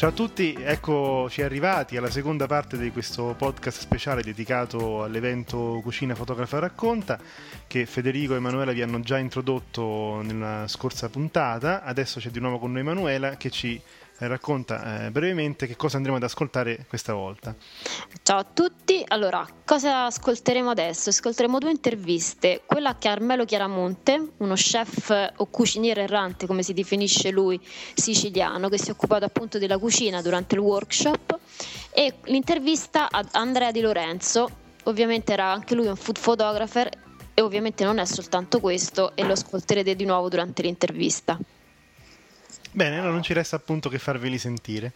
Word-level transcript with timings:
Ciao 0.00 0.08
a 0.08 0.12
tutti, 0.12 0.56
eccoci 0.58 1.42
arrivati 1.42 1.98
alla 1.98 2.08
seconda 2.08 2.46
parte 2.46 2.78
di 2.78 2.90
questo 2.90 3.34
podcast 3.36 3.80
speciale 3.80 4.22
dedicato 4.22 5.02
all'evento 5.02 5.80
Cucina 5.82 6.14
Fotografa 6.14 6.58
Racconta 6.58 7.18
che 7.66 7.84
Federico 7.84 8.32
e 8.32 8.36
Emanuela 8.36 8.72
vi 8.72 8.80
hanno 8.80 9.00
già 9.00 9.18
introdotto 9.18 10.22
nella 10.22 10.66
scorsa 10.68 11.10
puntata. 11.10 11.82
Adesso 11.82 12.18
c'è 12.18 12.30
di 12.30 12.40
nuovo 12.40 12.58
con 12.58 12.72
noi 12.72 12.80
Emanuela 12.80 13.36
che 13.36 13.50
ci 13.50 13.78
racconta 14.28 15.06
eh, 15.06 15.10
brevemente 15.10 15.66
che 15.66 15.76
cosa 15.76 15.96
andremo 15.96 16.16
ad 16.16 16.22
ascoltare 16.22 16.84
questa 16.88 17.14
volta. 17.14 17.54
Ciao 18.22 18.38
a 18.38 18.44
tutti, 18.44 19.04
allora 19.08 19.46
cosa 19.64 20.06
ascolteremo 20.06 20.70
adesso? 20.70 21.10
Ascolteremo 21.10 21.58
due 21.58 21.70
interviste, 21.70 22.62
quella 22.66 22.90
a 22.90 22.94
Carmelo 22.94 23.44
Chiaramonte, 23.44 24.32
uno 24.38 24.54
chef 24.54 25.32
o 25.36 25.46
cuciniere 25.46 26.02
errante 26.02 26.46
come 26.46 26.62
si 26.62 26.72
definisce 26.72 27.30
lui, 27.30 27.60
siciliano, 27.94 28.68
che 28.68 28.78
si 28.78 28.88
è 28.88 28.92
occupato 28.92 29.24
appunto 29.24 29.58
della 29.58 29.78
cucina 29.78 30.22
durante 30.22 30.54
il 30.54 30.60
workshop 30.60 31.38
e 31.92 32.14
l'intervista 32.24 33.08
ad 33.10 33.28
Andrea 33.32 33.70
Di 33.70 33.80
Lorenzo, 33.80 34.48
ovviamente 34.84 35.32
era 35.32 35.52
anche 35.52 35.74
lui 35.74 35.86
un 35.86 35.96
food 35.96 36.18
photographer 36.18 36.88
e 37.34 37.42
ovviamente 37.42 37.84
non 37.84 37.98
è 37.98 38.04
soltanto 38.04 38.60
questo 38.60 39.14
e 39.14 39.24
lo 39.24 39.32
ascolterete 39.32 39.96
di 39.96 40.04
nuovo 40.04 40.28
durante 40.28 40.62
l'intervista. 40.62 41.38
Bene, 42.72 42.98
allora 42.98 43.12
non 43.12 43.22
ci 43.22 43.32
resta 43.32 43.56
appunto 43.56 43.88
che 43.88 43.98
farveli 43.98 44.38
sentire. 44.38 44.92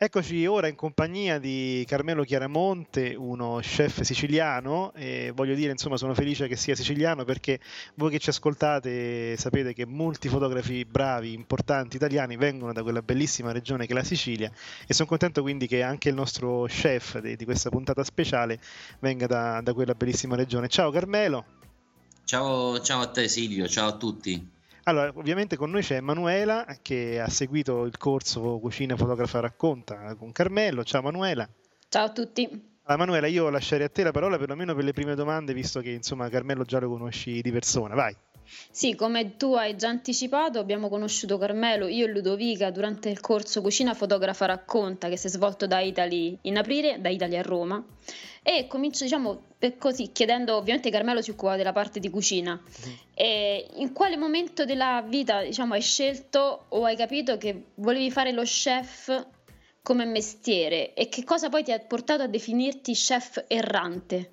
Eccoci 0.00 0.46
ora 0.46 0.68
in 0.68 0.76
compagnia 0.76 1.40
di 1.40 1.84
Carmelo 1.84 2.22
Chiaramonte, 2.22 3.16
uno 3.18 3.58
chef 3.60 4.02
siciliano 4.02 4.92
e 4.94 5.32
voglio 5.34 5.56
dire 5.56 5.72
insomma 5.72 5.96
sono 5.96 6.14
felice 6.14 6.46
che 6.46 6.54
sia 6.54 6.76
siciliano 6.76 7.24
perché 7.24 7.58
voi 7.94 8.12
che 8.12 8.20
ci 8.20 8.30
ascoltate 8.30 9.36
sapete 9.36 9.74
che 9.74 9.86
molti 9.86 10.28
fotografi 10.28 10.84
bravi, 10.84 11.32
importanti 11.32 11.96
italiani 11.96 12.36
vengono 12.36 12.72
da 12.72 12.84
quella 12.84 13.02
bellissima 13.02 13.50
regione 13.50 13.86
che 13.86 13.92
è 13.92 13.96
la 13.96 14.04
Sicilia 14.04 14.52
e 14.86 14.94
sono 14.94 15.08
contento 15.08 15.42
quindi 15.42 15.66
che 15.66 15.82
anche 15.82 16.10
il 16.10 16.14
nostro 16.14 16.62
chef 16.68 17.18
di, 17.18 17.34
di 17.34 17.44
questa 17.44 17.68
puntata 17.68 18.04
speciale 18.04 18.60
venga 19.00 19.26
da, 19.26 19.60
da, 19.60 19.72
quella 19.74 19.94
bellissima 19.94 20.36
regione. 20.36 20.68
Ciao 20.68 20.92
Carmelo! 20.92 21.44
Ciao, 22.24 22.80
ciao 22.82 23.00
a 23.00 23.08
te 23.08 23.26
Silvio, 23.26 23.66
ciao 23.66 23.88
a 23.88 23.96
tutti! 23.96 24.57
Allora, 24.88 25.12
ovviamente 25.14 25.56
con 25.56 25.70
noi 25.70 25.82
c'è 25.82 25.96
Emanuela 25.96 26.64
che 26.80 27.20
ha 27.20 27.28
seguito 27.28 27.84
il 27.84 27.98
corso 27.98 28.58
Cucina 28.58 28.96
Fotografa 28.96 29.38
Racconta 29.38 30.14
con 30.14 30.32
Carmelo. 30.32 30.82
Ciao 30.82 31.02
Emanuela. 31.02 31.46
Ciao 31.90 32.06
a 32.06 32.10
tutti. 32.10 32.67
Allora, 32.88 33.04
Manuela, 33.04 33.26
io 33.26 33.50
lascerei 33.50 33.84
a 33.84 33.90
te 33.90 34.02
la 34.02 34.12
parola 34.12 34.38
perlomeno 34.38 34.74
per 34.74 34.82
le 34.82 34.92
prime 34.92 35.14
domande, 35.14 35.52
visto 35.52 35.80
che 35.80 35.90
insomma 35.90 36.30
Carmelo 36.30 36.64
già 36.64 36.78
lo 36.78 36.88
conosci 36.88 37.42
di 37.42 37.52
persona. 37.52 37.94
Vai. 37.94 38.16
Sì, 38.70 38.94
come 38.94 39.36
tu 39.36 39.52
hai 39.52 39.76
già 39.76 39.88
anticipato, 39.88 40.58
abbiamo 40.58 40.88
conosciuto 40.88 41.36
Carmelo, 41.36 41.86
io 41.86 42.06
e 42.06 42.08
Ludovica 42.08 42.70
durante 42.70 43.10
il 43.10 43.20
corso 43.20 43.60
Cucina 43.60 43.92
Fotografa 43.92 44.46
Racconta 44.46 45.10
che 45.10 45.18
si 45.18 45.26
è 45.26 45.28
svolto 45.28 45.66
da 45.66 45.80
Italy 45.80 46.38
in 46.42 46.56
aprile, 46.56 46.98
da 46.98 47.10
Italia 47.10 47.40
a 47.40 47.42
Roma. 47.42 47.84
E 48.42 48.66
comincio, 48.66 49.04
diciamo, 49.04 49.42
così, 49.76 50.10
chiedendo, 50.10 50.56
ovviamente 50.56 50.88
Carmelo 50.88 51.20
si 51.20 51.28
occupa 51.28 51.56
della 51.56 51.72
parte 51.72 52.00
di 52.00 52.08
cucina. 52.08 52.58
Mm. 52.58 52.92
E 53.12 53.66
in 53.74 53.92
quale 53.92 54.16
momento 54.16 54.64
della 54.64 55.04
vita, 55.06 55.42
diciamo, 55.42 55.74
hai 55.74 55.82
scelto 55.82 56.64
o 56.68 56.84
hai 56.84 56.96
capito 56.96 57.36
che 57.36 57.64
volevi 57.74 58.10
fare 58.10 58.32
lo 58.32 58.44
chef 58.44 59.26
come 59.88 60.04
mestiere? 60.04 60.92
E 60.92 61.08
che 61.08 61.24
cosa 61.24 61.48
poi 61.48 61.64
ti 61.64 61.72
ha 61.72 61.78
portato 61.78 62.22
a 62.22 62.26
definirti 62.26 62.92
chef 62.92 63.42
errante? 63.48 64.32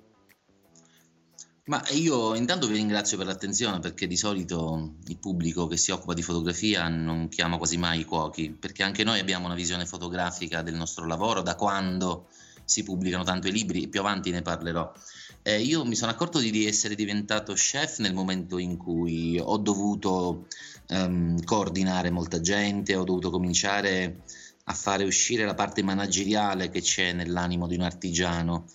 Ma 1.64 1.82
io 1.92 2.34
intanto 2.34 2.66
vi 2.66 2.74
ringrazio 2.74 3.16
per 3.16 3.24
l'attenzione 3.24 3.78
perché 3.78 4.06
di 4.06 4.18
solito 4.18 4.96
il 5.06 5.16
pubblico 5.16 5.66
che 5.66 5.78
si 5.78 5.92
occupa 5.92 6.12
di 6.12 6.20
fotografia 6.20 6.88
non 6.88 7.28
chiama 7.28 7.56
quasi 7.56 7.78
mai 7.78 8.00
i 8.00 8.04
cuochi, 8.04 8.50
perché 8.50 8.82
anche 8.82 9.02
noi 9.02 9.18
abbiamo 9.18 9.46
una 9.46 9.54
visione 9.54 9.86
fotografica 9.86 10.60
del 10.60 10.74
nostro 10.74 11.06
lavoro 11.06 11.40
da 11.40 11.54
quando 11.54 12.28
si 12.62 12.82
pubblicano 12.82 13.24
tanto 13.24 13.48
i 13.48 13.52
libri 13.52 13.84
e 13.84 13.88
più 13.88 14.00
avanti 14.00 14.30
ne 14.30 14.42
parlerò. 14.42 14.92
Eh, 15.40 15.62
io 15.62 15.86
mi 15.86 15.94
sono 15.94 16.10
accorto 16.10 16.38
di 16.38 16.66
essere 16.66 16.94
diventato 16.94 17.54
chef 17.54 18.00
nel 18.00 18.12
momento 18.12 18.58
in 18.58 18.76
cui 18.76 19.40
ho 19.42 19.56
dovuto 19.56 20.48
um, 20.88 21.42
coordinare 21.44 22.10
molta 22.10 22.42
gente, 22.42 22.94
ho 22.94 23.04
dovuto 23.04 23.30
cominciare 23.30 24.20
a 24.68 24.74
fare 24.74 25.04
uscire 25.04 25.44
la 25.44 25.54
parte 25.54 25.82
manageriale 25.82 26.70
che 26.70 26.80
c'è 26.80 27.12
nell'animo 27.12 27.66
di 27.66 27.76
un 27.76 27.82
artigiano 27.82 28.66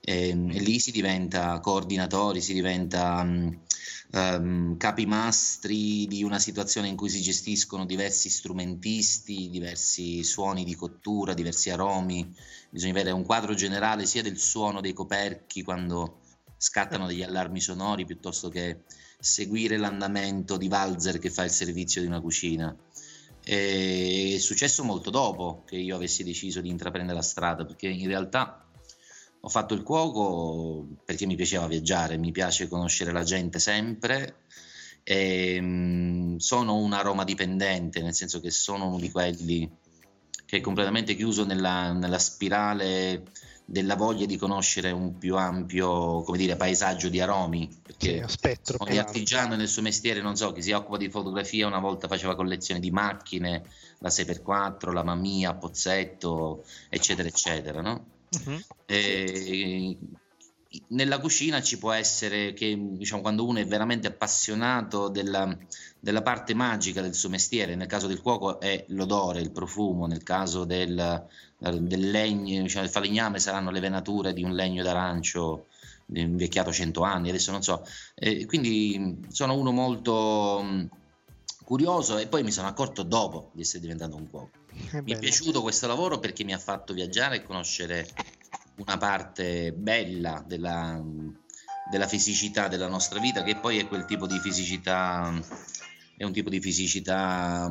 e, 0.00 0.28
ehm, 0.28 0.50
e 0.50 0.60
lì 0.60 0.78
si 0.78 0.90
diventa 0.90 1.58
coordinatori, 1.60 2.40
si 2.40 2.52
diventa 2.52 3.20
um, 3.22 3.58
um, 4.12 4.76
capimastri 4.76 6.06
di 6.06 6.22
una 6.22 6.38
situazione 6.38 6.88
in 6.88 6.96
cui 6.96 7.08
si 7.08 7.20
gestiscono 7.20 7.84
diversi 7.84 8.28
strumentisti, 8.28 9.50
diversi 9.50 10.22
suoni 10.22 10.64
di 10.64 10.74
cottura, 10.74 11.34
diversi 11.34 11.70
aromi, 11.70 12.34
bisogna 12.70 12.92
avere 12.92 13.10
un 13.10 13.24
quadro 13.24 13.54
generale 13.54 14.06
sia 14.06 14.22
del 14.22 14.38
suono 14.38 14.80
dei 14.80 14.92
coperchi 14.92 15.62
quando 15.62 16.20
scattano 16.56 17.06
degli 17.06 17.22
allarmi 17.22 17.60
sonori 17.60 18.04
piuttosto 18.04 18.48
che 18.48 18.80
seguire 19.20 19.76
l'andamento 19.76 20.56
di 20.56 20.68
valzer 20.68 21.18
che 21.18 21.30
fa 21.30 21.44
il 21.44 21.50
servizio 21.50 22.00
di 22.00 22.06
una 22.06 22.20
cucina. 22.20 22.74
È 23.48 24.36
successo 24.38 24.84
molto 24.84 25.08
dopo 25.08 25.64
che 25.64 25.76
io 25.76 25.96
avessi 25.96 26.22
deciso 26.22 26.60
di 26.60 26.68
intraprendere 26.68 27.16
la 27.16 27.24
strada, 27.24 27.64
perché 27.64 27.88
in 27.88 28.06
realtà 28.06 28.68
ho 29.40 29.48
fatto 29.48 29.72
il 29.72 29.82
cuoco 29.82 30.86
perché 31.02 31.24
mi 31.24 31.34
piaceva 31.34 31.66
viaggiare, 31.66 32.18
mi 32.18 32.30
piace 32.30 32.68
conoscere 32.68 33.10
la 33.10 33.22
gente 33.22 33.58
sempre. 33.58 34.42
E, 35.02 35.54
ehm, 35.54 36.36
sono 36.36 36.74
un 36.74 36.92
aroma 36.92 37.24
dipendente, 37.24 38.02
nel 38.02 38.12
senso 38.12 38.38
che 38.40 38.50
sono 38.50 38.88
uno 38.88 38.98
di 38.98 39.10
quelli 39.10 39.66
che 40.44 40.58
è 40.58 40.60
completamente 40.60 41.14
chiuso 41.14 41.46
nella, 41.46 41.92
nella 41.92 42.18
spirale 42.18 43.22
della 43.70 43.96
voglia 43.96 44.24
di 44.24 44.38
conoscere 44.38 44.90
un 44.92 45.18
più 45.18 45.36
ampio 45.36 46.22
come 46.22 46.38
dire, 46.38 46.56
paesaggio 46.56 47.10
di 47.10 47.20
aromi 47.20 47.68
perché 47.82 48.22
sì, 48.26 48.32
spettro, 48.32 48.78
ogni 48.80 48.96
artigiano 48.96 49.56
nel 49.56 49.68
suo 49.68 49.82
mestiere 49.82 50.22
non 50.22 50.36
so 50.36 50.52
chi 50.52 50.62
si 50.62 50.72
occupa 50.72 50.96
di 50.96 51.10
fotografia 51.10 51.66
una 51.66 51.78
volta 51.78 52.08
faceva 52.08 52.34
collezioni 52.34 52.80
di 52.80 52.90
macchine 52.90 53.64
la 53.98 54.08
6x4 54.08 54.90
la 54.90 55.02
Mamia 55.02 55.52
Pozzetto 55.52 56.64
eccetera 56.88 57.28
eccetera 57.28 57.82
no? 57.82 58.06
Uh-huh. 58.30 58.58
E, 58.86 59.98
nella 60.88 61.18
cucina 61.18 61.62
ci 61.62 61.78
può 61.78 61.92
essere 61.92 62.52
che 62.52 62.76
diciamo, 62.78 63.22
quando 63.22 63.46
uno 63.46 63.58
è 63.58 63.66
veramente 63.66 64.06
appassionato 64.06 65.08
della, 65.08 65.56
della, 65.98 66.20
parte 66.20 66.52
magica 66.52 67.00
del 67.00 67.14
suo 67.14 67.30
mestiere, 67.30 67.74
nel 67.74 67.86
caso 67.86 68.06
del 68.06 68.20
cuoco 68.20 68.60
è 68.60 68.84
l'odore, 68.88 69.40
il 69.40 69.50
profumo, 69.50 70.06
nel 70.06 70.22
caso 70.22 70.64
del, 70.64 71.26
del 71.58 72.10
legno, 72.10 72.62
diciamo, 72.62 72.84
del 72.84 72.92
falegname 72.92 73.40
saranno 73.40 73.70
le 73.70 73.80
venature 73.80 74.32
di 74.32 74.44
un 74.44 74.54
legno 74.54 74.82
d'arancio 74.82 75.66
invecchiato 76.12 76.72
100 76.72 77.02
anni, 77.02 77.28
adesso 77.28 77.50
non 77.50 77.62
so. 77.62 77.84
Eh, 78.14 78.46
quindi 78.46 79.26
sono 79.28 79.54
uno 79.54 79.72
molto 79.72 80.88
curioso 81.64 82.16
e 82.16 82.28
poi 82.28 82.42
mi 82.42 82.50
sono 82.50 82.68
accorto 82.68 83.02
dopo 83.02 83.50
di 83.52 83.62
essere 83.62 83.80
diventato 83.80 84.16
un 84.16 84.30
cuoco. 84.30 84.50
È 84.90 85.00
mi 85.02 85.12
è 85.12 85.18
piaciuto 85.18 85.60
questo 85.60 85.86
lavoro 85.86 86.18
perché 86.18 86.44
mi 86.44 86.54
ha 86.54 86.58
fatto 86.58 86.94
viaggiare 86.94 87.36
e 87.36 87.42
conoscere 87.42 88.08
una 88.76 88.96
parte 88.96 89.72
bella 89.72 90.42
della, 90.46 91.02
della 91.90 92.06
fisicità 92.06 92.68
della 92.68 92.88
nostra 92.88 93.18
vita, 93.18 93.42
che 93.42 93.56
poi 93.56 93.78
è 93.78 93.88
quel 93.88 94.04
tipo 94.04 94.26
di 94.26 94.38
fisicità, 94.38 95.30
è 96.16 96.24
un 96.24 96.32
tipo 96.32 96.48
di 96.48 96.60
fisicità 96.60 97.70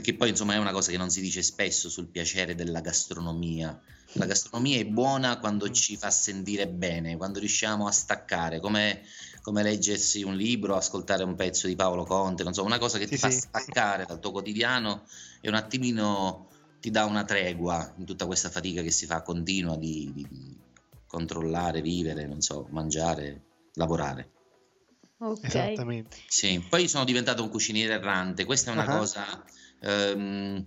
perché 0.00 0.14
poi 0.14 0.30
insomma 0.30 0.54
è 0.54 0.58
una 0.58 0.72
cosa 0.72 0.90
che 0.90 0.96
non 0.96 1.10
si 1.10 1.20
dice 1.20 1.42
spesso 1.42 1.90
sul 1.90 2.08
piacere 2.08 2.54
della 2.54 2.80
gastronomia. 2.80 3.78
La 4.14 4.24
gastronomia 4.24 4.78
è 4.78 4.86
buona 4.86 5.38
quando 5.38 5.68
Mm. 5.68 5.72
ci 5.72 5.96
fa 5.98 6.10
sentire 6.10 6.66
bene, 6.68 7.18
quando 7.18 7.38
riusciamo 7.38 7.86
a 7.86 7.92
staccare, 7.92 8.60
come, 8.60 9.02
come 9.42 9.62
leggersi 9.62 10.22
un 10.22 10.34
libro, 10.36 10.74
ascoltare 10.74 11.22
un 11.22 11.34
pezzo 11.34 11.66
di 11.66 11.76
Paolo 11.76 12.04
Conte, 12.04 12.42
non 12.44 12.54
so, 12.54 12.64
una 12.64 12.78
cosa 12.78 12.96
che 12.96 13.04
Sì, 13.04 13.10
ti 13.10 13.18
fa 13.18 13.30
sì. 13.30 13.40
staccare 13.40 14.06
dal 14.06 14.20
tuo 14.20 14.30
quotidiano 14.32 15.04
e 15.42 15.48
un 15.48 15.54
attimino 15.54 16.48
ti 16.80 16.90
dà 16.90 17.04
una 17.04 17.24
tregua 17.24 17.92
in 17.98 18.06
tutta 18.06 18.24
questa 18.24 18.48
fatica 18.48 18.80
che 18.80 18.90
si 18.90 19.04
fa 19.04 19.20
continua 19.20 19.76
di, 19.76 20.10
di- 20.14 20.26
di 20.30 20.56
controllare, 21.06 21.82
vivere, 21.82 22.26
non 22.26 22.40
so, 22.40 22.66
mangiare, 22.70 23.42
lavorare. 23.74 24.30
Ok. 25.18 25.44
Esattamente. 25.44 26.16
Sì, 26.26 26.64
poi 26.66 26.88
sono 26.88 27.04
diventato 27.04 27.42
un 27.42 27.50
cuciniere 27.50 27.92
errante. 27.94 28.46
Questa 28.46 28.70
è 28.70 28.72
una 28.72 28.84
Ah. 28.84 28.96
cosa, 28.96 29.44
ehm, 29.80 30.64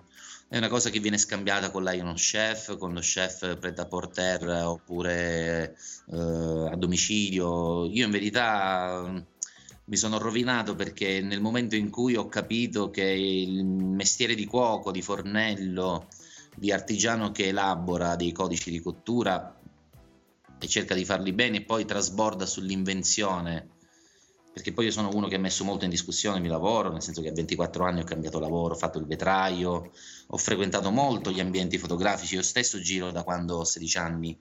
è 0.54 0.58
una 0.58 0.68
cosa 0.68 0.92
che 0.92 1.00
viene 1.00 1.18
scambiata 1.18 1.72
con 1.72 1.84
l'Iron 1.84 2.14
Chef, 2.14 2.78
con 2.78 2.94
lo 2.94 3.00
chef 3.00 3.58
pret 3.58 3.80
à 3.80 3.88
porter 3.88 4.48
oppure 4.66 5.76
eh, 6.12 6.70
a 6.72 6.76
domicilio. 6.76 7.88
Io 7.88 8.06
in 8.06 8.12
verità 8.12 9.04
mm, 9.04 9.18
mi 9.86 9.96
sono 9.96 10.20
rovinato 10.20 10.76
perché 10.76 11.22
nel 11.22 11.42
momento 11.42 11.76
in 11.76 11.90
cui 11.90 12.16
ho 12.16 12.28
capito 12.28 12.92
che 12.92 13.04
il 13.04 13.66
mestiere 13.66 14.36
di 14.36 14.46
cuoco, 14.46 14.92
di 14.92 15.02
fornello, 15.02 16.08
di 16.56 16.72
artigiano 16.72 17.32
che 17.32 17.48
elabora 17.48 18.16
dei 18.16 18.32
codici 18.32 18.70
di 18.70 18.80
cottura 18.80 19.60
e 20.60 20.68
cerca 20.68 20.94
di 20.94 21.04
farli 21.04 21.34
bene 21.34 21.58
e 21.58 21.64
poi 21.64 21.84
trasborda 21.84 22.46
sull'invenzione 22.46 23.73
perché 24.54 24.72
poi 24.72 24.86
io 24.86 24.92
sono 24.92 25.10
uno 25.14 25.28
che 25.28 25.36
ha 25.36 25.40
messo 25.40 25.64
molto 25.64 25.84
in 25.84 25.90
discussione 25.90 26.38
il 26.38 26.44
mio 26.44 26.52
lavoro, 26.52 26.92
nel 26.92 27.02
senso 27.02 27.22
che 27.22 27.30
a 27.30 27.34
24 27.34 27.86
anni 27.86 28.02
ho 28.02 28.04
cambiato 28.04 28.40
lavoro, 28.40 28.76
ho 28.76 28.78
fatto 28.78 29.00
il 29.00 29.06
vetraio, 29.06 29.92
ho 30.28 30.38
frequentato 30.38 30.92
molto 30.92 31.32
gli 31.32 31.40
ambienti 31.40 31.80
fotografici, 31.80 32.36
io 32.36 32.44
stesso 32.44 32.80
giro 32.80 33.12
da 33.12 33.24
quando 33.24 33.58
ho 33.58 33.64
16 33.64 33.98
anni 33.98 34.40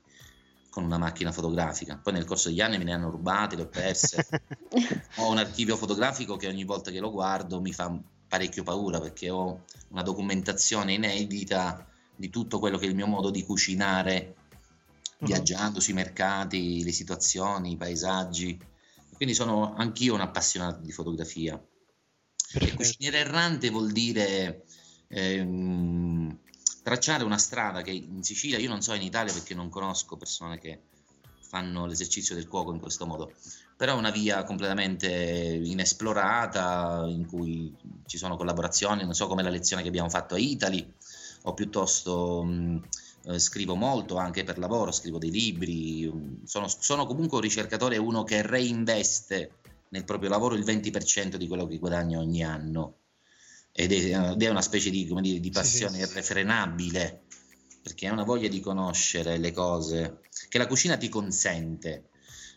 con 0.68 0.84
una 0.84 0.98
macchina 0.98 1.32
fotografica, 1.32 1.98
poi 2.02 2.12
nel 2.12 2.24
corso 2.24 2.48
degli 2.48 2.60
anni 2.60 2.78
me 2.78 2.84
ne 2.84 2.92
hanno 2.92 3.10
rubate, 3.10 3.56
le 3.56 3.62
ho 3.62 3.68
perse, 3.68 4.26
ho 5.16 5.30
un 5.30 5.38
archivio 5.38 5.76
fotografico 5.76 6.36
che 6.36 6.46
ogni 6.46 6.64
volta 6.64 6.90
che 6.90 7.00
lo 7.00 7.10
guardo 7.10 7.60
mi 7.60 7.72
fa 7.72 7.98
parecchio 8.28 8.62
paura 8.62 9.00
perché 9.00 9.30
ho 9.30 9.64
una 9.88 10.02
documentazione 10.02 10.94
inedita 10.94 11.86
di 12.14 12.30
tutto 12.30 12.58
quello 12.58 12.78
che 12.78 12.86
è 12.86 12.88
il 12.88 12.94
mio 12.94 13.06
modo 13.06 13.30
di 13.30 13.44
cucinare 13.44 14.34
viaggiando 15.18 15.80
sui 15.80 15.92
mercati, 15.92 16.82
le 16.82 16.92
situazioni, 16.92 17.72
i 17.72 17.76
paesaggi. 17.76 18.58
Quindi 19.22 19.38
sono 19.38 19.76
anch'io 19.76 20.14
un 20.14 20.20
appassionato 20.20 20.80
di 20.80 20.90
fotografia. 20.90 21.54
E 21.54 21.60
Perfetto. 22.52 22.74
cuciniere 22.74 23.18
errante 23.18 23.70
vuol 23.70 23.92
dire 23.92 24.64
ehm, 25.06 26.40
tracciare 26.82 27.22
una 27.22 27.38
strada 27.38 27.82
che 27.82 27.92
in 27.92 28.24
Sicilia, 28.24 28.58
io 28.58 28.68
non 28.68 28.82
so 28.82 28.94
in 28.94 29.02
Italia 29.02 29.32
perché 29.32 29.54
non 29.54 29.68
conosco 29.68 30.16
persone 30.16 30.58
che 30.58 30.80
fanno 31.40 31.86
l'esercizio 31.86 32.34
del 32.34 32.48
cuoco 32.48 32.72
in 32.72 32.80
questo 32.80 33.06
modo, 33.06 33.32
però 33.76 33.94
è 33.94 33.96
una 33.96 34.10
via 34.10 34.42
completamente 34.42 35.08
inesplorata 35.08 37.04
in 37.06 37.24
cui 37.24 37.72
ci 38.06 38.18
sono 38.18 38.36
collaborazioni, 38.36 39.04
non 39.04 39.14
so 39.14 39.28
come 39.28 39.44
la 39.44 39.50
lezione 39.50 39.82
che 39.82 39.88
abbiamo 39.88 40.10
fatto 40.10 40.34
a 40.34 40.38
Italy, 40.38 40.92
o 41.42 41.54
piuttosto 41.54 42.42
mh, 42.42 42.88
eh, 43.24 43.38
scrivo 43.38 43.74
molto 43.74 44.16
anche 44.16 44.44
per 44.44 44.58
lavoro, 44.58 44.92
scrivo 44.92 45.18
dei 45.18 45.30
libri, 45.30 46.06
mh, 46.06 46.44
sono, 46.44 46.68
sono 46.68 47.06
comunque 47.06 47.36
un 47.38 47.42
ricercatore, 47.42 47.96
uno 47.96 48.24
che 48.24 48.42
reinveste 48.42 49.50
nel 49.90 50.04
proprio 50.04 50.30
lavoro 50.30 50.54
il 50.54 50.64
20% 50.64 51.36
di 51.36 51.46
quello 51.46 51.66
che 51.66 51.78
guadagna 51.78 52.18
ogni 52.18 52.42
anno 52.42 52.96
ed 53.72 53.92
è, 53.92 54.30
ed 54.32 54.42
è 54.42 54.48
una 54.48 54.62
specie 54.62 54.90
di, 54.90 55.06
come 55.06 55.22
dire, 55.22 55.40
di 55.40 55.48
Sì, 55.52 55.52
sì, 55.52 55.60
passione 55.60 55.96
sì. 55.96 56.10
irrefrenabile 56.10 57.22
perché 57.82 58.06
è 58.06 58.10
una 58.10 58.22
voglia 58.24 58.48
di 58.48 58.60
conoscere 58.60 59.38
le 59.38 59.52
cose 59.52 60.20
che 60.48 60.58
la 60.58 60.66
cucina 60.66 60.96
ti 60.96 61.08
consente. 61.08 62.08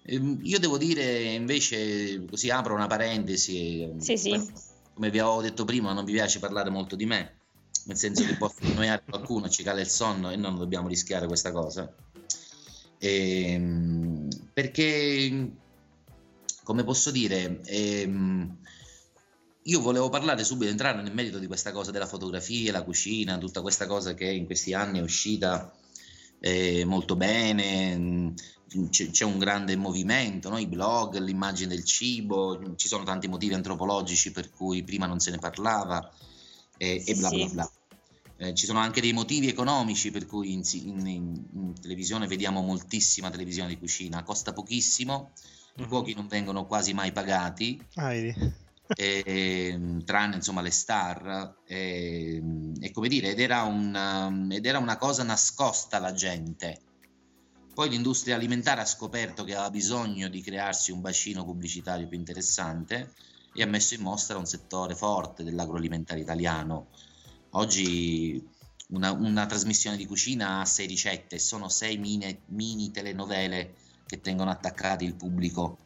Ehm, 0.03 0.39
Io 0.43 0.59
devo 0.59 0.77
dire 0.77 1.33
invece, 1.33 2.23
così 2.25 2.49
apro 2.49 2.75
una 2.75 2.87
parentesi, 2.87 3.91
Sì, 3.97 4.49
come 4.93 5.09
vi 5.09 5.19
avevo 5.19 5.41
detto 5.41 5.65
prima, 5.65 5.93
non 5.93 6.05
vi 6.05 6.13
piace 6.13 6.39
parlare 6.39 6.69
molto 6.69 6.95
di 6.95 7.05
me, 7.05 7.39
nel 7.85 7.97
senso 7.97 8.25
che 8.25 8.35
può 8.35 8.51
annoiare 8.61 9.03
qualcuno, 9.07 9.49
ci 9.49 9.63
cala 9.63 9.81
il 9.81 9.87
sonno 9.87 10.31
e 10.31 10.35
non 10.35 10.57
dobbiamo 10.57 10.87
rischiare 10.87 11.27
questa 11.27 11.51
cosa. 11.51 11.93
Ehm, 12.97 14.27
perché, 14.53 15.51
come 16.63 16.83
posso 16.83 17.11
dire, 17.11 17.61
ehm, 17.65 18.57
io 19.63 19.81
volevo 19.81 20.09
parlare 20.09 20.43
subito, 20.43 20.71
entrare 20.71 21.01
nel 21.01 21.13
merito 21.13 21.39
di 21.39 21.47
questa 21.47 21.71
cosa 21.71 21.91
della 21.91 22.07
fotografia, 22.07 22.71
la 22.71 22.83
cucina, 22.83 23.37
tutta 23.37 23.61
questa 23.61 23.85
cosa 23.87 24.13
che 24.13 24.25
in 24.25 24.45
questi 24.45 24.73
anni 24.73 24.99
è 24.99 25.03
uscita 25.03 25.71
eh, 26.39 26.85
molto 26.85 27.15
bene, 27.15 28.33
c'è, 28.89 29.09
c'è 29.09 29.25
un 29.25 29.37
grande 29.37 29.75
movimento, 29.75 30.49
no? 30.49 30.57
i 30.57 30.67
blog, 30.67 31.17
l'immagine 31.17 31.69
del 31.69 31.83
cibo, 31.83 32.75
ci 32.75 32.87
sono 32.87 33.03
tanti 33.03 33.27
motivi 33.27 33.53
antropologici 33.53 34.31
per 34.31 34.49
cui 34.49 34.83
prima 34.83 35.05
non 35.05 35.19
se 35.19 35.31
ne 35.31 35.37
parlava 35.37 36.11
e, 36.77 37.03
e 37.05 37.15
bla 37.15 37.31
bla 37.31 37.47
Sì. 37.47 37.49
bla. 37.49 37.69
Eh, 38.37 38.53
ci 38.53 38.65
sono 38.65 38.79
anche 38.79 38.99
dei 39.01 39.13
motivi 39.13 39.47
economici 39.47 40.11
per 40.11 40.25
cui 40.25 40.51
in, 40.53 40.61
in- 40.73 41.07
in- 41.07 41.47
in 41.53 41.73
televisione 41.79 42.27
vediamo 42.27 42.61
moltissima 42.61 43.29
televisione 43.29 43.69
di 43.69 43.77
cucina, 43.77 44.23
costa 44.23 44.51
pochissimo, 44.53 45.31
i 45.77 45.83
Mhm. 45.83 45.89
cuochi 45.89 46.13
non 46.13 46.27
vengono 46.27 46.65
quasi 46.65 46.93
mai 46.93 47.11
pagati, 47.11 47.87
Ah, 47.97 48.13
e, 48.97 50.01
tranne 50.05 50.35
insomma 50.35 50.61
le 50.61 50.71
star 50.71 51.59
e, 51.65 52.41
e 52.79 52.91
come 52.91 53.07
dire 53.09 53.31
ed 53.31 53.39
era, 53.39 53.63
una, 53.63 54.29
ed 54.49 54.65
era 54.65 54.77
una 54.79 54.97
cosa 54.97 55.23
nascosta 55.23 55.97
alla 55.97 56.13
gente 56.13 56.85
poi 57.73 57.89
l'industria 57.89 58.35
alimentare 58.35 58.81
ha 58.81 58.85
scoperto 58.85 59.43
che 59.43 59.53
aveva 59.53 59.69
bisogno 59.69 60.29
di 60.29 60.41
crearsi 60.41 60.91
un 60.91 61.01
bacino 61.01 61.43
pubblicitario 61.43 62.07
più 62.07 62.17
interessante 62.17 63.13
e 63.55 63.63
ha 63.63 63.67
messo 63.67 63.93
in 63.93 64.01
mostra 64.01 64.37
un 64.37 64.45
settore 64.45 64.95
forte 64.95 65.43
dell'agroalimentare 65.43 66.19
italiano 66.19 66.87
oggi 67.51 68.45
una, 68.89 69.11
una 69.11 69.45
trasmissione 69.45 69.97
di 69.97 70.05
cucina 70.05 70.59
ha 70.59 70.65
sei 70.65 70.87
ricette 70.87 71.39
sono 71.39 71.69
sei 71.69 71.97
mini, 71.97 72.37
mini 72.47 72.91
telenovele 72.91 73.75
che 74.05 74.19
tengono 74.21 74.51
attaccati 74.51 75.05
il 75.05 75.15
pubblico 75.15 75.77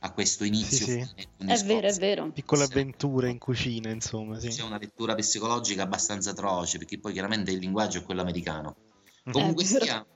a 0.00 0.12
questo 0.12 0.44
inizio 0.44 0.86
sì. 0.86 1.06
ogni 1.40 1.52
È 1.52 1.62
vero, 1.64 1.88
è 1.88 1.94
vero. 1.94 2.30
Piccole 2.30 2.64
Sì. 2.64 2.70
avventure 2.70 3.30
in 3.30 3.38
cucina, 3.38 3.90
insomma, 3.90 4.38
sì. 4.38 4.48
C'è 4.48 4.62
una 4.62 4.78
lettura 4.78 5.16
psicologica 5.16 5.82
abbastanza 5.82 6.30
atroce, 6.30 6.78
perché 6.78 7.00
poi 7.00 7.12
chiaramente 7.12 7.50
il 7.50 7.58
linguaggio 7.58 7.98
è 7.98 8.02
quello 8.04 8.20
americano. 8.20 8.76
Mhm. 9.24 9.32
Comunque 9.32 9.64
sia, 9.64 10.06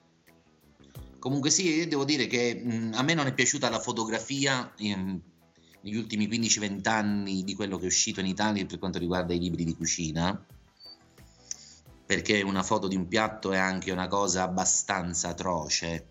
comunque 1.19 1.51
sia, 1.51 1.75
io 1.75 1.89
devo 1.89 2.05
dire 2.05 2.29
che 2.29 2.55
mh, 2.55 2.93
a 2.95 3.03
me 3.03 3.15
non 3.15 3.27
è 3.27 3.35
piaciuta 3.35 3.69
la 3.69 3.81
fotografia 3.81 4.73
in- 4.79 5.21
negli 5.83 5.97
ultimi 5.97 6.27
15-20 6.29 6.89
anni 6.89 7.45
di 7.45 7.55
quello 7.55 7.77
che 7.77 7.85
è 7.85 7.87
uscito 7.87 8.21
in 8.21 8.27
Italia 8.27 8.65
per 8.67 8.79
quanto 8.79 8.99
riguarda 8.99 9.35
i 9.35 9.39
libri 9.39 9.65
di 9.65 9.77
cucina, 9.77 10.45
perché 12.07 12.43
una 12.43 12.63
foto 12.63 12.89
di 12.89 12.97
un 12.97 13.09
piatto 13.09 13.53
è 13.53 13.59
anche 13.59 13.91
una 13.91 14.07
cosa 14.07 14.43
abbastanza 14.43 15.29
atroce, 15.29 16.07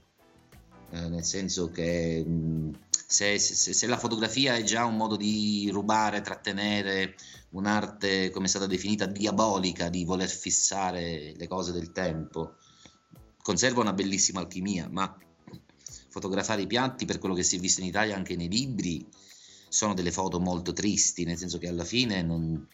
eh, 0.91 1.07
nel 1.07 1.23
senso 1.23 1.69
che 1.69 2.23
mh, 2.23 2.71
se, 2.89 3.39
se- 3.39 3.73
se 3.73 3.87
la 3.87 3.97
fotografia 3.97 4.55
è 4.55 4.63
già 4.63 4.85
un 4.85 4.97
modo 4.97 5.15
di 5.15 5.69
rubare, 5.71 6.21
trattenere 6.21 7.15
un'arte, 7.51 8.29
come 8.29 8.45
è 8.45 8.49
stata 8.49 8.67
definita, 8.67 9.05
diabolica, 9.05 9.89
di 9.89 10.05
voler 10.05 10.29
fissare 10.29 11.33
le 11.35 11.47
cose 11.47 11.71
del 11.71 11.91
tempo, 11.91 12.55
conserva 13.41 13.81
una 13.81 13.93
bellissima 13.93 14.39
alchimia, 14.39 14.87
ma 14.89 15.13
fotografare 16.09 16.61
i 16.61 16.67
piatti, 16.67 17.05
per 17.05 17.19
quello 17.19 17.35
che 17.35 17.43
si 17.43 17.57
è 17.57 17.59
visto 17.59 17.81
in 17.81 17.87
Italia 17.87 18.15
anche 18.15 18.35
nei 18.35 18.49
libri, 18.49 19.05
sono 19.71 19.93
delle 19.93 20.11
foto 20.11 20.37
molto 20.41 20.73
tristi, 20.73 21.23
nel 21.23 21.37
senso 21.37 21.57
che 21.57 21.69
alla 21.69 21.85
fine 21.85 22.21
non, 22.21 22.67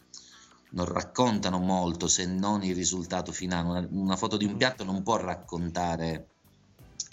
non 0.70 0.84
raccontano 0.84 1.60
molto 1.60 2.08
se 2.08 2.26
non 2.26 2.64
il 2.64 2.74
risultato 2.74 3.30
finale. 3.30 3.68
Una, 3.68 3.88
una 3.92 4.16
foto 4.16 4.36
di 4.36 4.44
un 4.44 4.56
piatto 4.56 4.82
non 4.82 5.04
può 5.04 5.16
raccontare, 5.16 6.26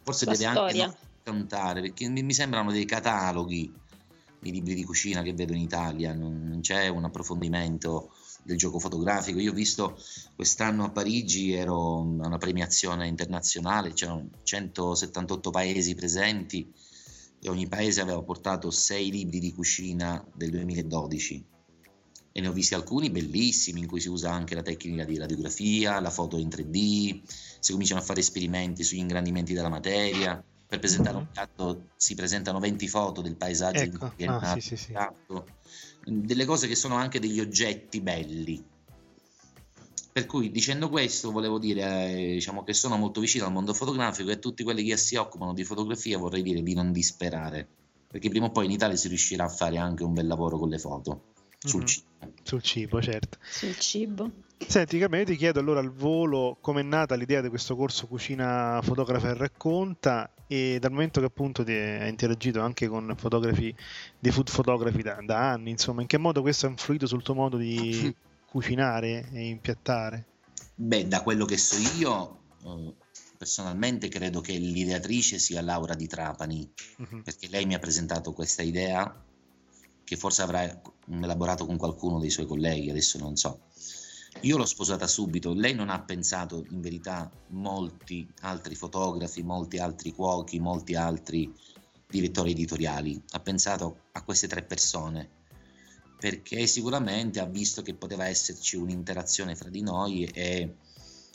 forse 0.04 0.26
La 0.26 0.32
deve 0.32 0.46
anche 0.46 0.60
storia. 0.60 0.86
non 0.88 0.96
raccontare, 1.24 1.82
perché 1.82 2.10
mi, 2.10 2.24
mi 2.24 2.34
sembrano 2.34 2.72
dei 2.72 2.86
cataloghi 2.86 3.72
i 4.42 4.52
libri 4.52 4.74
di 4.74 4.84
cucina 4.84 5.22
che 5.22 5.34
vedo 5.34 5.54
in 5.54 5.62
Italia, 5.62 6.14
non, 6.14 6.48
non 6.48 6.62
c'è 6.62 6.88
un 6.88 7.04
approfondimento 7.04 8.10
del 8.42 8.58
gioco 8.58 8.80
fotografico. 8.80 9.40
Io 9.40 9.52
ho 9.52 9.56
visto 9.56 10.00
quest'anno 10.36 10.84
a 10.84 10.90
Parigi, 10.90 11.54
ero 11.54 11.98
a 11.98 12.02
una 12.02 12.38
premiazione 12.40 13.06
internazionale, 13.08 13.94
c'erano 13.94 14.30
178 14.42 15.52
paesi 15.52 15.94
presenti 15.94 16.74
e 17.46 17.50
ogni 17.50 17.68
paese 17.68 18.02
aveva 18.02 18.22
portato 18.24 18.72
sei 18.72 19.12
libri 19.12 19.40
di 19.40 19.54
cucina 19.54 20.26
del 20.34 20.50
2012 20.50 21.46
e 22.32 22.42
ne 22.42 22.48
ho 22.48 22.52
visti 22.52 22.74
alcuni 22.74 23.12
bellissimi 23.12 23.80
in 23.80 23.88
cui 23.88 24.02
si 24.02 24.10
usa 24.10 24.32
anche 24.32 24.56
la 24.56 24.62
tecnica 24.62 25.06
di 25.06 25.18
radiografia, 25.18 26.02
la 26.02 26.10
foto 26.10 26.38
in 26.38 26.50
3D, 26.50 27.22
si 27.60 27.72
cominciano 27.72 28.02
a 28.02 28.04
fare 28.04 28.20
esperimenti 28.20 28.84
sugli 28.84 28.98
ingrandimenti 28.98 29.54
della 29.54 29.70
materia. 29.70 30.44
Per 30.68 30.80
presentare 30.80 31.16
un 31.16 31.28
piatto 31.32 31.92
si 31.96 32.14
presentano 32.16 32.60
20 32.60 32.88
foto 32.90 33.22
del 33.22 33.38
paesaggio 33.38 33.84
in 33.84 33.94
Ecco, 33.94 34.12
cui 34.14 34.26
è 34.26 34.28
ah, 34.28 34.54
sì, 34.56 34.60
sì, 34.60 34.76
sì. 34.76 34.88
il 34.88 34.98
piatto. 34.98 35.46
delle 36.04 36.44
cose 36.44 36.68
che 36.68 36.76
sono 36.76 36.96
anche 36.96 37.20
degli 37.20 37.40
oggetti 37.40 38.02
belli. 38.02 38.62
Per 40.16 40.28
cui 40.28 40.50
dicendo 40.50 40.88
questo 40.88 41.30
volevo 41.30 41.60
dire 41.60 41.82
eh, 42.10 42.32
diciamo, 42.36 42.64
che 42.64 42.72
sono 42.72 42.96
molto 42.96 43.20
vicino 43.20 43.48
al 43.48 43.52
mondo 43.52 43.74
fotografico 43.74 44.30
e 44.30 44.36
a 44.36 44.38
tutti 44.38 44.64
quelli 44.64 44.82
che 44.86 44.96
si 44.96 45.18
occupano 45.18 45.54
di 45.54 45.66
fotografia 45.66 46.18
vorrei 46.18 46.42
dire 46.42 46.64
di 46.64 46.74
non 46.74 46.94
disperare, 46.94 47.68
perché 48.08 48.30
prima 48.30 48.46
o 48.46 48.50
poi 48.50 48.64
in 48.64 48.72
Italia 48.72 48.96
si 48.96 49.10
riuscirà 49.10 49.44
a 49.44 49.50
fare 49.50 49.76
anche 49.78 50.06
un 50.06 50.14
bel 50.14 50.26
lavoro 50.26 50.58
con 50.58 50.70
le 50.70 50.78
foto 50.78 51.34
sul 51.60 51.82
Mhm. 51.82 51.86
cibo. 51.86 52.06
Sul 52.44 52.62
cibo, 52.62 53.02
certo. 53.02 53.38
Sul 53.42 53.78
cibo. 53.78 54.32
Senti, 54.66 55.00
Carmelo, 55.00 55.24
io 55.24 55.28
ti 55.28 55.36
chiedo 55.36 55.60
allora 55.60 55.82
al 55.82 55.92
volo 55.92 56.60
com'è 56.62 56.82
nata 56.82 57.16
l'idea 57.16 57.42
di 57.42 57.50
questo 57.50 57.76
corso 57.76 58.08
Cucina 58.08 58.80
Fotografa 58.82 59.32
e 59.32 59.34
Racconta 59.34 60.32
e 60.48 60.78
dal 60.80 60.92
momento 60.92 61.20
che 61.20 61.26
appunto 61.26 61.62
ti 61.66 61.74
hai 61.74 62.08
interagito 62.08 62.62
anche 62.62 62.88
con 62.88 63.14
fotografi 63.18 63.76
di 64.18 64.32
food 64.32 64.50
photography 64.50 65.02
da, 65.02 65.18
da 65.26 65.52
anni, 65.52 65.72
insomma, 65.72 66.00
in 66.00 66.08
che 66.08 66.18
modo 66.18 66.40
questo 66.42 66.68
ha 66.68 66.70
influito 66.70 67.06
sul 67.06 67.22
tuo 67.22 67.34
modo 67.34 67.58
di 67.58 68.16
cucinare 68.56 69.30
e 69.34 69.50
impiattare? 69.50 70.26
Beh, 70.76 71.10
da 71.10 71.22
quello 71.24 71.44
che 71.44 71.58
so 71.58 71.76
io, 71.98 72.40
eh, 72.64 72.94
personalmente 73.38 74.08
credo 74.08 74.40
che 74.40 74.54
l'ideatrice 74.54 75.40
sia 75.40 75.62
Laura 75.62 75.94
Di 75.94 76.08
Trapani, 76.08 76.72
Mhm. 77.00 77.24
perché 77.24 77.50
lei 77.50 77.66
mi 77.66 77.74
ha 77.74 77.80
presentato 77.80 78.32
questa 78.32 78.62
idea 78.62 79.14
che 80.06 80.16
forse 80.16 80.42
avrà 80.42 80.82
elaborato 81.10 81.66
con 81.66 81.76
qualcuno 81.76 82.18
dei 82.18 82.30
suoi 82.30 82.46
colleghi, 82.46 82.90
adesso 82.90 83.18
non 83.18 83.36
so. 83.36 83.60
Io 84.44 84.56
l'ho 84.56 84.66
sposata 84.66 85.06
subito, 85.06 85.54
lei 85.54 85.74
non 85.74 85.90
ha 85.90 86.02
pensato 86.02 86.66
in 86.70 86.80
verità 86.80 87.30
molti 87.50 88.26
altri 88.42 88.76
fotografi, 88.76 89.44
molti 89.44 89.80
altri 89.80 90.14
cuochi, 90.14 90.60
molti 90.60 90.96
altri 90.96 91.54
direttori 92.08 92.52
editoriali, 92.52 93.22
ha 93.32 93.40
pensato 93.40 93.98
a 94.14 94.24
queste 94.24 94.48
tre 94.48 94.64
persone 94.64 95.35
perché 96.18 96.66
sicuramente 96.68 97.40
ha 97.40 97.46
visto 97.46 97.82
che 97.82 97.94
poteva 97.94 98.28
esserci 98.28 98.76
un'interazione 98.78 99.56
fra 99.56 99.70
di 99.70 99.82
noi 99.82 100.26
e, 100.26 100.76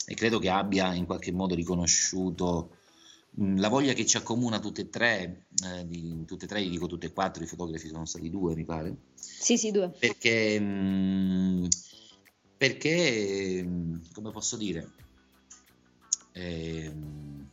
e 0.05 0.15
credo 0.15 0.39
che 0.39 0.49
abbia 0.49 0.93
in 0.93 1.05
qualche 1.05 1.31
modo 1.31 1.53
riconosciuto 1.55 2.77
mh, 3.31 3.59
la 3.59 3.69
voglia 3.69 3.93
che 3.93 4.05
ci 4.05 4.17
accomuna 4.17 4.59
tutte 4.59 4.81
e 4.81 4.89
tre, 4.89 5.45
eh, 5.65 5.87
di, 5.87 6.25
tutte 6.25 6.45
e 6.45 6.47
tre, 6.47 6.67
dico 6.67 6.87
tutte 6.87 7.07
e 7.07 7.13
quattro, 7.13 7.43
i 7.43 7.47
fotografi 7.47 7.87
sono 7.87 8.05
stati 8.05 8.29
due 8.29 8.55
mi 8.55 8.65
pare, 8.65 8.95
Sì, 9.15 9.57
sì, 9.57 9.71
due. 9.71 9.89
perché, 9.97 10.59
mh, 10.59 11.67
perché 12.57 13.63
mh, 13.63 14.11
come 14.13 14.31
posso 14.31 14.57
dire, 14.57 14.89
mi- 16.33 17.49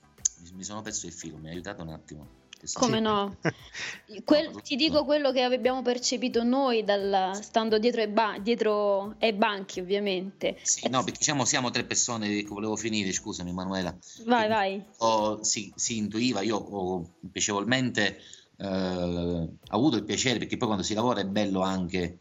mi 0.52 0.64
sono 0.64 0.82
perso 0.82 1.06
il 1.06 1.12
filo, 1.12 1.36
mi 1.38 1.48
ha 1.48 1.52
aiutato 1.52 1.82
un 1.82 1.90
attimo. 1.90 2.37
Come 2.74 3.00
no? 3.00 3.36
Quel- 4.24 4.62
ti 4.62 4.76
dico 4.76 5.04
quello 5.04 5.32
che 5.32 5.42
abbiamo 5.42 5.82
percepito 5.82 6.42
noi 6.42 6.82
dal- 6.82 7.38
stando 7.40 7.78
dietro 7.78 8.00
ai, 8.00 8.08
ba- 8.08 8.38
dietro 8.40 9.14
ai 9.20 9.32
banchi, 9.32 9.80
ovviamente. 9.80 10.58
Sì, 10.62 10.88
no, 10.88 11.02
perché 11.04 11.18
diciamo, 11.18 11.44
siamo 11.44 11.70
tre 11.70 11.84
persone, 11.84 12.28
che 12.28 12.46
volevo 12.48 12.76
finire, 12.76 13.12
scusami 13.12 13.52
Manuela. 13.52 13.96
Vai, 14.24 14.48
vai. 14.48 14.84
Ho- 14.98 15.42
si, 15.44 15.72
si 15.76 15.98
intuiva, 15.98 16.40
io 16.40 16.56
ho 16.56 17.14
piacevolmente 17.30 18.18
eh, 18.56 19.48
avuto 19.68 19.96
il 19.96 20.04
piacere, 20.04 20.38
perché 20.38 20.56
poi 20.56 20.66
quando 20.68 20.84
si 20.84 20.94
lavora 20.94 21.20
è 21.20 21.26
bello 21.26 21.60
anche 21.60 22.18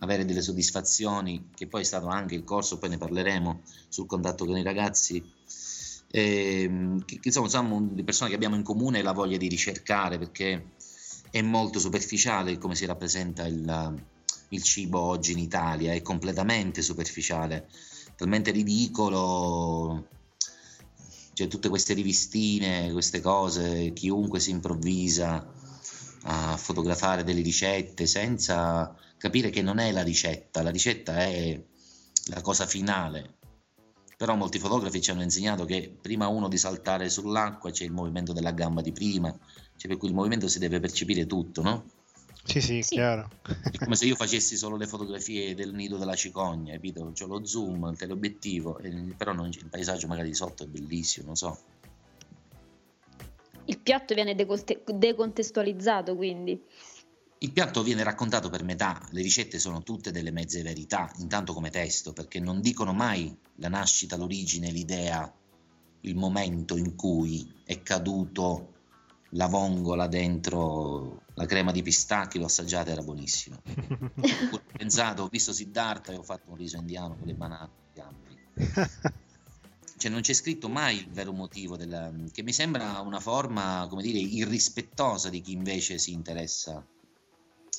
avere 0.00 0.24
delle 0.24 0.42
soddisfazioni, 0.42 1.50
che 1.54 1.66
poi 1.66 1.80
è 1.80 1.84
stato 1.84 2.06
anche 2.06 2.34
il 2.34 2.44
corso, 2.44 2.78
poi 2.78 2.90
ne 2.90 2.98
parleremo 2.98 3.62
sul 3.88 4.06
contatto 4.06 4.44
con 4.44 4.56
i 4.56 4.62
ragazzi. 4.62 5.36
Ehm, 6.10 7.04
che, 7.04 7.16
che 7.16 7.28
insomma 7.28 7.48
siamo 7.48 7.90
le 7.94 8.04
persone 8.04 8.30
che 8.30 8.36
abbiamo 8.36 8.56
in 8.56 8.62
comune 8.62 9.02
la 9.02 9.12
voglia 9.12 9.36
di 9.36 9.48
ricercare 9.48 10.18
perché 10.18 10.70
è 11.30 11.42
molto 11.42 11.78
superficiale 11.78 12.56
come 12.56 12.74
si 12.74 12.86
rappresenta 12.86 13.46
il, 13.46 14.02
il 14.50 14.62
cibo 14.62 15.00
oggi 15.00 15.32
in 15.32 15.38
Italia, 15.38 15.92
è 15.92 16.02
completamente 16.02 16.82
superficiale, 16.82 17.68
talmente 18.16 18.50
ridicolo, 18.50 20.08
cioè 21.34 21.48
tutte 21.48 21.68
queste 21.68 21.94
rivistine, 21.94 22.90
queste 22.92 23.20
cose, 23.20 23.92
chiunque 23.92 24.40
si 24.40 24.50
improvvisa 24.50 25.52
a 26.22 26.56
fotografare 26.56 27.24
delle 27.24 27.42
ricette 27.42 28.06
senza 28.06 28.94
capire 29.18 29.50
che 29.50 29.62
non 29.62 29.78
è 29.78 29.92
la 29.92 30.02
ricetta, 30.02 30.62
la 30.62 30.70
ricetta 30.70 31.18
è 31.18 31.60
la 32.26 32.40
cosa 32.40 32.66
finale. 32.66 33.36
Però 34.18 34.34
molti 34.34 34.58
fotografi 34.58 35.00
ci 35.00 35.12
hanno 35.12 35.22
insegnato 35.22 35.64
che 35.64 35.96
prima 36.02 36.26
uno 36.26 36.48
di 36.48 36.58
saltare 36.58 37.08
sull'acqua 37.08 37.70
c'è 37.70 37.84
il 37.84 37.92
movimento 37.92 38.32
della 38.32 38.50
gamba 38.50 38.80
di 38.82 38.90
prima, 38.90 39.30
cioè 39.76 39.88
per 39.88 39.96
cui 39.96 40.08
il 40.08 40.14
movimento 40.14 40.48
si 40.48 40.58
deve 40.58 40.80
percepire 40.80 41.24
tutto, 41.24 41.62
no? 41.62 41.84
Sì, 42.42 42.60
sì, 42.60 42.82
Sì. 42.82 42.96
chiaro. 42.96 43.28
È 43.70 43.78
come 43.78 43.94
se 43.94 44.06
io 44.06 44.16
facessi 44.16 44.56
solo 44.56 44.76
le 44.76 44.88
fotografie 44.88 45.54
del 45.54 45.72
nido 45.72 45.98
della 45.98 46.16
cicogna, 46.16 46.72
capito? 46.72 47.12
C'ho 47.16 47.26
lo 47.26 47.46
zoom, 47.46 47.90
il 47.92 47.96
teleobiettivo, 47.96 48.80
però 49.16 49.32
non 49.32 49.50
c'è- 49.50 49.60
il 49.60 49.68
paesaggio 49.68 50.08
magari 50.08 50.30
di 50.30 50.34
sotto 50.34 50.64
è 50.64 50.66
bellissimo, 50.66 51.26
non 51.26 51.36
so. 51.36 51.56
Il 53.66 53.78
piatto 53.78 54.14
viene 54.14 54.34
decontestualizzato, 54.34 56.16
quindi. 56.16 56.60
Il 57.40 57.52
piatto 57.52 57.84
viene 57.84 58.02
raccontato 58.02 58.50
per 58.50 58.64
metà, 58.64 59.00
le 59.10 59.22
ricette 59.22 59.60
sono 59.60 59.84
tutte 59.84 60.10
delle 60.10 60.32
mezze 60.32 60.60
verità, 60.62 61.08
intanto 61.18 61.52
come 61.52 61.70
testo, 61.70 62.12
perché 62.12 62.40
non 62.40 62.60
dicono 62.60 62.92
mai 62.92 63.32
la 63.56 63.68
nascita, 63.68 64.16
l'origine, 64.16 64.72
l'idea, 64.72 65.32
il 66.00 66.16
momento 66.16 66.76
in 66.76 66.96
cui 66.96 67.48
è 67.64 67.80
caduto 67.82 68.74
la 69.32 69.46
vongola 69.46 70.08
dentro 70.08 71.22
la 71.34 71.46
crema 71.46 71.70
di 71.70 71.82
pistacchi, 71.82 72.38
l'ho 72.38 72.46
assaggiata, 72.46 72.90
era 72.90 73.02
buonissima. 73.02 73.56
Ho 74.50 74.62
pensato, 74.76 75.22
ho 75.22 75.28
visto 75.28 75.52
Siddhartha 75.52 76.12
e 76.12 76.16
ho 76.16 76.22
fatto 76.24 76.50
un 76.50 76.56
riso 76.56 76.76
indiano 76.76 77.16
con 77.16 77.26
le 77.26 77.34
banane. 77.34 77.70
Cioè 79.98 80.12
non 80.12 80.20
c'è 80.20 80.32
scritto 80.32 80.68
mai 80.68 80.96
il 80.98 81.10
vero 81.10 81.32
motivo 81.32 81.76
della, 81.76 82.12
che 82.32 82.44
mi 82.44 82.52
sembra 82.52 83.00
una 83.00 83.18
forma, 83.18 83.84
come 83.88 84.02
dire, 84.02 84.18
irrispettosa 84.18 85.28
di 85.28 85.40
chi 85.40 85.50
invece 85.50 85.98
si 85.98 86.12
interessa 86.12 86.84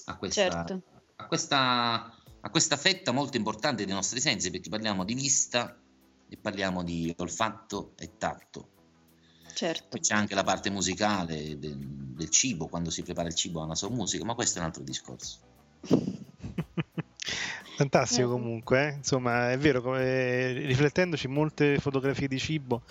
a 0.09 0.15
questa, 0.17 0.49
Certo. 0.49 0.81
a 1.17 1.25
questa, 1.25 2.15
a 2.41 2.49
questa 2.49 2.77
fetta 2.77 3.11
molto 3.11 3.37
importante 3.37 3.85
dei 3.85 3.93
nostri 3.93 4.19
sensi, 4.19 4.49
perché 4.49 4.69
parliamo 4.69 5.03
di 5.03 5.13
vista 5.13 5.77
e 6.27 6.37
parliamo 6.37 6.83
di 6.83 7.13
olfatto 7.17 7.93
e 7.97 8.17
tatto. 8.17 8.67
Certo. 9.53 9.87
Poi 9.89 9.99
c'è 9.99 10.13
anche 10.15 10.35
la 10.35 10.43
parte 10.43 10.69
musicale 10.69 11.57
del, 11.59 11.77
del 11.77 12.29
cibo, 12.29 12.67
quando 12.67 12.89
si 12.89 13.03
prepara 13.03 13.27
il 13.27 13.35
cibo 13.35 13.61
ha 13.61 13.65
una 13.65 13.75
sua 13.75 13.89
musica, 13.89 14.23
ma 14.25 14.33
questo 14.35 14.57
è 14.57 14.61
un 14.61 14.67
altro 14.67 14.83
discorso. 14.83 15.39
Fantastico 17.75 18.27
Eh. 18.27 18.31
comunque, 18.31 18.87
eh. 18.87 18.93
insomma 18.95 19.51
è 19.51 19.57
vero, 19.57 19.81
come- 19.81 20.51
riflettendoci 20.51 21.27
molte 21.27 21.79
fotografie 21.79 22.27
di 22.27 22.37
cibo 22.37 22.83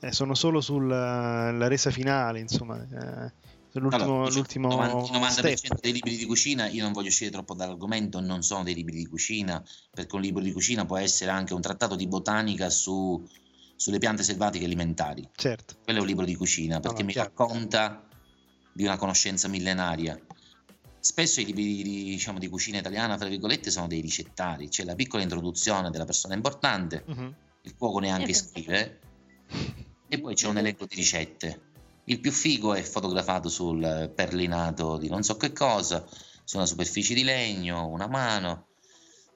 eh, 0.00 0.10
sono 0.12 0.34
solo 0.34 0.60
sulla 0.60 1.52
la 1.52 1.68
resa 1.68 1.90
finale, 1.90 2.40
insomma, 2.40 2.82
eh, 2.82 3.32
l'ultimo, 3.80 4.02
Allora, 4.04 4.28
l'ultimo 4.34 4.68
90 4.68 5.04
il 5.06 5.20
90% 5.20 5.54
step. 5.56 5.80
dei 5.80 5.92
libri 5.92 6.16
di 6.16 6.24
cucina, 6.26 6.68
io 6.68 6.82
non 6.82 6.92
voglio 6.92 7.08
uscire 7.08 7.30
troppo 7.30 7.54
dall'argomento, 7.54 8.20
non 8.20 8.42
sono 8.42 8.62
dei 8.64 8.74
libri 8.74 8.96
di 8.96 9.06
cucina, 9.06 9.62
perché 9.92 10.14
un 10.14 10.22
libro 10.22 10.42
di 10.42 10.52
cucina 10.52 10.84
può 10.84 10.96
essere 10.96 11.30
anche 11.30 11.54
un 11.54 11.60
trattato 11.60 11.94
di 11.96 12.06
botanica 12.06 12.68
su- 12.70 13.22
sulle 13.76 13.98
piante 13.98 14.22
selvatiche 14.22 14.64
alimentari. 14.64 15.28
Certo, 15.34 15.76
Quello 15.82 15.98
è 15.98 16.02
un 16.02 16.08
libro 16.08 16.24
di 16.24 16.34
cucina 16.34 16.80
perché 16.80 17.00
no, 17.00 17.06
mi 17.06 17.12
chiaro. 17.12 17.28
racconta 17.34 18.06
di 18.72 18.84
una 18.84 18.96
conoscenza 18.96 19.48
millenaria. 19.48 20.18
Spesso 21.00 21.40
i 21.40 21.44
libri 21.44 21.82
di, 21.82 22.04
diciamo, 22.04 22.38
di 22.38 22.46
cucina 22.48 22.78
italiana, 22.78 23.16
tra 23.16 23.26
virgolette, 23.28 23.70
sono 23.70 23.88
dei 23.88 24.00
ricettari, 24.00 24.68
c'è 24.68 24.84
la 24.84 24.94
piccola 24.94 25.22
introduzione 25.22 25.90
della 25.90 26.04
persona 26.04 26.34
importante, 26.34 27.02
Mhm. 27.06 27.34
il 27.62 27.74
cuoco 27.76 27.98
neanche 27.98 28.32
scrive, 28.34 29.00
e 30.08 30.20
poi 30.20 30.34
c'è 30.34 30.46
un 30.46 30.58
elenco 30.58 30.86
di 30.86 30.94
ricette. 30.94 31.70
Il 32.12 32.20
più 32.20 32.30
figo 32.30 32.74
è 32.74 32.82
fotografato 32.82 33.48
sul 33.48 34.12
perlinato 34.14 34.98
di 34.98 35.08
non 35.08 35.22
so 35.22 35.36
che 35.36 35.52
cosa, 35.52 36.06
su 36.44 36.56
una 36.56 36.66
superficie 36.66 37.14
di 37.14 37.22
legno, 37.22 37.88
una 37.88 38.06
mano. 38.06 38.68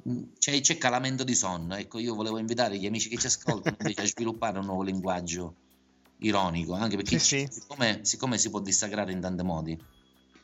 Mm, 0.06 0.24
C'è, 0.38 0.60
c'è 0.60 0.76
calamento 0.76 1.24
di 1.24 1.34
sonno. 1.34 1.74
Ecco, 1.74 1.98
io 1.98 2.14
volevo 2.14 2.38
invitare 2.38 2.76
gli 2.76 2.84
amici 2.86 3.08
che 3.08 3.16
ci 3.16 3.26
ascoltano 3.26 3.76
invece 3.78 4.02
a 4.02 4.06
sviluppare 4.06 4.58
un 4.58 4.66
nuovo 4.66 4.82
linguaggio 4.82 5.54
ironico, 6.18 6.74
anche 6.74 6.96
perché 6.96 7.18
Sì, 7.18 7.46
sì. 7.46 7.48
Siccome, 7.50 8.00
siccome 8.04 8.36
si 8.36 8.50
può 8.50 8.60
dissacrare 8.60 9.12
in 9.12 9.20
tanti 9.20 9.42
modi, 9.42 9.78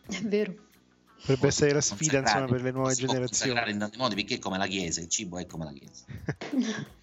È 0.08 0.20
vero. 0.22 0.54
Potrebbe 1.16 1.48
essere 1.48 1.72
la 1.72 1.80
sfida 1.82 2.18
insomma, 2.18 2.46
per 2.46 2.62
le 2.62 2.70
nuove 2.72 2.94
si 2.94 3.04
può 3.04 3.14
consacrare 3.14 3.50
generazioni. 3.50 3.72
in 3.72 3.78
tanti 3.78 3.98
modi 3.98 4.14
perché 4.14 4.34
è 4.36 4.38
come 4.38 4.56
la 4.58 4.66
chiesa, 4.66 5.00
il 5.00 5.08
cibo 5.08 5.38
è 5.38 5.46
come 5.46 5.64
la 5.64 5.72
chiesa. 5.72 6.04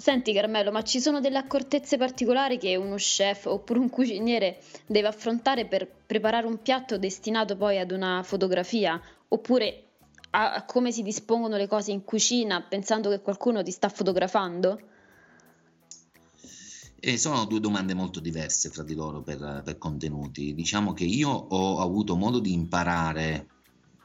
Senti 0.00 0.32
Carmelo, 0.32 0.72
ma 0.72 0.82
ci 0.82 0.98
sono 0.98 1.20
delle 1.20 1.36
accortezze 1.36 1.98
particolari 1.98 2.56
che 2.56 2.74
uno 2.74 2.94
chef 2.94 3.44
oppure 3.44 3.80
un 3.80 3.90
cuciniere 3.90 4.62
deve 4.86 5.08
affrontare 5.08 5.66
per 5.66 5.86
preparare 5.86 6.46
un 6.46 6.62
piatto 6.62 6.96
destinato 6.96 7.54
poi 7.54 7.78
ad 7.78 7.90
una 7.90 8.22
fotografia? 8.22 8.98
Oppure 9.28 9.88
a, 10.30 10.64
come 10.64 10.90
si 10.90 11.02
dispongono 11.02 11.58
le 11.58 11.66
cose 11.66 11.90
in 11.90 12.02
cucina 12.02 12.62
pensando 12.62 13.10
che 13.10 13.20
qualcuno 13.20 13.62
ti 13.62 13.70
sta 13.70 13.90
fotografando? 13.90 14.80
E 16.98 17.18
sono 17.18 17.44
due 17.44 17.60
domande 17.60 17.92
molto 17.92 18.20
diverse 18.20 18.70
fra 18.70 18.82
di 18.82 18.94
loro 18.94 19.20
per, 19.20 19.60
per 19.62 19.76
contenuti. 19.76 20.54
Diciamo 20.54 20.94
che 20.94 21.04
io 21.04 21.28
ho 21.28 21.78
avuto 21.78 22.16
modo 22.16 22.38
di 22.38 22.54
imparare 22.54 23.48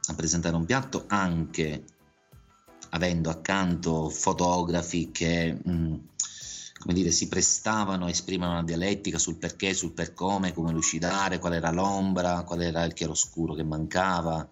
a 0.07 0.13
presentare 0.13 0.57
un 0.57 0.65
piatto 0.65 1.05
anche 1.07 1.85
avendo 2.89 3.29
accanto 3.29 4.09
fotografi 4.09 5.11
che 5.11 5.53
mh, 5.53 5.99
come 6.79 6.93
dire, 6.93 7.11
si 7.11 7.27
prestavano 7.27 8.05
a 8.05 8.09
esprimere 8.09 8.51
una 8.51 8.63
dialettica 8.63 9.17
sul 9.17 9.37
perché, 9.37 9.73
sul 9.73 9.93
per 9.93 10.13
come, 10.13 10.53
come 10.53 10.71
lucidare, 10.71 11.39
qual 11.39 11.53
era 11.53 11.71
l'ombra, 11.71 12.43
qual 12.43 12.61
era 12.61 12.83
il 12.83 12.93
chiaroscuro 12.93 13.53
che 13.53 13.63
mancava 13.63 14.47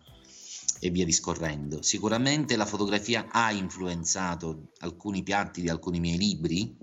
e 0.80 0.90
via 0.90 1.06
discorrendo. 1.06 1.82
Sicuramente 1.82 2.56
la 2.56 2.66
fotografia 2.66 3.28
ha 3.30 3.52
influenzato 3.52 4.72
alcuni 4.80 5.22
piatti 5.22 5.62
di 5.62 5.70
alcuni 5.70 6.00
miei 6.00 6.18
libri, 6.18 6.76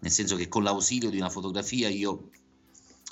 nel 0.00 0.10
senso 0.10 0.36
che 0.36 0.48
con 0.48 0.62
l'ausilio 0.62 1.10
di 1.10 1.16
una 1.16 1.30
fotografia 1.30 1.88
io 1.88 2.30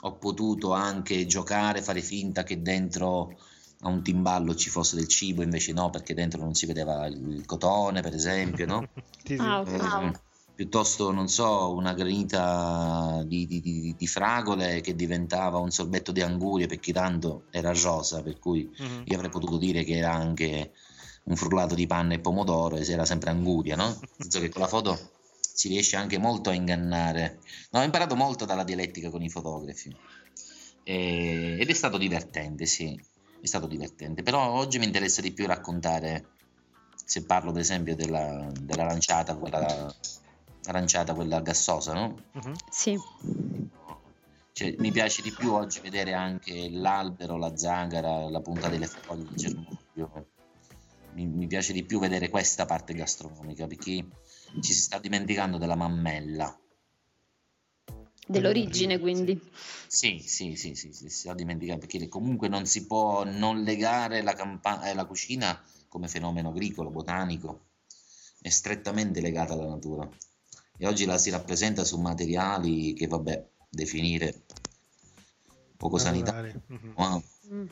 ho 0.01 0.13
potuto 0.19 0.73
anche 0.73 1.27
giocare, 1.27 1.81
fare 1.81 2.03
finta 2.03 2.43
che 2.43 2.61
dentro 2.61 3.39
a 3.87 3.89
un 3.89 4.03
timballo 4.03 4.55
ci 4.55 4.69
fosse 4.69 4.97
del 4.97 5.09
cibo, 5.09 5.43
invece 5.43 5.73
no, 5.73 5.91
perché 5.91 6.15
dentro 6.15 6.43
non 6.43 6.55
si 6.55 6.67
vedeva 6.67 7.07
il 7.07 7.45
cotone, 7.47 8.03
per 8.03 8.15
esempio, 8.15 8.67
no? 8.67 8.89
sì, 9.25 9.37
sì. 9.37 9.41
Ah, 9.41 9.61
okay. 9.61 10.09
eh, 10.09 10.13
piuttosto, 10.55 11.13
non 11.13 11.29
so, 11.29 11.73
una 11.73 11.95
granita 11.95 13.23
di, 13.25 13.47
di, 13.47 13.61
di, 13.61 13.95
di, 13.97 14.07
fragole 14.07 14.81
che 14.81 14.95
diventava 14.95 15.59
un 15.59 15.71
sorbetto 15.71 16.13
di 16.13 16.21
angurie, 16.21 16.67
perché 16.67 16.93
tanto 16.93 17.45
era 17.51 17.73
rosa, 17.73 18.23
per 18.23 18.39
cui 18.39 18.69
mm-hmm. 18.81 19.03
io 19.05 19.15
avrei 19.15 19.31
potuto 19.31 19.57
dire 19.57 19.85
che 19.85 19.97
era 19.97 20.13
anche 20.13 20.73
un 21.25 21.37
frullato 21.37 21.75
di 21.75 21.87
panna 21.87 22.15
e 22.15 22.21
pomodoro 22.21 22.77
e 22.77 22.89
era 22.89 23.05
sempre 23.05 23.31
anguria, 23.31 23.77
no? 23.77 23.87
Nel 24.01 24.11
senso 24.19 24.41
che 24.41 24.49
con 24.49 24.63
la 24.63 24.69
foto 24.69 24.99
si 25.41 25.69
riesce 25.69 25.97
anche 25.97 26.19
molto 26.19 26.51
a 26.51 26.55
ingannare. 26.55 27.39
No, 27.71 27.81
ho 27.81 27.85
imparato 27.85 28.17
molto 28.17 28.45
dalla 28.45 28.65
dialettica 28.65 29.11
con 29.11 29.23
i 29.23 29.31
fotografi 29.31 29.95
e, 30.89 31.57
ed 31.59 31.69
è 31.69 31.73
stato 31.73 31.99
divertente, 31.99 32.65
sì, 32.65 32.99
è 33.47 33.49
stato 33.49 33.67
divertente. 33.67 34.23
Però 34.23 34.51
oggi 34.51 34.79
mi 34.79 34.85
interessa 34.85 35.21
di 35.21 35.33
più 35.33 35.47
raccontare, 35.47 36.33
se 37.05 37.25
parlo 37.25 37.53
per 37.53 37.63
esempio 37.63 37.97
della, 37.97 38.51
della 38.61 38.85
lanciata, 38.85 39.35
quella 39.37 39.95
aranciata, 40.65 41.15
quella 41.15 41.41
gassosa, 41.41 41.95
no? 41.95 42.17
Uh-huh. 42.33 42.53
Sì. 42.71 42.99
Cioè, 44.53 44.75
mi 44.79 44.91
piace 44.91 45.23
di 45.23 45.33
più 45.33 45.53
oggi 45.53 45.81
vedere 45.81 46.13
anche 46.13 46.69
l'albero, 46.71 47.37
la 47.37 47.57
zangara, 47.57 48.29
la 48.29 48.41
punta 48.41 48.69
delle 48.69 48.87
foglie 48.87 49.27
di 49.29 49.37
germoglio. 49.37 50.27
Mi, 51.13 51.27
mi, 51.27 51.47
piace 51.47 51.73
di 51.73 51.85
più 51.85 51.99
vedere 51.99 52.29
questa 52.29 52.67
parte 52.67 52.95
gastronomica 52.95 53.67
perché 53.67 54.07
ci 54.61 54.73
si 54.73 54.81
sta 54.81 54.99
dimenticando 54.99 55.57
della 55.57 55.77
mammella. 55.77 56.59
Dell'origine, 58.27 58.99
quindi. 58.99 59.41
Sì, 59.87 60.23
sì, 60.25 60.57
sì, 60.57 60.75
sì, 60.75 60.93
sì, 60.93 61.09
si 61.09 61.09
sta 61.09 61.35
dimenticando 61.35 61.87
perché 61.87 62.09
comunque 62.09 62.49
non 62.49 62.67
si 62.67 62.87
può 62.87 63.25
non 63.25 63.63
legare 63.63 64.23
la, 64.23 64.35
campa- 64.35 64.83
eh, 64.89 64.95
la 64.95 65.05
cucina 65.05 65.63
come 65.89 66.09
fenomeno 66.09 66.49
agricolo, 66.49 66.91
botanico, 66.91 67.67
è 68.41 68.49
strettamente 68.49 69.21
legata 69.21 69.55
alla 69.55 69.67
natura 69.67 70.09
e 70.79 70.87
oggi 70.87 71.05
la 71.05 71.19
si 71.19 71.31
rappresenta 71.31 71.85
su 71.85 71.99
materiali 71.99 72.93
che 72.93 73.07
vabbè 73.07 73.49
definire 73.69 74.43
poco 75.77 75.99
sanitario 75.99 76.63
mm-hmm. 76.71 76.93
wow. 76.95 77.23
mm. 77.53 77.67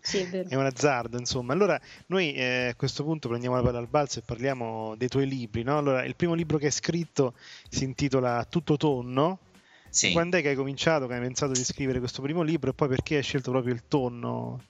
Sì, 0.00 0.18
è, 0.18 0.46
è, 0.46 0.56
un 0.56 0.66
azzardo 0.66 1.16
insomma 1.16 1.54
allora 1.54 1.80
noi 2.06 2.34
eh, 2.34 2.68
a 2.68 2.74
questo 2.74 3.02
punto 3.02 3.28
prendiamo 3.28 3.56
la 3.56 3.62
palla 3.62 3.78
al 3.78 3.86
balzo 3.86 4.18
e 4.18 4.22
parliamo 4.22 4.94
dei 4.96 5.08
tuoi 5.08 5.26
libri 5.26 5.62
no? 5.62 5.78
allora 5.78 6.04
il 6.04 6.16
primo 6.16 6.34
libro 6.34 6.58
che 6.58 6.66
hai 6.66 6.72
scritto 6.72 7.34
si 7.68 7.84
intitola 7.84 8.44
Tutto 8.44 8.76
tonno 8.76 9.38
sì. 9.90 10.12
quando 10.12 10.38
è 10.38 10.42
che 10.42 10.48
hai 10.48 10.56
cominciato 10.56 11.06
che 11.06 11.14
hai 11.14 11.20
pensato 11.20 11.52
di 11.52 11.64
scrivere 11.64 11.98
questo 11.98 12.22
primo 12.22 12.42
libro 12.42 12.70
e 12.70 12.74
poi 12.74 12.88
perché 12.88 13.16
hai 13.16 13.22
scelto 13.22 13.50
proprio 13.50 13.74
il 13.74 13.82
tonno 13.86 14.62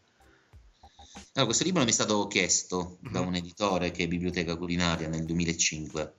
allora, 1.33 1.45
questo 1.45 1.65
libro 1.65 1.85
mi 1.85 1.91
è 1.91 1.93
stato 1.93 2.27
chiesto 2.27 2.99
mm-hmm. 3.03 3.13
da 3.13 3.21
un 3.21 3.35
editore 3.35 3.91
che 3.91 4.05
è 4.05 4.09
Biblioteca 4.09 4.57
Culinaria 4.57 5.09
nel 5.09 5.25
2005 5.25 6.15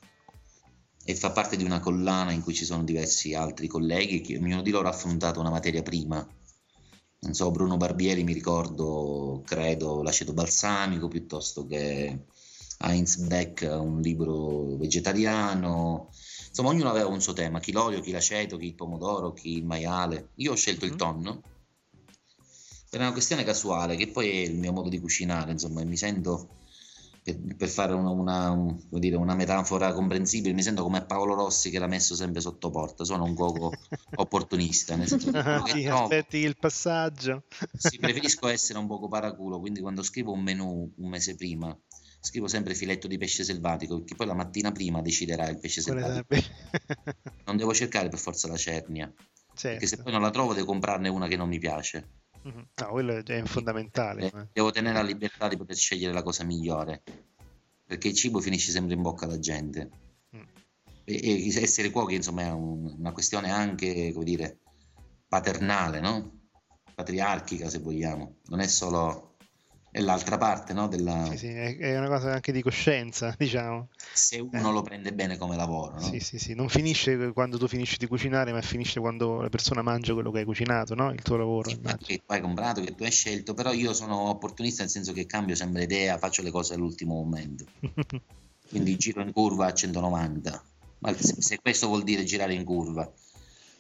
e 1.03 1.15
fa 1.15 1.31
parte 1.31 1.57
di 1.57 1.63
una 1.63 1.79
collana 1.79 2.31
in 2.31 2.41
cui 2.41 2.53
ci 2.53 2.65
sono 2.65 2.83
diversi 2.83 3.33
altri 3.33 3.67
colleghi 3.67 4.21
che 4.21 4.37
ognuno 4.37 4.61
di 4.61 4.71
loro 4.71 4.87
ha 4.87 4.91
affrontato 4.91 5.39
una 5.39 5.49
materia 5.49 5.81
prima. 5.81 6.25
Non 7.23 7.33
so, 7.33 7.51
Bruno 7.51 7.77
Barbieri 7.77 8.23
mi 8.23 8.33
ricordo, 8.33 9.41
credo, 9.45 10.01
l'aceto 10.01 10.33
balsamico 10.33 11.07
piuttosto 11.07 11.65
che 11.67 12.25
Heinz 12.79 13.17
Beck, 13.17 13.67
un 13.69 13.99
libro 14.01 14.75
vegetariano. 14.77 16.09
Insomma, 16.51 16.69
ognuno 16.69 16.89
aveva 16.89 17.07
un 17.07 17.21
suo 17.21 17.31
tema, 17.31 17.61
chi 17.61 17.71
l'olio, 17.71 18.01
chi 18.01 18.11
l'aceto, 18.11 18.57
chi 18.57 18.65
il 18.65 18.75
pomodoro, 18.75 19.31
chi 19.31 19.55
il 19.55 19.65
maiale. 19.65 20.31
Io 20.35 20.51
ho 20.51 20.55
scelto 20.55 20.83
il 20.83 20.93
mm. 20.93 20.97
tonno 20.97 21.41
per 22.91 22.99
una 22.99 23.13
questione 23.13 23.45
casuale, 23.45 23.95
che 23.95 24.09
poi 24.09 24.29
è 24.29 24.35
il 24.49 24.57
mio 24.57 24.73
modo 24.73 24.89
di 24.89 24.99
cucinare, 24.99 25.53
insomma, 25.53 25.81
mi 25.85 25.95
sento 25.95 26.49
per, 27.23 27.37
per 27.55 27.69
fare 27.69 27.93
una, 27.93 28.09
una, 28.09 28.49
un, 28.49 28.77
dire, 28.89 29.15
una, 29.15 29.33
metafora 29.33 29.93
comprensibile, 29.93 30.53
mi 30.53 30.61
sento 30.61 30.83
come 30.83 31.05
Paolo 31.05 31.33
Rossi 31.33 31.69
che 31.69 31.79
l'ha 31.79 31.87
messo 31.87 32.15
sempre 32.15 32.41
sotto 32.41 32.69
porta. 32.69 33.05
Sono 33.05 33.23
un 33.23 33.33
cuoco 33.33 33.71
opportunista. 34.15 34.97
Nel 34.97 35.07
senso 35.07 35.31
sì, 35.67 35.83
trovo, 35.83 36.03
aspetti 36.03 36.37
il 36.39 36.57
passaggio. 36.59 37.43
sì, 37.77 37.97
preferisco 37.97 38.49
essere 38.49 38.77
un 38.77 38.87
poco 38.87 39.07
paraculo, 39.07 39.59
quindi 39.61 39.79
quando 39.79 40.03
scrivo 40.03 40.33
un 40.33 40.41
menù 40.41 40.91
un 40.93 41.09
mese 41.09 41.35
prima, 41.35 41.73
scrivo 42.21 42.47
sempre 42.47 42.75
filetto 42.75 43.07
di 43.07 43.17
pesce 43.17 43.43
selvatico, 43.43 43.97
perché 43.97 44.15
poi 44.15 44.27
la 44.27 44.35
mattina 44.35 44.71
prima 44.71 45.01
deciderà 45.01 45.49
il 45.49 45.59
pesce 45.59 45.81
selvatico. 45.81 46.35
non 47.45 47.57
devo 47.57 47.73
cercare 47.73 48.09
per 48.09 48.19
forza 48.19 48.47
la 48.47 48.57
cernia. 48.57 49.11
Certo. 49.53 49.79
Perché 49.79 49.87
se 49.87 50.01
poi 50.01 50.11
non 50.13 50.21
la 50.21 50.29
trovo 50.29 50.53
devo 50.53 50.67
comprarne 50.67 51.09
una 51.09 51.27
che 51.27 51.35
non 51.35 51.49
mi 51.49 51.59
piace. 51.59 52.19
No, 52.43 52.87
quello 52.89 53.23
è 53.23 53.43
fondamentale. 53.43 54.25
Eh, 54.27 54.47
devo 54.53 54.71
tenere 54.71 54.95
la 54.95 55.03
libertà 55.03 55.47
di 55.47 55.57
poter 55.57 55.75
scegliere 55.75 56.13
la 56.13 56.23
cosa 56.23 56.43
migliore, 56.43 57.03
perché 57.85 58.07
il 58.07 58.15
cibo 58.15 58.39
finisce 58.39 58.71
sempre 58.71 58.95
in 58.95 59.01
bocca 59.01 59.25
alla 59.25 59.39
gente. 59.39 59.89
Mm. 60.35 60.41
E, 61.03 61.47
e, 61.47 61.61
essere 61.61 61.89
cuochi, 61.89 62.15
insomma, 62.15 62.43
è 62.43 62.51
un, 62.51 62.95
una 62.97 63.11
questione 63.11 63.51
anche, 63.51 64.11
come 64.11 64.25
dire, 64.25 64.59
paternale, 65.27 65.99
no? 65.99 66.39
Patriarchica, 66.95 67.69
se 67.69 67.79
vogliamo. 67.79 68.37
Non 68.45 68.59
è 68.59 68.67
solo 68.67 69.30
è 69.91 69.99
l'altra 69.99 70.37
parte 70.37 70.71
no, 70.71 70.87
della... 70.87 71.25
Sì, 71.31 71.37
sì, 71.37 71.47
è 71.47 71.97
una 71.97 72.07
cosa 72.07 72.31
anche 72.31 72.53
di 72.53 72.61
coscienza, 72.61 73.35
diciamo. 73.37 73.89
Se 74.13 74.39
uno 74.39 74.69
eh. 74.69 74.71
lo 74.71 74.81
prende 74.81 75.11
bene 75.11 75.37
come 75.37 75.57
lavoro. 75.57 75.95
No? 75.95 75.99
Sì, 75.99 76.21
sì, 76.21 76.39
sì, 76.39 76.53
non 76.53 76.69
finisce 76.69 77.33
quando 77.33 77.57
tu 77.57 77.67
finisci 77.67 77.97
di 77.97 78.07
cucinare, 78.07 78.53
ma 78.53 78.61
finisce 78.61 79.01
quando 79.01 79.41
la 79.41 79.49
persona 79.49 79.81
mangia 79.81 80.13
quello 80.13 80.31
che 80.31 80.39
hai 80.39 80.45
cucinato, 80.45 80.95
no? 80.95 81.11
Il 81.11 81.21
tuo 81.21 81.35
lavoro. 81.35 81.69
Sì, 81.69 81.79
che 81.97 82.21
tu 82.25 82.31
hai 82.31 82.39
comprato, 82.39 82.81
che 82.81 82.95
tu 82.95 83.03
hai 83.03 83.11
scelto, 83.11 83.53
però 83.53 83.73
io 83.73 83.93
sono 83.93 84.29
opportunista 84.29 84.81
nel 84.83 84.91
senso 84.91 85.11
che 85.11 85.25
cambio 85.25 85.55
sempre 85.55 85.83
idea, 85.83 86.17
faccio 86.17 86.41
le 86.41 86.51
cose 86.51 86.73
all'ultimo 86.73 87.15
momento. 87.15 87.65
Quindi 88.69 88.95
giro 88.95 89.21
in 89.21 89.33
curva 89.33 89.65
a 89.65 89.73
190. 89.73 90.63
Ma 90.99 91.13
se, 91.17 91.59
questo 91.59 91.87
vuol 91.87 92.03
dire 92.03 92.23
girare 92.23 92.53
in 92.53 92.63
curva. 92.63 93.11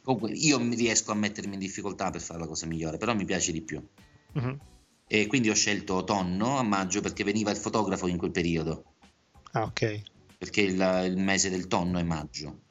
Comunque 0.03 0.31
io 0.31 0.59
mi 0.59 0.75
riesco 0.75 1.13
a 1.13 1.15
mettermi 1.15 1.53
in 1.53 1.59
difficoltà 1.59 2.09
per 2.09 2.19
fare 2.19 2.39
la 2.39 2.47
cosa 2.47 2.65
migliore, 2.65 2.97
però 2.97 3.15
mi 3.15 3.23
piace 3.23 3.53
di 3.53 3.61
più. 3.61 3.81
Uh-huh 4.33 4.59
e 5.13 5.27
quindi 5.27 5.49
ho 5.49 5.53
scelto 5.53 6.05
tonno 6.05 6.57
a 6.57 6.63
maggio 6.63 7.01
perché 7.01 7.25
veniva 7.25 7.51
il 7.51 7.57
fotografo 7.57 8.07
in 8.07 8.15
quel 8.15 8.31
periodo. 8.31 8.93
Ah, 9.51 9.63
ok. 9.63 10.03
Perché 10.37 10.61
il, 10.61 11.03
il 11.05 11.17
mese 11.17 11.49
del 11.49 11.67
tonno 11.67 11.99
è 11.99 12.03
maggio, 12.03 12.61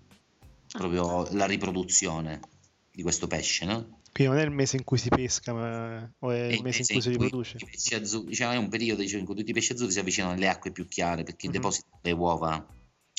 proprio 0.72 1.28
la 1.32 1.44
riproduzione 1.44 2.40
di 2.90 3.02
questo 3.02 3.26
pesce, 3.26 3.66
no? 3.66 4.00
Quindi 4.10 4.32
non 4.32 4.42
è 4.42 4.46
il 4.46 4.52
mese 4.52 4.78
in 4.78 4.84
cui 4.84 4.96
si 4.96 5.10
pesca, 5.10 5.52
ma 5.52 6.10
o 6.20 6.30
è, 6.30 6.46
è 6.48 6.52
il 6.52 6.62
mese 6.62 6.80
in 6.80 6.86
cui 6.86 7.02
si 7.02 7.10
riproduce? 7.10 7.58
I 7.60 7.66
pesci 7.66 7.94
azzurri, 7.94 8.28
diciamo, 8.28 8.52
è 8.54 8.56
un 8.56 8.70
periodo 8.70 9.02
diciamo, 9.02 9.20
in 9.20 9.26
cui 9.26 9.36
tutti 9.36 9.50
i 9.50 9.54
pesci 9.54 9.72
azzurri 9.72 9.92
si 9.92 9.98
avvicinano 9.98 10.32
alle 10.32 10.48
acque 10.48 10.72
più 10.72 10.88
chiare 10.88 11.24
perché 11.24 11.46
mm-hmm. 11.46 11.56
depositano 11.56 11.98
le 12.00 12.12
uova 12.12 12.66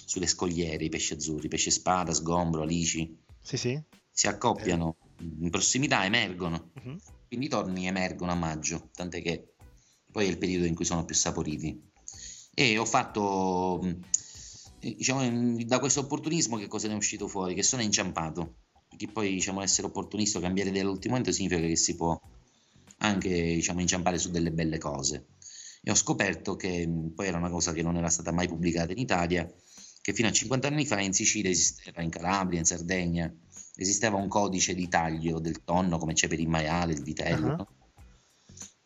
sulle 0.04 0.26
scogliere, 0.26 0.84
i 0.84 0.90
pesci 0.90 1.14
azzurri, 1.14 1.48
pesce 1.48 1.70
spada, 1.70 2.12
sgombro, 2.12 2.64
alici. 2.64 3.20
Sì, 3.40 3.56
sì. 3.56 3.80
Si 4.10 4.26
accoppiano 4.26 4.96
eh. 5.20 5.24
in 5.42 5.50
prossimità, 5.52 6.04
emergono. 6.06 6.72
Mm-hmm 6.80 6.98
quindi 7.32 7.48
i 7.48 7.50
torni 7.50 7.88
emergono 7.88 8.34
a 8.34 8.36
maggio, 8.36 8.90
tant'è 8.94 9.22
che 9.22 9.54
poi 10.12 10.26
è 10.26 10.28
il 10.28 10.38
periodo 10.38 10.66
in 10.66 10.76
cui 10.76 10.84
sono 10.84 11.06
più 11.06 11.16
saporiti. 11.16 11.82
E 12.54 12.78
ho 12.78 12.84
fatto, 12.84 13.82
diciamo, 14.78 15.56
da 15.64 15.80
questo 15.80 16.02
opportunismo 16.02 16.58
che 16.58 16.68
cosa 16.68 16.90
ne 16.90 16.94
è 16.96 16.98
uscito 16.98 17.30
fuori? 17.30 17.56
Che 17.56 17.64
sono 17.64 17.84
inciampato, 17.84 18.56
perché 18.90 19.08
poi 19.08 19.32
diciamo, 19.32 19.62
essere 19.62 19.88
opportunista, 19.88 20.42
cambiare 20.42 20.72
idea 20.72 20.82
all'ultimo 20.82 21.14
momento 21.14 21.32
significa 21.32 21.66
che 21.66 21.78
si 21.78 21.96
può 21.96 22.20
anche 22.98 23.30
diciamo, 23.30 23.80
inciampare 23.80 24.18
su 24.18 24.30
delle 24.30 24.52
belle 24.52 24.78
cose. 24.78 25.28
E 25.82 25.90
ho 25.90 25.96
scoperto 25.96 26.58
che 26.58 26.86
poi 27.16 27.28
era 27.28 27.38
una 27.38 27.50
cosa 27.50 27.72
che 27.72 27.82
non 27.82 27.96
era 27.96 28.10
stata 28.10 28.34
mai 28.34 28.50
pubblicata 28.50 28.92
in 28.92 28.98
Italia, 28.98 29.50
che 30.02 30.12
fino 30.12 30.28
a 30.28 30.34
50 30.34 30.68
anni 30.68 30.86
fa 30.86 31.00
in 31.00 31.14
Sicilia 31.14 31.50
esisteva, 31.50 32.02
in 32.02 32.10
Calabria, 32.10 32.60
in 32.60 32.66
Sardegna, 32.66 33.34
esisteva 33.84 34.18
un 34.18 34.28
codice 34.28 34.74
di 34.74 34.88
taglio 34.88 35.40
del 35.40 35.64
tonno 35.64 35.98
come 35.98 36.14
c'è 36.14 36.28
per 36.28 36.40
il 36.40 36.48
maiale, 36.48 36.94
il 36.94 37.04
vitello, 37.04 37.48
uh-huh. 37.48 37.56
no? 37.56 37.68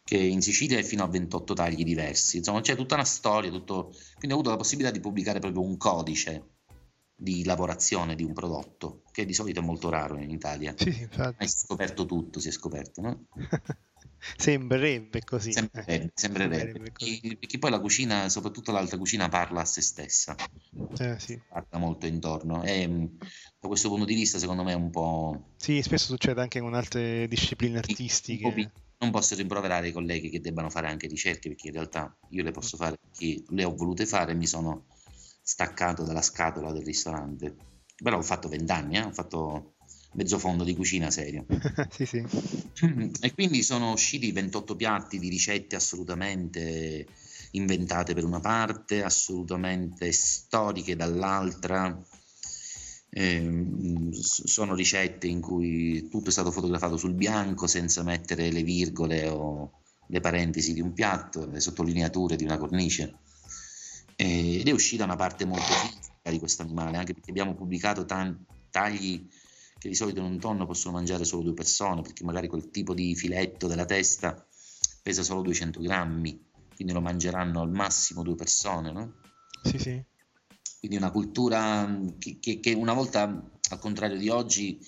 che 0.03 0.17
in 0.17 0.41
Sicilia 0.41 0.77
è 0.77 0.83
fino 0.83 1.03
a 1.03 1.07
28 1.07 1.53
tagli 1.53 1.83
diversi. 1.83 2.37
Insomma, 2.37 2.61
c'è 2.61 2.75
tutta 2.75 2.93
una 2.93 3.03
storia, 3.03 3.49
tutto... 3.49 3.91
quindi 4.17 4.31
ho 4.31 4.33
avuto 4.33 4.51
la 4.51 4.57
possibilità 4.57 4.91
di 4.91 4.99
pubblicare 4.99 5.39
proprio 5.39 5.63
un 5.63 5.77
codice 5.77 6.49
di 7.15 7.43
lavorazione 7.43 8.13
di 8.15 8.23
un 8.23 8.33
prodotto, 8.33 9.01
che 9.11 9.25
di 9.25 9.33
solito 9.33 9.61
è 9.61 9.63
molto 9.63 9.89
raro 9.89 10.17
in 10.17 10.29
Italia. 10.29 10.75
Sì, 10.77 10.89
infatti. 11.01 11.35
Hai 11.39 11.47
scoperto 11.47 12.05
tutto, 12.05 12.39
si 12.39 12.49
è 12.49 12.51
scoperto, 12.51 13.01
no? 13.01 13.25
Sembrerebbe 14.37 15.21
così. 15.23 15.51
Sembrerebbe, 15.51 16.05
eh. 16.05 16.11
sembrerebbe. 16.13 16.55
Sembrerebbe 16.57 16.91
così. 16.91 17.19
Perché, 17.19 17.37
perché 17.37 17.57
poi 17.59 17.71
la 17.71 17.79
cucina, 17.79 18.29
soprattutto 18.29 18.71
l'alta 18.71 18.97
cucina, 18.97 19.29
parla 19.29 19.61
a 19.61 19.65
se 19.65 19.81
stessa, 19.81 20.35
Eh, 20.99 21.19
sì. 21.19 21.39
parla 21.47 21.77
molto 21.77 22.05
intorno. 22.07 22.63
E 22.63 22.87
mh, 22.87 23.17
da 23.59 23.67
questo 23.67 23.89
punto 23.89 24.05
di 24.05 24.15
vista, 24.15 24.39
secondo 24.39 24.63
me, 24.63 24.71
è 24.71 24.75
un 24.75 24.89
po'. 24.89 25.51
Sì, 25.57 25.81
spesso 25.81 26.07
succede 26.07 26.41
anche 26.41 26.59
con 26.59 26.73
altre 26.73 27.27
discipline 27.27 27.77
artistiche. 27.77 28.71
Non 28.97 29.11
posso 29.11 29.35
rimproverare 29.35 29.89
i 29.89 29.91
colleghi 29.91 30.29
che 30.29 30.39
debbano 30.39 30.69
fare 30.69 30.87
anche 30.87 31.07
ricerche, 31.07 31.49
perché 31.49 31.67
in 31.67 31.73
realtà 31.73 32.17
io 32.29 32.43
le 32.43 32.49
Mm. 32.49 32.53
posso 32.53 32.77
fare 32.77 32.97
perché 32.97 33.43
le 33.49 33.65
ho 33.65 33.75
volute 33.75 34.05
fare 34.05 34.31
e 34.31 34.35
mi 34.35 34.47
sono 34.47 34.85
staccato 35.43 36.03
dalla 36.03 36.21
scatola 36.21 36.71
del 36.71 36.83
ristorante. 36.85 37.55
Però 38.01 38.17
ho 38.17 38.21
fatto 38.21 38.47
vent'anni, 38.47 38.95
eh, 38.97 39.03
ho 39.03 39.11
fatto 39.11 39.74
mezzo 40.15 40.39
fondo 40.39 40.63
di 40.63 40.75
cucina 40.75 41.11
serio. 41.11 41.45
sì, 41.91 42.05
sì. 42.05 42.25
E 43.21 43.33
quindi 43.33 43.63
sono 43.63 43.91
usciti 43.91 44.31
28 44.31 44.75
piatti 44.75 45.19
di 45.19 45.29
ricette 45.29 45.75
assolutamente 45.75 47.05
inventate 47.51 48.13
per 48.13 48.25
una 48.25 48.39
parte, 48.39 49.03
assolutamente 49.03 50.11
storiche 50.11 50.95
dall'altra. 50.95 51.97
S- 53.11 54.43
sono 54.45 54.75
ricette 54.75 55.27
in 55.27 55.39
cui 55.39 56.09
tutto 56.09 56.29
è 56.29 56.31
stato 56.31 56.51
fotografato 56.51 56.97
sul 56.97 57.13
bianco 57.13 57.65
senza 57.65 58.03
mettere 58.03 58.51
le 58.51 58.63
virgole 58.63 59.27
o 59.29 59.71
le 60.07 60.19
parentesi 60.19 60.73
di 60.73 60.81
un 60.81 60.93
piatto, 60.93 61.45
le 61.45 61.59
sottolineature 61.59 62.35
di 62.35 62.43
una 62.43 62.57
cornice. 62.57 63.19
Eh, 64.17 64.59
Ed 64.59 64.67
è 64.67 64.71
uscita 64.71 65.03
una 65.05 65.15
parte 65.15 65.45
molto 65.45 65.63
fisica 65.65 66.29
di 66.29 66.39
questo 66.39 66.61
animale, 66.63 66.97
anche 66.97 67.13
perché 67.13 67.29
abbiamo 67.31 67.55
pubblicato 67.55 68.05
tan- 68.05 68.37
tagli 68.69 69.25
che 69.85 69.89
di 69.91 69.95
solito 69.95 70.19
in 70.19 70.25
un 70.25 70.39
tonno 70.39 70.65
possono 70.65 70.95
mangiare 70.95 71.23
solo 71.25 71.43
due 71.43 71.53
persone, 71.53 72.01
perché 72.01 72.23
magari 72.23 72.47
quel 72.47 72.71
tipo 72.71 72.95
di 72.95 73.15
filetto 73.15 73.67
della 73.67 73.85
testa 73.85 74.43
pesa 75.03 75.21
solo 75.21 75.43
200 75.43 75.79
grammi, 75.79 76.43
quindi 76.75 76.91
lo 76.91 77.01
mangeranno 77.01 77.61
al 77.61 77.69
massimo 77.69 78.23
due 78.23 78.33
persone, 78.35 78.91
no? 78.91 79.13
Sì, 79.63 79.77
sì. 79.77 80.03
Quindi 80.79 80.97
una 80.97 81.11
cultura 81.11 81.85
mh, 81.85 82.17
che, 82.17 82.37
che- 82.39 82.59
che 82.59 82.73
una 82.73 82.93
volta, 82.93 83.23
al 83.69 83.79
contrario 83.79 84.17
di 84.17 84.29
oggi, 84.29 84.79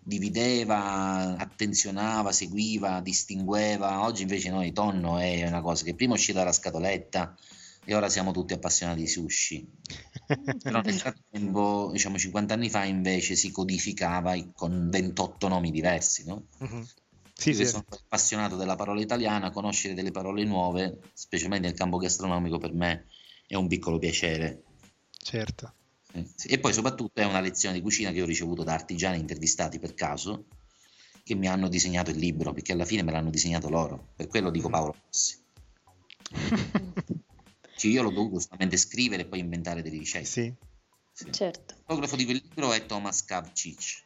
divideva, 0.00 1.36
attenzionava, 1.36 2.30
seguiva, 2.30 3.00
distingueva. 3.00 4.02
Oggi 4.02 4.22
invece 4.22 4.50
noi 4.50 4.72
tonno 4.72 5.18
è 5.18 5.46
una 5.46 5.62
cosa 5.62 5.82
che 5.82 5.94
prima 5.94 6.14
uscita 6.14 6.38
dalla 6.38 6.52
scatoletta 6.52 7.36
e 7.84 7.94
ora 7.94 8.08
siamo 8.08 8.32
tutti 8.32 8.52
appassionati 8.52 9.00
di 9.00 9.08
sushi. 9.08 9.68
Però 10.62 10.80
nel 10.80 10.94
frattempo, 10.94 11.90
diciamo 11.92 12.18
50 12.18 12.54
anni 12.54 12.70
fa, 12.70 12.84
invece 12.84 13.36
si 13.36 13.50
codificava 13.50 14.34
con 14.52 14.88
28 14.90 15.48
nomi 15.48 15.70
diversi, 15.70 16.24
no? 16.24 16.46
Mhm. 16.58 16.86
Sì, 17.36 17.50
Io 17.50 17.56
sì. 17.56 17.66
sono 17.66 17.84
appassionato 17.88 18.56
della 18.56 18.76
parola 18.76 19.00
italiana, 19.00 19.50
conoscere 19.50 19.94
delle 19.94 20.12
parole 20.12 20.44
nuove, 20.44 21.00
specialmente 21.14 21.66
nel 21.66 21.76
campo 21.76 21.96
gastronomico, 21.96 22.58
per 22.58 22.72
me 22.72 23.06
è 23.46 23.56
un 23.56 23.66
piccolo 23.66 23.98
piacere. 23.98 24.62
Certo. 25.10 25.74
E 26.46 26.60
poi 26.60 26.72
soprattutto 26.72 27.20
è 27.20 27.24
una 27.24 27.40
lezione 27.40 27.74
di 27.74 27.80
cucina 27.82 28.12
che 28.12 28.22
ho 28.22 28.24
ricevuto 28.24 28.62
da 28.62 28.72
artigiani 28.72 29.18
intervistati 29.18 29.80
per 29.80 29.94
caso, 29.94 30.44
che 31.24 31.34
mi 31.34 31.48
hanno 31.48 31.68
disegnato 31.68 32.10
il 32.10 32.18
libro, 32.18 32.52
perché 32.52 32.72
alla 32.72 32.84
fine 32.84 33.02
me 33.02 33.10
l'hanno 33.10 33.30
disegnato 33.30 33.68
loro, 33.68 34.10
per 34.14 34.28
quello 34.28 34.50
dico 34.50 34.68
Paolo 34.68 34.94
Rossi. 35.04 35.42
Cioè, 37.84 37.92
io 37.92 38.02
l'ho 38.02 38.10
dovuto 38.10 38.40
solamente 38.40 38.78
scrivere 38.78 39.22
e 39.22 39.26
poi 39.26 39.40
inventare 39.40 39.82
delle 39.82 39.98
ricette. 39.98 40.24
Sì. 40.24 40.54
Sì. 41.12 41.30
Certo. 41.30 41.74
Il 41.74 41.82
fotografo 41.84 42.16
di 42.16 42.24
quel 42.24 42.40
libro 42.42 42.72
è 42.72 42.86
Tomas 42.86 43.24
Kavcic, 43.26 44.04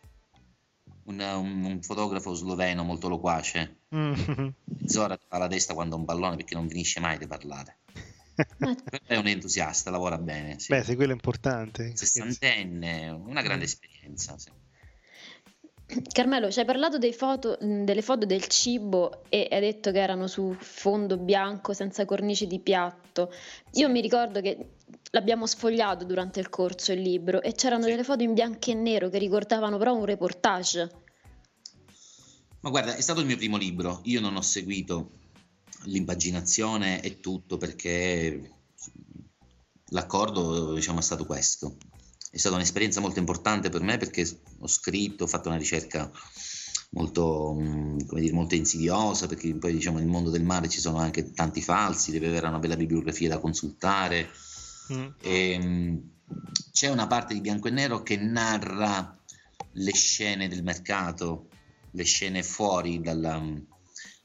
un, 1.04 1.20
un- 1.20 1.64
un 1.64 1.82
fotografo 1.82 2.34
sloveno 2.34 2.82
molto 2.82 3.08
loquace. 3.08 3.82
Mhm. 3.90 4.54
Mezz'ora 4.80 5.16
ti 5.16 5.26
fa 5.28 5.38
la 5.38 5.46
testa 5.46 5.74
quando 5.74 5.94
ha 5.94 5.98
un 5.98 6.04
pallone 6.04 6.34
perché 6.34 6.54
non 6.54 6.68
finisce 6.68 6.98
mai 6.98 7.18
di 7.18 7.26
parlare. 7.28 7.78
È 9.06 9.16
un 9.16 9.26
entusiasta, 9.28 9.90
lavora 9.90 10.18
bene. 10.18 10.58
Sì. 10.58 10.72
Beh, 10.72 10.82
se 10.82 10.96
quello 10.96 11.12
è 11.12 11.14
importante. 11.14 11.92
Sessantenne, 11.96 13.10
una 13.10 13.42
grande 13.42 13.64
esperienza. 13.64 14.36
Sì. 14.38 14.50
Carmelo, 16.12 16.50
ci 16.50 16.58
hai 16.58 16.66
parlato 16.66 16.98
foto- 17.12 17.56
delle 17.60 18.02
foto 18.02 18.26
del 18.26 18.46
cibo 18.46 19.22
e 19.30 19.48
hai 19.50 19.60
detto 19.60 19.90
che 19.90 19.98
erano 20.00 20.26
su 20.26 20.54
fondo 20.58 21.16
bianco 21.16 21.72
senza 21.72 22.04
cornice 22.04 22.46
di 22.46 22.58
piatto. 22.60 23.32
Io 23.72 23.88
mi 23.88 24.02
ricordo 24.02 24.42
che 24.42 24.72
l'abbiamo 25.12 25.46
sfogliato 25.46 26.04
durante 26.04 26.40
il 26.40 26.50
corso 26.50 26.92
il 26.92 27.00
libro 27.00 27.40
e 27.40 27.54
c'erano 27.54 27.84
Sì. 27.84 27.90
delle 27.90 28.04
foto 28.04 28.22
in 28.22 28.34
bianco 28.34 28.70
e 28.70 28.74
nero 28.74 29.08
che 29.08 29.16
ricordavano 29.16 29.78
però 29.78 29.94
un 29.94 30.04
reportage. 30.04 30.90
Ma 32.60 32.68
guarda, 32.68 32.94
è 32.94 33.00
stato 33.00 33.20
il 33.20 33.26
mio 33.26 33.38
primo 33.38 33.56
libro. 33.56 34.00
Io 34.04 34.20
non 34.20 34.36
ho 34.36 34.42
seguito 34.42 35.12
l'impaginazione 35.84 37.00
e 37.00 37.20
tutto 37.20 37.56
perché 37.56 38.52
l'accordo, 39.86 40.74
diciamo, 40.74 40.98
è 40.98 41.02
stato 41.02 41.24
questo. 41.24 41.76
È 42.30 42.36
stata 42.36 42.56
un'esperienza 42.56 43.00
molto 43.00 43.18
importante 43.18 43.70
per 43.70 43.82
me 43.82 43.96
perché 43.96 44.28
ho 44.60 44.66
scritto, 44.66 45.24
ho 45.24 45.26
fatto 45.28 45.48
una 45.48 45.56
ricerca 45.56 46.10
molto, 46.90 47.54
come 48.06 48.20
dire, 48.20 48.32
molto 48.32 48.54
insidiosa 48.54 49.26
perché 49.26 49.54
poi 49.54 49.72
diciamo 49.72 49.98
nel 49.98 50.08
mondo 50.08 50.30
del 50.30 50.44
mare 50.44 50.68
ci 50.68 50.80
sono 50.80 50.98
anche 50.98 51.32
tanti 51.32 51.60
falsi, 51.60 52.10
devi 52.10 52.26
avere 52.26 52.46
una 52.46 52.58
bella 52.58 52.76
bibliografia 52.76 53.28
da 53.28 53.38
consultare. 53.38 54.28
Mm. 54.92 55.06
E, 55.20 55.58
mh, 55.58 56.10
c'è 56.72 56.88
una 56.88 57.06
parte 57.06 57.34
di 57.34 57.40
bianco 57.40 57.68
e 57.68 57.72
nero 57.72 58.02
che 58.02 58.16
narra 58.16 59.18
le 59.72 59.92
scene 59.92 60.48
del 60.48 60.62
mercato, 60.62 61.48
le 61.92 62.04
scene 62.04 62.42
fuori 62.42 63.00
dalla... 63.00 63.42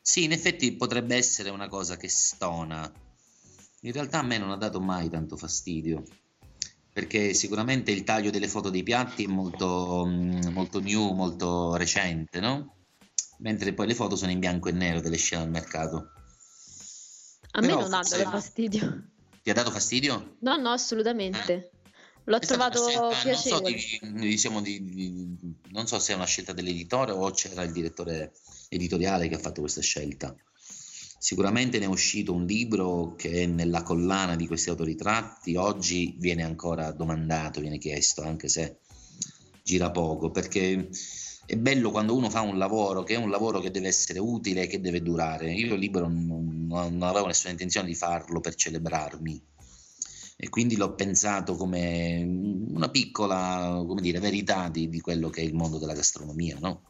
Sì, 0.02 0.24
in 0.24 0.34
effetti 0.34 0.76
potrebbe 0.76 1.16
essere 1.16 1.50
una 1.50 1.70
cosa 1.70 1.96
che 1.96 2.10
stona. 2.10 2.92
In 3.82 3.92
realtà 3.92 4.20
a 4.20 4.24
me 4.24 4.38
non 4.38 4.52
ha 4.52 4.58
dato 4.58 4.80
mai 4.80 5.10
tanto 5.10 5.38
fastidio, 5.38 6.04
perché 6.94 7.34
sicuramente 7.34 7.90
il 7.92 8.04
taglio 8.04 8.30
delle 8.30 8.48
foto 8.48 8.70
dei 8.70 8.84
piatti 8.84 9.24
è 9.24 9.28
molto, 9.28 10.06
mh, 10.06 10.52
molto 10.52 10.80
new, 10.80 11.12
molto 11.14 11.76
recente, 11.76 12.40
no? 12.40 12.76
Mentre 13.40 13.74
poi 13.74 13.88
le 13.88 13.96
foto 13.96 14.16
sono 14.16 14.32
in 14.32 14.40
bianco 14.40 14.70
e 14.70 14.74
nero 14.74 15.02
delle 15.02 15.18
scene 15.18 15.42
al 15.42 15.50
mercato. 15.50 16.12
A 17.56 17.62
me 17.62 17.68
Però 17.68 17.80
non 17.82 17.94
ha 17.94 18.02
dato 18.02 18.30
fastidio. 18.30 19.10
Ti 19.42 19.50
ha 19.50 19.54
dato 19.54 19.72
fastidio? 19.72 20.38
No, 20.42 20.56
no, 20.58 20.70
assolutamente. 20.70 21.72
L'ho 22.26 22.38
È 22.40 22.46
trovato 22.46 22.88
scelta, 22.88 23.02
non 23.02 23.16
so, 23.16 23.60
piacevole. 23.62 23.74
di- 23.74 24.30
diciamo 24.30 24.62
di- 24.62 24.84
di- 24.84 25.56
non 25.72 25.88
so 25.88 26.00
se 26.00 26.14
è 26.14 26.16
una 26.16 26.26
scelta 26.26 26.54
dell'editore 26.54 27.12
o 27.12 27.30
c'era 27.32 27.64
il 27.64 27.74
direttore 27.74 28.34
editoriale 28.70 29.28
che 29.28 29.36
ha 29.36 29.40
fatto 29.40 29.60
questa 29.62 29.82
scelta. 29.82 30.34
Sicuramente 31.24 31.80
ne 31.80 31.86
è 31.86 31.88
uscito 31.88 32.34
un 32.34 32.44
libro 32.44 33.16
che 33.16 33.44
è 33.44 33.46
nella 33.46 33.82
collana 33.82 34.36
di 34.36 34.46
questi 34.46 34.70
autoritratti, 34.70 35.56
oggi 35.56 36.18
viene 36.20 36.44
ancora 36.44 36.92
domandato, 36.92 37.62
viene 37.62 37.78
chiesto, 37.78 38.24
anche 38.24 38.50
se 38.50 38.80
gira 39.64 39.90
poco, 39.90 40.32
perché 40.32 40.90
è 41.46 41.56
bello 41.56 41.92
quando 41.92 42.14
uno 42.14 42.30
fa 42.30 42.42
un 42.42 42.58
lavoro 42.58 43.04
che 43.04 43.14
è 43.14 43.18
un 43.18 43.30
lavoro 43.30 43.62
che 43.62 43.72
deve 43.72 43.88
essere 43.88 44.20
utile 44.20 44.64
e 44.64 44.68
che 44.68 44.82
deve 44.82 45.02
durare. 45.02 45.54
Io 45.54 45.76
il 45.76 45.80
libro 45.80 46.10
non, 46.10 46.66
non 46.68 47.02
avevo 47.04 47.28
nessuna 47.28 47.52
intenzione 47.52 47.88
di 47.88 47.96
farlo 47.96 48.42
per 48.42 48.56
celebrarmi, 48.56 49.42
e 50.36 50.50
quindi 50.50 50.76
l'ho 50.76 50.94
pensato 50.94 51.56
come 51.56 52.22
una 52.68 52.90
piccola, 52.90 53.82
come 53.88 54.02
dire, 54.02 54.20
verità 54.20 54.68
di, 54.68 54.90
di 54.90 55.00
quello 55.00 55.30
che 55.30 55.40
è 55.40 55.46
il 55.46 55.54
mondo 55.54 55.78
della 55.78 55.94
gastronomia, 55.94 56.58
no? 56.60 56.84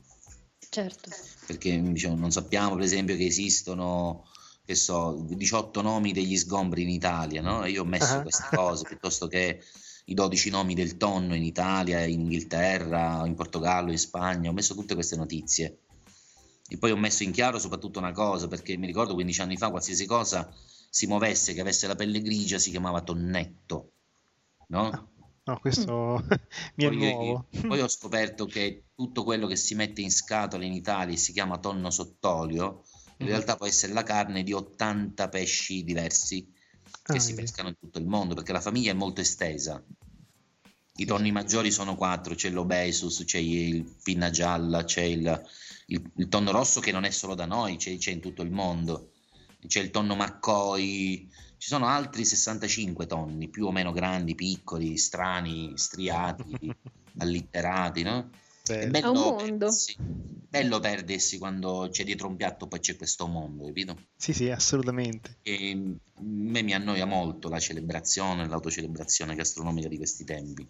Certo. 0.69 1.11
Perché 1.45 1.81
diciamo, 1.81 2.15
non 2.15 2.31
sappiamo, 2.31 2.75
per 2.75 2.83
esempio, 2.83 3.15
che 3.15 3.25
esistono, 3.25 4.25
che 4.65 4.75
so, 4.75 5.25
18 5.27 5.81
nomi 5.81 6.13
degli 6.13 6.37
sgombri 6.37 6.83
in 6.83 6.89
Italia, 6.89 7.41
no? 7.41 7.65
Io 7.65 7.81
ho 7.81 7.85
messo 7.85 8.15
Ah. 8.15 8.21
queste 8.21 8.55
cose 8.55 8.85
piuttosto 8.87 9.27
che 9.27 9.61
i 10.05 10.13
12 10.13 10.49
nomi 10.49 10.73
del 10.73 10.97
tonno 10.97 11.35
in 11.35 11.43
Italia, 11.43 12.03
in 12.03 12.21
Inghilterra, 12.21 13.25
in 13.25 13.35
Portogallo, 13.35 13.91
in 13.91 13.99
Spagna, 13.99 14.49
ho 14.49 14.53
messo 14.53 14.73
tutte 14.73 14.95
queste 14.95 15.15
notizie. 15.15 15.79
E 16.67 16.77
poi 16.77 16.91
ho 16.91 16.97
messo 16.97 17.23
in 17.23 17.31
chiaro 17.31 17.59
soprattutto 17.59 17.99
una 17.99 18.11
cosa, 18.13 18.47
perché 18.47 18.75
mi 18.77 18.87
ricordo 18.87 19.13
15 19.13 19.41
anni 19.41 19.57
fa 19.57 19.69
qualsiasi 19.69 20.05
cosa 20.05 20.51
si 20.89 21.07
muovesse, 21.07 21.53
che 21.53 21.61
avesse 21.61 21.87
la 21.87 21.95
pelle 21.95 22.21
grigia, 22.21 22.57
si 22.57 22.69
chiamava 22.69 23.01
tonnetto, 23.01 23.91
no? 24.67 25.11
No, 25.45 25.59
questo 25.59 26.21
mi 26.75 26.85
è 26.85 26.89
Poi, 26.89 26.89
nuovo. 26.89 27.47
poi 27.65 27.79
ho 27.81 27.87
scoperto 27.87 28.47
che 28.47 28.87
tutto 28.95 29.23
quello 29.23 29.47
che 29.47 29.55
si 29.55 29.75
mette 29.75 30.01
in 30.01 30.11
scatola 30.11 30.65
in 30.65 30.73
Italia 30.73 31.13
e 31.13 31.17
si 31.17 31.31
chiama 31.33 31.57
tonno 31.59 31.89
sottolio, 31.89 32.83
in 33.17 33.27
Mhm. 33.27 33.29
realtà 33.29 33.55
può 33.55 33.65
essere 33.65 33.93
la 33.93 34.03
carne 34.03 34.43
di 34.43 34.53
80 34.53 35.29
pesci 35.29 35.83
diversi 35.83 36.51
che 37.09 37.19
Ah, 37.19 37.19
si 37.19 37.33
pescano 37.33 37.69
in 37.69 37.77
tutto 37.79 37.99
il 37.99 38.05
mondo, 38.07 38.33
perché 38.35 38.51
la 38.51 38.61
famiglia 38.61 38.91
è 38.91 38.95
molto 38.95 39.21
estesa. 39.21 39.83
I 40.95 41.05
tonni 41.05 41.31
maggiori 41.31 41.71
sono 41.71 41.95
quattro, 41.95 42.35
c'è 42.35 42.49
l'obesus, 42.49 43.23
c'è 43.25 43.37
il 43.39 43.95
pinna 44.03 44.29
gialla, 44.29 44.83
c'è 44.83 45.01
il, 45.01 45.43
il- 45.87 46.11
il 46.17 46.27
tonno 46.27 46.51
rosso 46.51 46.79
che 46.79 46.91
non 46.91 47.03
è 47.03 47.09
solo 47.09 47.33
da 47.35 47.45
noi, 47.45 47.77
c'è, 47.77 47.97
c'è 47.97 48.11
in 48.11 48.19
tutto 48.21 48.41
il 48.43 48.51
mondo, 48.51 49.11
c'è 49.65 49.79
il 49.81 49.89
tonno 49.91 50.15
McCoy, 50.15 51.29
ci 51.63 51.69
sono 51.69 51.87
altri 51.87 52.25
65 52.25 53.05
tonni, 53.05 53.47
più 53.47 53.65
o 53.65 53.71
meno 53.71 53.93
grandi, 53.93 54.35
piccoli, 54.35 54.97
strani, 54.97 55.71
striati, 55.77 56.57
allitterati, 57.19 58.03
no? 58.03 58.31
È 58.65 58.85
Bello. 58.85 58.91
bello 58.91 59.07
È 59.07 59.07
un 59.07 59.13
mondo. 59.13 59.71
sì. 59.71 59.95
bello 59.97 60.81
perdersi 60.81 61.37
quando 61.37 61.87
c'è 61.89 62.03
dietro 62.03 62.27
un 62.27 62.35
piatto 62.35 62.67
poi 62.67 62.81
c'è 62.81 62.97
questo 62.97 63.27
mondo, 63.27 63.63
capito? 63.63 63.97
Sì, 64.17 64.33
sì, 64.33 64.49
assolutamente. 64.49 65.37
E 65.41 65.73
mm, 65.73 65.93
a 66.15 66.21
me 66.21 66.61
mi 66.63 66.73
annoia 66.73 67.05
molto 67.05 67.47
la 67.47 67.59
celebrazione, 67.59 68.45
l'autocelebrazione 68.45 69.33
gastronomica 69.33 69.87
di 69.87 69.95
questi 69.95 70.25
tempi. 70.25 70.67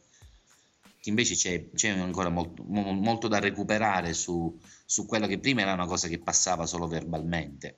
Invece 1.06 1.34
c'è, 1.34 1.71
c'è 1.71 1.89
ancora 1.89 2.29
molto, 2.29 2.63
mo- 2.67 2.93
molto 2.93 3.27
da 3.27 3.39
recuperare 3.39 4.13
su, 4.13 4.56
su 4.86 5.08
quello 5.08 5.25
che 5.25 5.39
prima 5.39 5.62
era 5.62 5.73
una 5.73 5.88
cosa 5.88 6.08
che 6.08 6.19
passava 6.19 6.67
solo 6.67 6.86
verbalmente. 6.86 7.77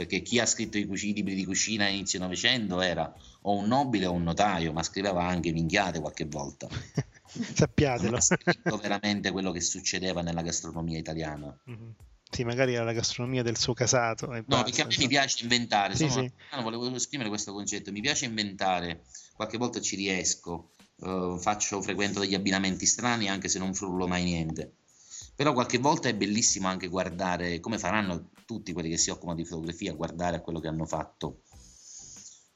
Perché 0.00 0.22
chi 0.22 0.38
ha 0.38 0.46
scritto 0.46 0.78
i, 0.78 0.86
cuci- 0.86 1.10
i 1.10 1.12
libri 1.12 1.34
di 1.34 1.44
cucina 1.44 1.84
a 1.84 1.88
inizio 1.88 2.18
Novecento 2.18 2.80
era 2.80 3.14
o 3.42 3.56
un 3.56 3.66
nobile 3.66 4.06
o 4.06 4.12
un 4.12 4.22
notaio, 4.22 4.72
ma 4.72 4.82
scriveva 4.82 5.26
anche 5.26 5.52
minchiate 5.52 6.00
qualche 6.00 6.24
volta. 6.24 6.68
Sappiatelo. 7.28 8.16
Ha 8.16 8.20
scritto 8.22 8.78
veramente 8.78 9.30
quello 9.30 9.52
che 9.52 9.60
succedeva 9.60 10.22
nella 10.22 10.40
gastronomia 10.40 10.96
italiana. 10.96 11.54
Mhm. 11.64 11.94
Sì, 12.30 12.44
magari 12.44 12.72
era 12.72 12.84
la 12.84 12.94
gastronomia 12.94 13.42
del 13.42 13.58
suo 13.58 13.74
casato. 13.74 14.28
No, 14.28 14.42
basta, 14.46 14.64
perché 14.64 14.80
a 14.80 14.84
me 14.84 14.88
mi 14.88 14.94
insomma. 14.94 15.08
piace 15.08 15.42
inventare, 15.42 15.96
Sì, 15.96 16.08
sono 16.08 16.22
sì. 16.22 16.32
no, 16.56 16.62
volevo 16.62 16.94
esprimere 16.94 17.28
questo 17.28 17.52
concetto, 17.52 17.92
mi 17.92 18.00
piace 18.00 18.24
inventare, 18.24 19.02
qualche 19.34 19.58
volta 19.58 19.82
ci 19.82 19.96
riesco, 19.96 20.70
eh, 21.02 21.36
faccio, 21.38 21.82
frequento 21.82 22.20
degli 22.20 22.34
abbinamenti 22.34 22.86
strani 22.86 23.28
anche 23.28 23.48
se 23.48 23.58
non 23.58 23.74
frullo 23.74 24.08
mai 24.08 24.24
niente, 24.24 24.76
però 25.40 25.54
qualche 25.54 25.78
volta 25.78 26.10
è 26.10 26.14
bellissimo 26.14 26.68
anche 26.68 26.88
guardare, 26.88 27.60
come 27.60 27.78
faranno 27.78 28.28
tutti 28.44 28.74
quelli 28.74 28.90
che 28.90 28.98
si 28.98 29.08
occupano 29.08 29.36
di 29.36 29.46
fotografia, 29.46 29.94
guardare 29.94 30.36
a 30.36 30.40
quello 30.42 30.60
che 30.60 30.68
hanno 30.68 30.84
fatto 30.84 31.44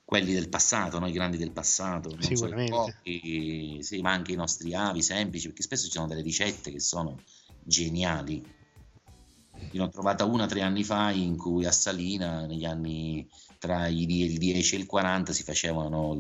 quelli 0.05 0.35
del 0.35 0.51
passato, 0.51 0.99
no? 0.99 1.07
i 1.09 1.13
grandi 1.13 1.39
del 1.39 1.53
passato, 1.53 2.15
Sicuramente. 2.21 2.69
cuochi, 2.69 3.79
sì, 3.83 4.03
ma 4.03 4.13
anche 4.13 4.33
i 4.33 4.37
nostri 4.37 4.75
avi 4.75 5.01
semplici, 5.01 5.47
perché 5.47 5.63
spesso 5.63 5.87
ci 5.87 5.93
sono 5.93 6.09
delle 6.09 6.21
ricette 6.21 6.71
che 6.71 6.79
sono 6.79 7.23
geniali. 7.65 8.35
Io 8.35 9.81
ne 9.81 9.83
ho 9.83 9.89
trovata 9.89 10.27
una 10.27 10.45
tre 10.45 10.61
anni 10.61 10.85
fa 10.85 11.11
in 11.11 11.39
cui 11.39 11.65
a 11.65 11.73
Salina, 11.73 12.45
negli 12.45 12.67
anni 12.67 13.27
tra 13.59 13.87
il 13.87 14.37
10 14.37 14.75
e 14.75 14.79
il 14.81 14.85
40, 14.85 15.33
si 15.33 15.43
facevano, 15.43 16.19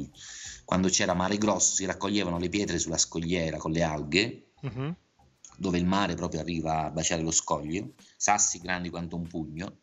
quando 0.64 0.88
c'era 0.88 1.12
mare 1.12 1.36
grosso, 1.36 1.74
si 1.74 1.84
raccoglievano 1.84 2.38
le 2.38 2.48
pietre 2.48 2.78
sulla 2.78 2.96
scogliera 2.96 3.58
con 3.58 3.70
le 3.70 3.82
alghe, 3.82 4.46
Mhm. 4.62 4.96
Dove 5.56 5.78
il 5.78 5.86
mare 5.86 6.14
proprio 6.14 6.40
arriva 6.40 6.84
a 6.84 6.90
baciare 6.90 7.22
lo 7.22 7.30
scoglio, 7.30 7.92
sassi 8.16 8.58
grandi 8.58 8.90
quanto 8.90 9.16
un 9.16 9.26
pugno, 9.26 9.78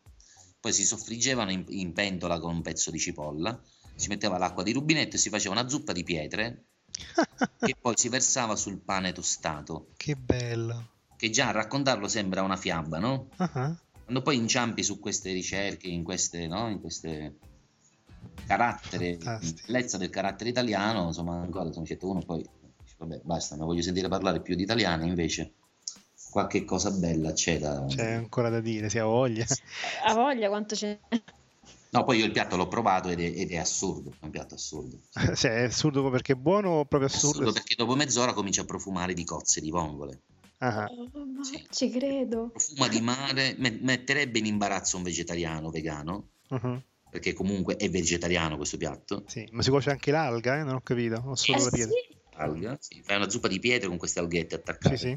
poi 0.60 0.72
si 0.72 0.84
soffriggevano 0.84 1.50
in, 1.50 1.64
in 1.68 1.92
pentola 1.92 2.38
con 2.38 2.54
un 2.54 2.62
pezzo 2.62 2.90
di 2.90 2.98
cipolla, 2.98 3.60
si 3.94 4.08
metteva 4.08 4.38
l'acqua 4.38 4.62
di 4.62 4.72
rubinetto 4.72 5.16
e 5.16 5.18
si 5.18 5.28
faceva 5.28 5.54
una 5.58 5.68
zuppa 5.68 5.92
di 5.92 6.02
pietre 6.04 6.64
che 7.58 7.76
poi 7.80 7.94
si 7.96 8.08
versava 8.08 8.54
sul 8.56 8.78
pane 8.80 9.12
tostato, 9.12 9.88
Che 9.96 10.14
bello. 10.14 10.88
che 11.16 11.30
già 11.30 11.48
a 11.48 11.52
raccontarlo 11.52 12.06
sembra 12.08 12.42
una 12.42 12.56
fiaba, 12.56 12.98
no? 12.98 13.28
Ah, 13.36 13.76
Quando 14.04 14.22
poi 14.22 14.36
inciampi 14.36 14.82
su 14.82 14.98
queste 15.00 15.32
ricerche, 15.32 15.88
in 15.88 16.04
queste, 16.04 16.46
no? 16.46 16.68
in 16.68 16.80
queste 16.80 17.38
carattere, 18.46 19.16
bellezza 19.66 19.98
del 19.98 20.10
carattere 20.10 20.50
italiano, 20.50 21.06
insomma, 21.06 21.40
ancora 21.40 21.72
sono 21.72 21.86
certo 21.86 22.08
uno 22.08 22.20
poi 22.20 22.44
vabbè, 22.98 23.20
basta, 23.24 23.56
non 23.56 23.66
voglio 23.66 23.82
sentire 23.82 24.08
parlare 24.08 24.40
più 24.42 24.54
di 24.54 24.62
italiano, 24.62 25.04
invece 25.04 25.54
qualche 26.32 26.64
cosa 26.64 26.90
bella 26.90 27.32
c'è 27.32 27.58
da... 27.58 27.84
C'è 27.86 28.10
ancora 28.12 28.48
da 28.48 28.60
dire, 28.60 28.88
si 28.88 28.98
ha 28.98 29.04
voglia. 29.04 29.44
Ha 30.04 30.14
voglia 30.14 30.48
quanto 30.48 30.74
c'è. 30.74 30.98
No, 31.90 32.04
poi 32.04 32.18
io 32.18 32.24
il 32.24 32.32
piatto 32.32 32.56
l'ho 32.56 32.68
provato 32.68 33.10
ed 33.10 33.20
è, 33.20 33.24
ed 33.24 33.50
è 33.50 33.58
assurdo, 33.58 34.10
è 34.18 34.24
un 34.24 34.30
piatto 34.30 34.54
assurdo. 34.54 34.98
Sì, 35.36 35.46
è 35.46 35.64
assurdo 35.64 36.08
perché 36.10 36.32
è 36.32 36.36
buono 36.36 36.70
o 36.70 36.84
proprio 36.86 37.10
Assurdo 37.10 37.28
assurdo? 37.40 37.52
perché 37.52 37.74
dopo 37.76 37.94
mezz'ora 37.94 38.32
comincia 38.32 38.62
a 38.62 38.64
profumare 38.64 39.12
di 39.12 39.24
cozze 39.24 39.60
di 39.60 39.70
vongole. 39.70 40.22
Ah, 40.58 40.88
Sì. 41.42 41.66
Ci 41.70 41.90
credo. 41.90 42.48
Profuma 42.52 42.88
di 42.88 43.00
mare, 43.02 43.54
me- 43.58 43.78
metterebbe 43.82 44.38
in 44.38 44.46
imbarazzo 44.46 44.96
un 44.96 45.02
vegetariano, 45.02 45.68
vegano, 45.70 46.30
mhm. 46.48 46.82
perché 47.10 47.34
comunque 47.34 47.76
è 47.76 47.90
vegetariano 47.90 48.56
questo 48.56 48.78
piatto. 48.78 49.24
Sì, 49.26 49.46
ma 49.52 49.60
si 49.60 49.68
cuoce 49.68 49.90
anche 49.90 50.10
l'alga, 50.10 50.60
eh? 50.60 50.62
Non 50.64 50.76
ho 50.76 50.80
capito, 50.80 51.22
ho 51.26 51.34
solo 51.36 51.58
Eh 51.58 51.64
la 51.64 51.70
pietra. 51.70 51.92
sì. 51.92 52.20
Alga, 52.34 52.76
sì, 52.80 53.02
fai 53.04 53.16
una 53.16 53.28
zuppa 53.28 53.48
di 53.48 53.58
pietre 53.58 53.88
con 53.88 53.98
queste 53.98 54.18
alghette 54.20 54.54
attaccate. 54.54 54.96
Sì, 54.96 55.08
sì, 55.08 55.16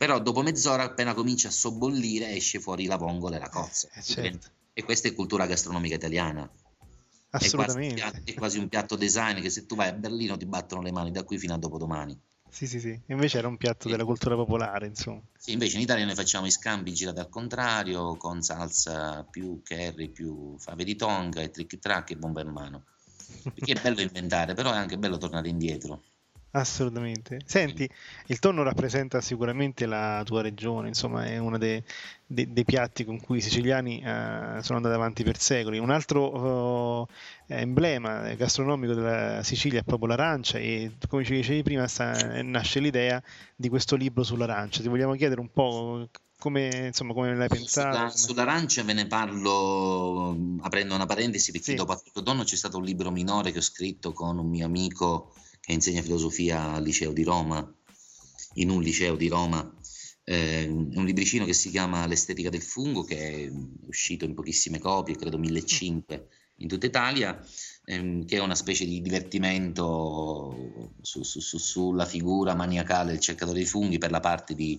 Però 0.00 0.18
dopo 0.18 0.40
mezz'ora, 0.40 0.84
appena 0.84 1.12
comincia 1.12 1.48
a 1.48 1.50
sobbollire, 1.50 2.30
esce 2.30 2.58
fuori 2.58 2.86
la 2.86 2.96
vongola 2.96 3.36
e 3.36 3.38
la 3.38 3.50
cozza. 3.50 3.86
eh, 3.92 4.00
certo. 4.00 4.48
E 4.72 4.82
questa 4.82 5.08
è 5.08 5.12
cultura 5.12 5.44
gastronomica 5.44 5.94
italiana. 5.94 6.40
È 6.42 6.54
quasi, 7.28 7.46
assolutamente. 7.46 7.94
piatto, 7.96 8.20
è 8.24 8.32
quasi 8.32 8.56
un 8.56 8.68
piatto 8.68 8.96
design 8.96 9.42
che 9.42 9.50
se 9.50 9.66
tu 9.66 9.74
vai 9.74 9.88
a 9.88 9.92
Berlino 9.92 10.38
ti 10.38 10.46
battono 10.46 10.80
le 10.80 10.90
mani 10.90 11.10
da 11.10 11.22
qui 11.22 11.36
fino 11.36 11.52
a 11.52 11.58
dopodomani. 11.58 12.18
Sì, 12.48 12.66
sì, 12.66 12.80
sì. 12.80 12.98
Invece 13.08 13.36
era 13.36 13.48
un 13.48 13.58
piatto 13.58 13.90
della 13.90 14.06
cultura 14.06 14.36
popolare, 14.36 14.86
insomma. 14.86 15.20
Sì, 15.36 15.52
invece 15.52 15.76
in 15.76 15.82
Italia 15.82 16.06
noi 16.06 16.14
facciamo 16.14 16.46
i 16.46 16.50
scambi 16.50 16.94
girati 16.94 17.18
al 17.20 17.28
contrario, 17.28 18.16
con 18.16 18.40
salsa 18.40 19.22
più 19.24 19.60
curry, 19.62 20.08
più 20.08 20.56
fave 20.56 20.84
di 20.84 20.96
tonga 20.96 21.42
e 21.42 21.50
trick 21.50 21.78
track 21.78 22.12
e 22.12 22.16
bomba 22.16 22.40
in 22.40 22.48
mano. 22.48 22.84
Perché 23.52 23.74
è 23.74 23.80
bello 23.82 24.00
inventare, 24.00 24.54
però 24.54 24.72
è 24.72 24.78
anche 24.78 24.96
bello 24.96 25.18
tornare 25.18 25.50
indietro. 25.50 26.02
Assolutamente. 26.52 27.38
Senti, 27.44 27.88
il 28.26 28.38
tonno 28.40 28.64
rappresenta 28.64 29.20
sicuramente 29.20 29.86
la 29.86 30.22
tua 30.24 30.42
regione, 30.42 30.88
insomma, 30.88 31.24
è 31.24 31.38
uno 31.38 31.58
dei, 31.58 31.80
dei- 32.26 32.52
dei 32.52 32.64
piatti 32.64 33.04
con 33.04 33.20
cui 33.20 33.38
i 33.38 33.40
siciliani 33.40 34.00
eh, 34.00 34.58
sono 34.62 34.78
andati 34.78 34.94
avanti 34.94 35.22
per 35.22 35.38
secoli. 35.38 35.78
Un 35.78 35.90
altro 35.90 37.06
eh, 37.46 37.60
emblema 37.60 38.34
gastronomico 38.34 38.94
della 38.94 39.42
Sicilia 39.44 39.80
è 39.80 39.84
proprio 39.84 40.08
l'arancia 40.08 40.58
e 40.58 40.96
come 41.08 41.24
ci 41.24 41.34
dicevi 41.34 41.62
prima 41.62 41.86
sta- 41.86 42.42
nasce 42.42 42.80
l'idea 42.80 43.22
di 43.54 43.68
questo 43.68 43.94
libro 43.94 44.24
sull'arancia. 44.24 44.82
Ti 44.82 44.88
vogliamo 44.88 45.14
chiedere 45.14 45.40
un 45.40 45.52
po' 45.52 46.08
come, 46.36 46.86
insomma, 46.86 47.12
come 47.12 47.32
l'hai 47.36 47.46
pensato? 47.48 47.96
Sulla- 47.96 48.10
sull'arancia 48.10 48.82
ve 48.82 48.94
ne 48.94 49.06
parlo 49.06 50.36
aprendo 50.62 50.94
una 50.96 51.06
parentesi 51.06 51.52
perché 51.52 51.70
Sì. 51.72 51.76
dopo 51.76 51.92
Africo 51.92 52.20
Donno 52.22 52.42
c'è 52.42 52.56
stato 52.56 52.78
un 52.78 52.84
libro 52.84 53.12
minore 53.12 53.52
che 53.52 53.58
ho 53.58 53.62
scritto 53.62 54.12
con 54.12 54.36
un 54.38 54.48
mio 54.48 54.66
amico 54.66 55.32
che 55.60 55.72
insegna 55.72 56.02
filosofia 56.02 56.72
al 56.72 56.82
liceo 56.82 57.12
di 57.12 57.22
Roma, 57.22 57.74
in 58.54 58.70
un 58.70 58.82
liceo 58.82 59.16
di 59.16 59.28
Roma. 59.28 59.74
Eh, 60.24 60.66
un 60.68 61.04
libricino 61.04 61.44
che 61.44 61.54
si 61.54 61.70
chiama 61.70 62.06
L'estetica 62.06 62.50
del 62.50 62.62
fungo, 62.62 63.02
che 63.02 63.16
è 63.46 63.50
uscito 63.86 64.24
in 64.24 64.34
pochissime 64.34 64.78
copie, 64.78 65.16
credo 65.16 65.38
1500 65.38 66.28
in 66.56 66.68
tutta 66.68 66.86
Italia, 66.86 67.40
ehm, 67.86 68.24
che 68.26 68.36
è 68.36 68.40
una 68.40 68.54
specie 68.54 68.84
di 68.84 69.00
divertimento 69.00 70.92
su- 71.00 71.22
su- 71.22 71.40
su- 71.40 71.58
sulla 71.58 72.04
figura 72.04 72.54
maniacale 72.54 73.12
del 73.12 73.20
cercatore 73.20 73.58
di 73.60 73.66
funghi 73.66 73.98
per 73.98 74.10
la 74.10 74.20
parte 74.20 74.54
di 74.54 74.78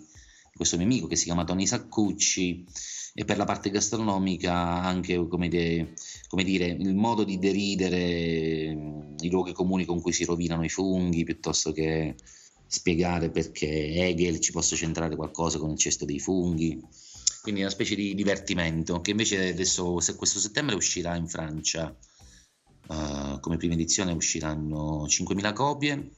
questo 0.55 0.77
mio 0.77 0.85
amico 0.85 1.07
che 1.07 1.15
si 1.15 1.25
chiama 1.25 1.43
Tony 1.43 1.65
Saccucci 1.65 2.65
e 3.13 3.25
per 3.25 3.37
la 3.37 3.45
parte 3.45 3.69
gastronomica 3.69 4.53
anche 4.53 5.27
come, 5.27 5.49
de- 5.49 5.93
come 6.27 6.43
dire 6.43 6.67
il 6.67 6.95
modo 6.95 7.23
di 7.23 7.39
deridere 7.39 8.73
mm, 8.73 9.15
i 9.19 9.29
luoghi 9.29 9.53
comuni 9.53 9.85
con 9.85 10.01
cui 10.01 10.13
si 10.13 10.25
rovinano 10.25 10.63
i 10.63 10.69
funghi 10.69 11.23
piuttosto 11.23 11.71
che 11.71 12.15
spiegare 12.67 13.29
perché 13.31 13.67
Hegel 13.67 14.39
ci 14.39 14.51
possa 14.51 14.75
centrare 14.75 15.15
qualcosa 15.15 15.57
con 15.57 15.71
il 15.71 15.77
cesto 15.77 16.05
dei 16.05 16.19
funghi. 16.19 16.81
Quindi 17.41 17.61
una 17.61 17.69
specie 17.69 17.95
di 17.95 18.13
divertimento 18.15 19.01
che 19.01 19.11
invece 19.11 19.49
adesso 19.49 19.99
se 19.99 20.15
questo 20.15 20.39
settembre 20.39 20.75
uscirà 20.75 21.15
in 21.15 21.27
Francia. 21.27 21.93
Eh, 22.89 23.37
come 23.39 23.57
prima 23.57 23.73
edizione 23.73 24.13
usciranno 24.13 25.05
5.000 25.05 25.53
copie 25.53 26.11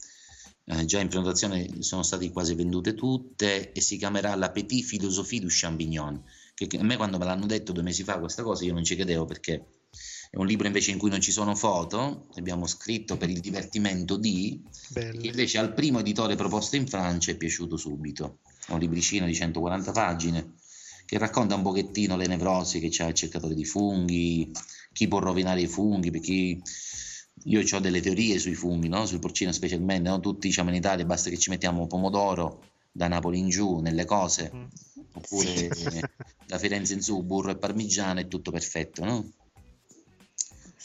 eh, 0.66 0.84
già 0.86 1.00
in 1.00 1.08
prenotazione 1.08 1.82
sono 1.82 2.02
state 2.02 2.30
quasi 2.30 2.54
vendute 2.54 2.94
tutte 2.94 3.72
e 3.72 3.80
si 3.80 3.98
chiamerà 3.98 4.34
La 4.34 4.50
Petite 4.50 4.86
Philosophie 4.86 5.40
du 5.40 5.48
Champignon 5.50 6.22
che, 6.54 6.66
che 6.66 6.78
a 6.78 6.82
me 6.82 6.96
quando 6.96 7.18
me 7.18 7.24
l'hanno 7.24 7.46
detto 7.46 7.72
due 7.72 7.82
mesi 7.82 8.02
fa 8.02 8.18
questa 8.18 8.42
cosa 8.42 8.64
io 8.64 8.72
non 8.72 8.84
ci 8.84 8.94
credevo 8.94 9.26
perché 9.26 9.66
è 10.30 10.36
un 10.36 10.46
libro 10.46 10.66
invece 10.66 10.90
in 10.90 10.98
cui 10.98 11.10
non 11.10 11.20
ci 11.20 11.32
sono 11.32 11.54
foto 11.54 12.28
abbiamo 12.36 12.66
scritto 12.66 13.16
per 13.16 13.28
il 13.28 13.40
divertimento 13.40 14.16
di 14.16 14.62
Bello. 14.88 15.20
che 15.20 15.26
invece 15.26 15.58
al 15.58 15.74
primo 15.74 15.98
editore 15.98 16.34
proposto 16.34 16.76
in 16.76 16.86
Francia 16.86 17.30
è 17.30 17.36
piaciuto 17.36 17.76
subito 17.76 18.38
è 18.66 18.72
un 18.72 18.78
libricino 18.78 19.26
di 19.26 19.34
140 19.34 19.92
pagine 19.92 20.54
che 21.04 21.18
racconta 21.18 21.54
un 21.54 21.62
pochettino 21.62 22.16
le 22.16 22.26
nevrosi 22.26 22.80
che 22.80 22.88
c'ha 22.90 23.08
il 23.08 23.14
cercatore 23.14 23.54
di 23.54 23.66
funghi 23.66 24.50
chi 24.92 25.08
può 25.08 25.18
rovinare 25.18 25.60
i 25.60 25.66
funghi 25.66 26.10
perché 26.10 26.60
io 27.44 27.60
ho 27.70 27.78
delle 27.80 28.00
teorie 28.00 28.38
sui 28.38 28.54
funghi, 28.54 28.88
no? 28.88 29.04
sul 29.06 29.18
porcino 29.18 29.52
specialmente, 29.52 30.08
no? 30.08 30.20
tutti 30.20 30.46
diciamo 30.48 30.70
in 30.70 30.76
Italia 30.76 31.04
basta 31.04 31.28
che 31.30 31.38
ci 31.38 31.50
mettiamo 31.50 31.86
pomodoro 31.86 32.62
da 32.90 33.08
Napoli 33.08 33.38
in 33.38 33.48
giù 33.48 33.80
nelle 33.80 34.04
cose, 34.04 34.50
Mm. 34.54 34.64
oppure 35.14 35.68
da 36.46 36.58
Firenze 36.58 36.94
in 36.94 37.02
su 37.02 37.22
burro 37.22 37.50
e 37.50 37.56
parmigiano 37.56 38.20
è 38.20 38.28
tutto 38.28 38.50
perfetto, 38.50 39.04
no? 39.04 39.30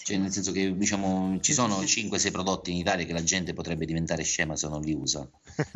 Cioè, 0.01 0.17
nel 0.17 0.31
senso 0.31 0.51
che 0.51 0.75
diciamo 0.75 1.39
ci 1.39 1.53
sono 1.53 1.81
5-6 1.81 2.31
prodotti 2.31 2.71
in 2.71 2.77
Italia 2.77 3.05
che 3.05 3.13
la 3.13 3.21
gente 3.21 3.53
potrebbe 3.53 3.85
diventare 3.85 4.23
scema 4.23 4.55
se 4.55 4.67
non 4.67 4.81
li 4.81 4.93
usa. 4.93 5.29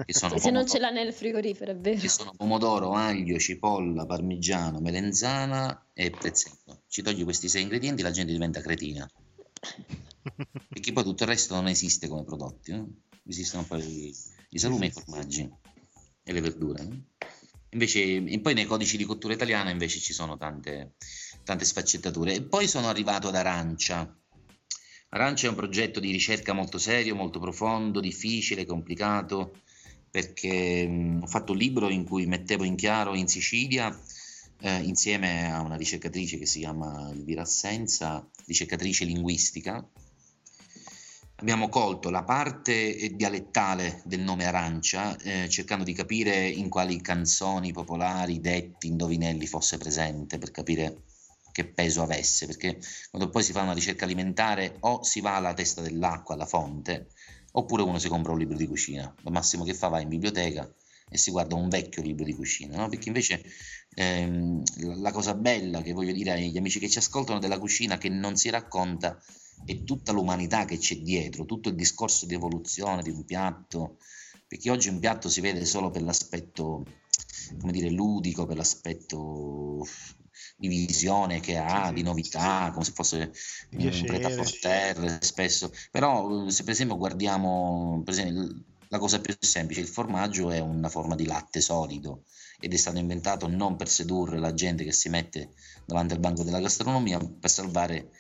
Che 0.05 0.13
sono, 0.13 0.39
Se 0.39 0.49
non 0.49 0.67
ce 0.67 0.79
l'ha 0.79 0.89
nel 0.89 1.13
frigorifero, 1.13 1.71
è 1.71 1.75
vero. 1.75 1.99
che 1.99 2.09
sono 2.09 2.33
pomodoro, 2.35 2.93
aglio, 2.93 3.37
cipolla, 3.37 4.05
parmigiano, 4.07 4.79
melenzana 4.79 5.87
e 5.93 6.09
prezzemolo. 6.09 6.81
Ci 6.87 7.03
togli 7.03 7.23
questi 7.23 7.47
sei 7.47 7.61
ingredienti 7.63 8.01
la 8.01 8.09
gente 8.11 8.31
diventa 8.31 8.59
cretina. 8.61 9.07
Perché 10.69 10.93
poi 10.93 11.03
tutto 11.03 11.23
il 11.23 11.29
resto 11.29 11.55
non 11.55 11.67
esiste 11.67 12.07
come 12.07 12.23
prodotti. 12.23 12.71
no? 12.71 12.87
Esistono 13.25 13.63
poi 13.63 14.15
i 14.49 14.59
salumi 14.59 14.85
e 14.85 14.87
i 14.87 14.91
formaggi 14.91 15.49
e 16.23 16.31
le 16.31 16.41
verdure. 16.41 16.83
no? 16.83 17.03
Invece, 17.69 18.23
e 18.23 18.39
poi 18.39 18.53
nei 18.53 18.65
codici 18.65 18.97
di 18.97 19.03
cottura 19.03 19.33
italiana 19.33 19.71
invece 19.71 19.99
ci 19.99 20.13
sono 20.13 20.37
tante, 20.37 20.93
tante 21.43 21.65
sfaccettature. 21.65 22.35
E 22.35 22.43
poi 22.43 22.67
sono 22.67 22.87
arrivato 22.87 23.27
ad 23.27 23.35
Arancia. 23.35 24.15
Arancia 25.09 25.47
è 25.47 25.49
un 25.49 25.55
progetto 25.55 25.99
di 25.99 26.11
ricerca 26.11 26.53
molto 26.53 26.77
serio, 26.77 27.15
molto 27.15 27.39
profondo, 27.39 27.99
difficile, 27.99 28.65
complicato, 28.65 29.61
perché 30.09 30.87
mh, 30.87 31.21
ho 31.23 31.27
fatto 31.27 31.51
un 31.53 31.57
libro 31.57 31.89
in 31.89 32.05
cui 32.05 32.25
mettevo 32.25 32.63
in 32.63 32.75
chiaro 32.75 33.15
in 33.15 33.27
Sicilia, 33.27 33.95
eh, 34.59 34.81
insieme 34.81 35.51
a 35.51 35.61
una 35.61 35.75
ricercatrice 35.75 36.37
che 36.37 36.45
si 36.45 36.59
chiama 36.59 37.09
Elvira 37.09 37.41
Assenza, 37.41 38.27
ricercatrice 38.45 39.05
linguistica, 39.05 39.87
abbiamo 41.43 41.67
colto 41.67 42.09
la 42.09 42.23
parte 42.23 43.11
dialettale 43.15 44.01
del 44.05 44.21
nome 44.21 44.45
arancia, 44.45 45.17
eh, 45.17 45.49
cercando 45.49 45.83
di 45.83 45.91
capire 45.91 46.47
in 46.47 46.69
quali 46.69 47.01
canzoni 47.01 47.73
popolari, 47.73 48.39
detti, 48.39 48.87
indovinelli 48.87 49.45
fosse 49.45 49.77
presente, 49.77 50.37
per 50.37 50.51
capire 50.51 51.01
che 51.51 51.65
peso 51.65 52.01
avesse, 52.01 52.45
perché 52.45 52.79
quando 53.09 53.29
poi 53.29 53.43
si 53.43 53.51
fa 53.51 53.61
una 53.61 53.73
ricerca 53.73 54.05
alimentare 54.05 54.77
o 54.79 55.03
si 55.03 55.19
va 55.19 55.35
alla 55.35 55.53
testa 55.53 55.81
dell'acqua, 55.81 56.35
alla 56.35 56.45
fonte, 56.45 57.09
oppure 57.51 57.83
uno 57.83 57.99
si 57.99 58.07
compra 58.07 58.31
un 58.31 58.39
libro 58.39 58.55
di 58.55 58.65
cucina. 58.65 59.13
Al 59.25 59.31
massimo 59.33 59.65
che 59.65 59.73
fa 59.73 59.89
va 59.89 59.99
in 59.99 60.07
biblioteca 60.07 60.73
e 61.13 61.17
si 61.19 61.29
guarda 61.29 61.53
un 61.53 61.69
vecchio 61.69 62.01
libro 62.01 62.25
di 62.25 62.33
cucina, 62.33 62.75
no? 62.75 62.89
perché 62.89 63.09
invece 63.09 63.43
ehm, 63.93 64.63
la 64.99 65.11
cosa 65.11 65.35
bella 65.35 65.83
che 65.83 65.93
voglio 65.93 66.11
dire 66.11 66.31
agli 66.31 66.57
amici 66.57 66.79
che 66.79 66.89
ci 66.89 66.97
ascoltano 66.97 67.37
della 67.37 67.59
cucina 67.59 67.99
che 67.99 68.09
non 68.09 68.35
si 68.35 68.49
racconta 68.49 69.21
è 69.63 69.83
tutta 69.83 70.11
l'umanità 70.11 70.65
che 70.65 70.79
c'è 70.79 70.97
dietro, 70.97 71.45
tutto 71.45 71.69
il 71.69 71.75
discorso 71.75 72.25
di 72.25 72.33
evoluzione 72.33 73.03
di 73.03 73.11
un 73.11 73.23
piatto, 73.25 73.97
perché 74.47 74.71
oggi 74.71 74.89
un 74.89 74.99
piatto 74.99 75.29
si 75.29 75.39
vede 75.39 75.65
solo 75.65 75.91
per 75.91 76.01
l'aspetto, 76.01 76.83
come 77.59 77.71
dire, 77.71 77.91
ludico, 77.91 78.47
per 78.47 78.57
l'aspetto 78.57 79.85
di 80.57 80.67
visione 80.67 81.39
che 81.39 81.57
ha, 81.57 81.91
di 81.93 82.01
novità, 82.01 82.71
come 82.71 82.83
se 82.83 82.91
fosse 82.91 83.31
un 83.71 84.03
pret 84.05 85.19
spesso, 85.19 85.71
però 85.91 86.49
se 86.49 86.63
per 86.63 86.73
esempio 86.73 86.97
guardiamo 86.97 88.01
per 88.03 88.13
esempio, 88.13 88.63
la 88.93 88.99
cosa 88.99 89.19
più 89.19 89.35
semplice, 89.39 89.81
il 89.81 89.87
formaggio 89.87 90.51
è 90.51 90.59
una 90.59 90.87
forma 90.87 91.15
di 91.15 91.25
latte 91.25 91.61
solido 91.61 92.25
ed 92.59 92.73
è 92.73 92.77
stato 92.77 92.99
inventato 92.99 93.47
non 93.47 93.75
per 93.75 93.89
sedurre 93.89 94.37
la 94.37 94.53
gente 94.53 94.83
che 94.83 94.91
si 94.91 95.09
mette 95.09 95.49
davanti 95.83 96.13
al 96.13 96.19
banco 96.19 96.43
della 96.43 96.59
gastronomia, 96.59 97.17
per 97.17 97.49
salvare 97.49 98.11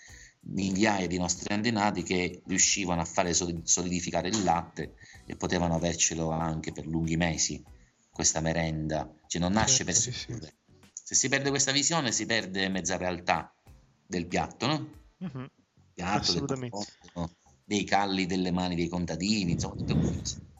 migliaia 0.45 1.05
di 1.05 1.19
nostri 1.19 1.53
antenati 1.53 2.01
che 2.01 2.41
riuscivano 2.47 3.01
a 3.01 3.05
fare 3.05 3.35
solidificare 3.35 4.29
il 4.29 4.43
latte 4.43 4.95
e 5.27 5.35
potevano 5.35 5.75
avercelo 5.75 6.31
anche 6.31 6.71
per 6.71 6.87
lunghi 6.87 7.17
mesi, 7.17 7.63
questa 8.11 8.41
merenda, 8.41 9.13
cioè 9.27 9.41
non 9.41 9.51
nasce 9.51 9.83
per 9.83 9.93
sedurre. 9.93 10.55
Se 10.91 11.13
si 11.13 11.29
perde 11.29 11.51
questa 11.51 11.71
visione 11.71 12.11
si 12.11 12.25
perde 12.25 12.67
mezza 12.67 12.97
realtà 12.97 13.53
del 14.07 14.25
piatto, 14.25 14.65
no? 14.65 14.89
Mhm. 15.19 15.47
Piatto, 15.93 16.31
del 16.31 16.41
Assolutamente. 16.41 16.69
profumo, 16.69 17.29
dei 17.63 17.83
calli 17.83 18.25
delle 18.25 18.49
mani 18.49 18.73
dei 18.73 18.87
contadini, 18.87 19.51
insomma, 19.51 19.75
tutte 19.75 19.93
queste 19.93 20.17
cose. 20.17 20.51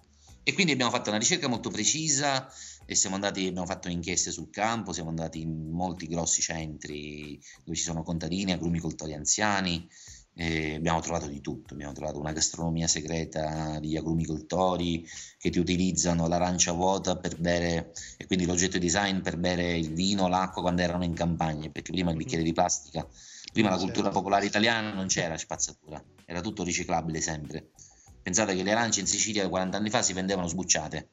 E 0.43 0.53
quindi 0.53 0.73
abbiamo 0.73 0.91
fatto 0.91 1.09
una 1.09 1.19
ricerca 1.19 1.47
molto 1.47 1.69
precisa 1.69 2.51
e 2.85 2.95
siamo 2.95 3.15
andati, 3.15 3.47
abbiamo 3.47 3.65
fatto 3.65 3.87
inchieste 3.87 4.29
sul 4.29 4.49
campo, 4.49 4.91
siamo 4.91 5.09
andati 5.09 5.39
in 5.39 5.69
molti 5.71 6.05
grossi 6.05 6.41
centri 6.41 7.41
dove 7.63 7.77
ci 7.77 7.83
sono 7.83 8.03
contadini, 8.03 8.51
agrumicoltori 8.51 9.13
anziani, 9.13 9.87
abbiamo 10.35 10.99
trovato 10.99 11.27
di 11.27 11.39
tutto, 11.39 11.75
abbiamo 11.75 11.93
trovato 11.93 12.19
una 12.19 12.33
gastronomia 12.33 12.87
segreta 12.87 13.79
di 13.79 13.95
agrumicoltori 13.95 15.07
che 15.37 15.49
ti 15.49 15.59
utilizzano 15.59 16.27
l'arancia 16.27 16.73
vuota 16.73 17.15
per 17.15 17.39
bere, 17.39 17.93
e 18.17 18.25
quindi 18.25 18.45
l'oggetto 18.45 18.77
design 18.79 19.21
per 19.21 19.37
bere 19.37 19.77
il 19.77 19.93
vino, 19.93 20.27
l'acqua 20.27 20.61
quando 20.61 20.81
erano 20.81 21.05
in 21.05 21.13
campagna, 21.13 21.69
perché 21.69 21.93
prima 21.93 22.11
il 22.11 22.17
bicchiere 22.17 22.43
di 22.43 22.51
plastica, 22.51 23.07
prima 23.53 23.69
la 23.69 23.77
cultura 23.77 24.09
popolare 24.09 24.45
italiana 24.45 24.91
non 24.91 25.07
c'era 25.07 25.37
spazzatura, 25.37 26.03
era 26.25 26.41
tutto 26.41 26.63
riciclabile 26.63 27.21
sempre. 27.21 27.69
Pensate 28.23 28.55
che 28.55 28.63
le 28.63 28.71
arance 28.71 28.99
in 29.01 29.07
Sicilia 29.07 29.47
40 29.49 29.77
anni 29.77 29.89
fa 29.89 30.01
si 30.01 30.13
vendevano 30.13 30.47
sbucciate, 30.47 31.09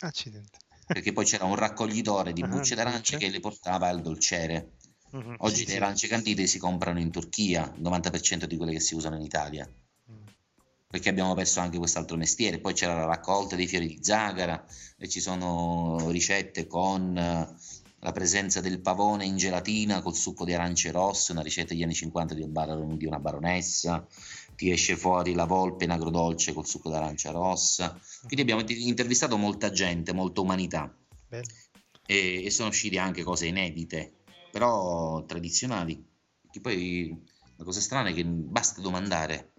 Accidenti. 0.00 0.58
perché 0.86 1.12
poi 1.12 1.24
c'era 1.24 1.44
un 1.44 1.54
raccoglitore 1.54 2.32
di 2.32 2.42
Ah, 2.42 2.48
bucce 2.48 2.74
d'arance 2.74 3.12
bucce. 3.12 3.16
che 3.18 3.28
le 3.30 3.40
portava 3.40 3.88
al 3.88 4.02
dolciere. 4.02 4.72
Mhm, 5.12 5.36
Oggi 5.38 5.56
sì, 5.58 5.64
le 5.66 5.70
sì. 5.70 5.76
arance 5.76 6.06
candide 6.08 6.46
si 6.46 6.58
comprano 6.58 6.98
in 6.98 7.10
Turchia, 7.10 7.72
il 7.76 7.80
90% 7.82 8.46
di 8.46 8.56
quelle 8.56 8.72
che 8.72 8.80
si 8.80 8.94
usano 8.94 9.16
in 9.16 9.22
Italia, 9.22 9.66
Mm. 10.10 10.24
perché 10.88 11.08
abbiamo 11.10 11.34
perso 11.34 11.60
anche 11.60 11.78
quest'altro 11.78 12.16
mestiere. 12.16 12.58
Poi 12.60 12.74
c'era 12.74 12.94
la 12.94 13.04
raccolta 13.06 13.54
dei 13.56 13.66
fiori 13.66 13.86
di 13.86 13.98
zagara 14.02 14.64
e 14.98 15.08
ci 15.08 15.20
sono 15.20 16.10
ricette 16.10 16.66
con 16.66 17.16
eh, 17.16 17.56
la 18.00 18.12
presenza 18.12 18.60
del 18.60 18.80
pavone 18.80 19.24
in 19.26 19.36
gelatina 19.36 20.02
col 20.02 20.14
succo 20.14 20.44
di 20.44 20.54
arance 20.54 20.90
rosse, 20.90 21.32
una 21.32 21.42
ricetta 21.42 21.72
degli 21.72 21.82
anni 21.82 21.94
50 21.94 22.34
di, 22.34 22.42
un 22.42 22.52
bar- 22.52 22.96
di 22.96 23.06
una 23.06 23.18
baronessa. 23.20 24.06
Ti 24.58 24.72
esce 24.72 24.96
fuori 24.96 25.34
la 25.34 25.44
volpe 25.44 25.84
in 25.84 25.92
agrodolce 25.92 26.52
col 26.52 26.66
succo 26.66 26.90
d'arancia 26.90 27.30
rossa. 27.30 27.96
Quindi 28.22 28.40
abbiamo 28.40 28.60
int- 28.62 28.72
intervistato 28.72 29.36
molta 29.36 29.70
gente, 29.70 30.12
molta 30.12 30.40
umanità 30.40 30.92
e, 32.04 32.44
e 32.44 32.50
sono 32.50 32.70
uscite 32.70 32.98
anche 32.98 33.22
cose 33.22 33.46
inedite, 33.46 34.24
però 34.50 35.24
tradizionali. 35.26 36.04
Che 36.50 36.60
poi 36.60 37.16
la 37.56 37.62
cosa 37.62 37.80
strana 37.80 38.08
è 38.08 38.12
che 38.12 38.24
basta 38.24 38.80
domandare, 38.80 39.52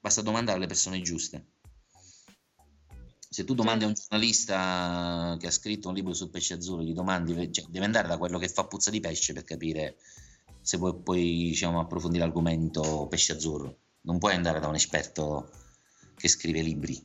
basta 0.00 0.22
domandare 0.22 0.56
alle 0.58 0.66
persone 0.66 1.00
giuste. 1.02 1.46
Se 3.28 3.44
tu 3.44 3.54
domandi 3.54 3.84
a 3.84 3.86
un 3.86 3.94
giornalista 3.94 5.36
che 5.38 5.46
ha 5.46 5.52
scritto 5.52 5.86
un 5.86 5.94
libro 5.94 6.14
sul 6.14 6.30
pesce 6.30 6.54
azzurro, 6.54 6.82
gli 6.82 6.94
domandi, 6.94 7.52
cioè, 7.52 7.66
deve 7.68 7.84
andare 7.84 8.08
da 8.08 8.18
quello 8.18 8.40
che 8.40 8.48
fa 8.48 8.66
puzza 8.66 8.90
di 8.90 8.98
pesce 8.98 9.34
per 9.34 9.44
capire 9.44 9.98
se 10.60 10.78
vuoi 10.78 11.00
poi 11.00 11.22
diciamo, 11.22 11.78
approfondire 11.78 12.24
l'argomento 12.24 13.06
pesce 13.08 13.34
azzurro. 13.34 13.81
Non 14.02 14.18
puoi 14.18 14.34
andare 14.34 14.60
da 14.60 14.68
un 14.68 14.74
esperto 14.74 15.50
che 16.16 16.28
scrive 16.28 16.60
libri, 16.62 17.00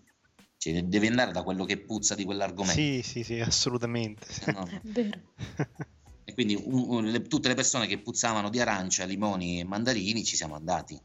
cioè, 0.57 0.83
devi 0.83 1.07
andare 1.07 1.31
da 1.31 1.43
quello 1.43 1.63
che 1.65 1.77
puzza 1.79 2.15
di 2.15 2.23
quell'argomento. 2.25 2.79
Sì, 2.81 3.01
sì, 3.03 3.23
sì, 3.23 3.39
assolutamente. 3.39 4.31
Se 4.31 4.51
no- 4.51 4.67
e 6.25 6.33
quindi 6.33 6.55
un- 6.55 6.85
un- 6.87 7.05
le- 7.05 7.21
tutte 7.21 7.47
le 7.47 7.53
persone 7.55 7.87
che 7.87 7.99
puzzavano 7.99 8.49
di 8.49 8.59
arancia, 8.59 9.05
limoni 9.05 9.59
e 9.59 9.63
mandarini 9.63 10.23
ci 10.23 10.35
siamo 10.35 10.55
andati. 10.55 10.99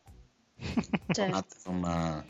Certo. 1.12 1.54
Insomma, 1.56 2.24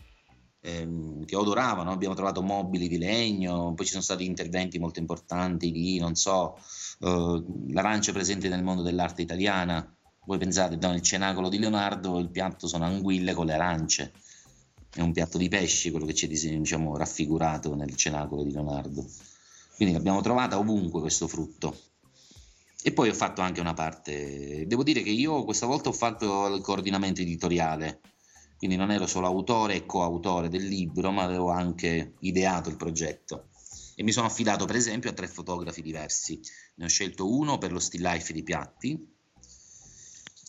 ehm, 0.60 1.24
che 1.24 1.36
odoravano, 1.36 1.92
abbiamo 1.92 2.14
trovato 2.14 2.42
mobili 2.42 2.88
di 2.88 2.98
legno, 2.98 3.74
poi 3.74 3.84
ci 3.84 3.92
sono 3.92 4.02
stati 4.02 4.24
interventi 4.24 4.78
molto 4.80 4.98
importanti 4.98 5.70
di, 5.70 5.98
non 6.00 6.16
so, 6.16 6.56
eh, 7.00 7.42
l'arancia 7.68 8.12
presente 8.12 8.48
nel 8.48 8.62
mondo 8.64 8.82
dell'arte 8.82 9.22
italiana. 9.22 9.96
Voi 10.24 10.38
pensate, 10.38 10.76
no, 10.76 10.90
nel 10.90 11.02
cenacolo 11.02 11.48
di 11.48 11.58
Leonardo 11.58 12.18
il 12.18 12.30
piatto 12.30 12.68
sono 12.68 12.84
anguille 12.84 13.34
con 13.34 13.46
le 13.46 13.54
arance, 13.54 14.12
è 14.94 15.00
un 15.00 15.12
piatto 15.12 15.38
di 15.38 15.48
pesci 15.48 15.90
quello 15.90 16.04
che 16.04 16.12
c'è 16.12 16.28
diciamo, 16.28 16.96
raffigurato 16.96 17.74
nel 17.74 17.96
cenacolo 17.96 18.42
di 18.42 18.52
Leonardo. 18.52 19.04
Quindi 19.74 19.94
l'abbiamo 19.94 20.20
trovata 20.20 20.58
ovunque 20.58 21.00
questo 21.00 21.26
frutto. 21.26 21.76
E 22.84 22.92
poi 22.92 23.08
ho 23.08 23.14
fatto 23.14 23.40
anche 23.40 23.60
una 23.60 23.74
parte, 23.74 24.66
devo 24.66 24.82
dire 24.82 25.02
che 25.02 25.10
io 25.10 25.44
questa 25.44 25.66
volta 25.66 25.88
ho 25.88 25.92
fatto 25.92 26.46
il 26.54 26.60
coordinamento 26.60 27.20
editoriale, 27.20 28.00
quindi 28.58 28.76
non 28.76 28.90
ero 28.90 29.06
solo 29.06 29.26
autore 29.26 29.76
e 29.76 29.86
coautore 29.86 30.48
del 30.48 30.66
libro, 30.66 31.10
ma 31.10 31.22
avevo 31.22 31.50
anche 31.50 32.14
ideato 32.20 32.68
il 32.68 32.76
progetto. 32.76 33.48
E 33.94 34.02
mi 34.02 34.12
sono 34.12 34.26
affidato 34.26 34.66
per 34.66 34.76
esempio 34.76 35.10
a 35.10 35.14
tre 35.14 35.26
fotografi 35.26 35.80
diversi. 35.80 36.40
Ne 36.76 36.84
ho 36.84 36.88
scelto 36.88 37.28
uno 37.28 37.58
per 37.58 37.72
lo 37.72 37.78
still 37.78 38.02
life 38.02 38.32
di 38.32 38.42
piatti, 38.42 39.14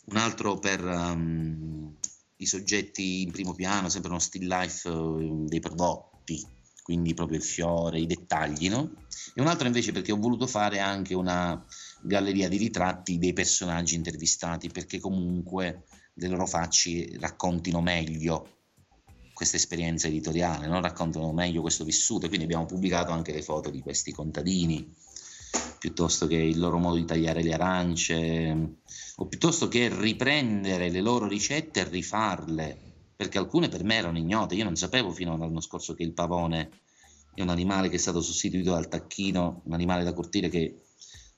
un 0.05 0.17
altro 0.17 0.57
per 0.59 0.83
um, 0.83 1.95
i 2.37 2.45
soggetti 2.45 3.21
in 3.21 3.31
primo 3.31 3.53
piano, 3.53 3.89
sempre 3.89 4.09
uno 4.09 4.19
still 4.19 4.47
life 4.47 4.87
uh, 4.87 5.45
dei 5.47 5.59
prodotti, 5.59 6.45
quindi 6.81 7.13
proprio 7.13 7.37
il 7.37 7.43
fiore, 7.43 7.99
i 7.99 8.05
dettagli, 8.05 8.69
no? 8.69 8.91
E 9.33 9.41
un 9.41 9.47
altro 9.47 9.67
invece 9.67 9.91
perché 9.91 10.11
ho 10.11 10.17
voluto 10.17 10.47
fare 10.47 10.79
anche 10.79 11.13
una 11.13 11.63
galleria 12.01 12.49
di 12.49 12.57
ritratti 12.57 13.17
dei 13.17 13.33
personaggi 13.33 13.95
intervistati, 13.95 14.69
perché 14.69 14.99
comunque 14.99 15.85
le 16.15 16.27
loro 16.27 16.45
facce 16.45 17.17
raccontino 17.19 17.81
meglio 17.81 18.57
questa 19.33 19.55
esperienza 19.55 20.07
editoriale, 20.07 20.67
no? 20.67 20.79
raccontano 20.79 21.31
meglio 21.31 21.61
questo 21.61 21.83
vissuto, 21.83 22.25
e 22.25 22.27
quindi 22.27 22.45
abbiamo 22.45 22.65
pubblicato 22.65 23.11
anche 23.11 23.33
le 23.33 23.41
foto 23.41 23.69
di 23.69 23.79
questi 23.79 24.11
contadini, 24.11 24.93
piuttosto 25.79 26.27
che 26.27 26.35
il 26.35 26.59
loro 26.59 26.77
modo 26.77 26.95
di 26.95 27.05
tagliare 27.05 27.43
le 27.43 27.53
arance, 27.53 28.77
o 29.17 29.27
piuttosto 29.27 29.67
che 29.67 29.89
riprendere 29.93 30.89
le 30.89 31.01
loro 31.01 31.27
ricette 31.27 31.81
e 31.81 31.89
rifarle, 31.89 32.77
perché 33.15 33.37
alcune 33.37 33.69
per 33.69 33.83
me 33.83 33.95
erano 33.95 34.17
ignote, 34.17 34.55
io 34.55 34.63
non 34.63 34.75
sapevo 34.75 35.11
fino 35.11 35.33
all'anno 35.33 35.61
scorso 35.61 35.93
che 35.93 36.03
il 36.03 36.13
pavone 36.13 36.69
è 37.33 37.41
un 37.41 37.49
animale 37.49 37.89
che 37.89 37.95
è 37.95 37.99
stato 37.99 38.21
sostituito 38.21 38.71
dal 38.71 38.87
tacchino, 38.87 39.61
un 39.65 39.73
animale 39.73 40.03
da 40.03 40.13
cortile 40.13 40.49
che 40.49 40.81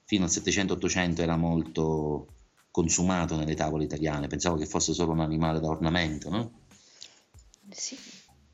fino 0.05 0.25
al 0.25 0.29
700-800 0.29 1.21
era 1.21 1.35
molto 1.37 2.27
consumato 2.71 3.35
nelle 3.35 3.55
tavole 3.55 3.85
italiane, 3.85 4.27
pensavo 4.27 4.57
che 4.57 4.65
fosse 4.65 4.93
solo 4.93 5.11
un 5.11 5.21
animale 5.21 5.59
da 5.59 5.67
ornamento, 5.67 6.29
no? 6.29 6.51
Sì, 7.69 7.97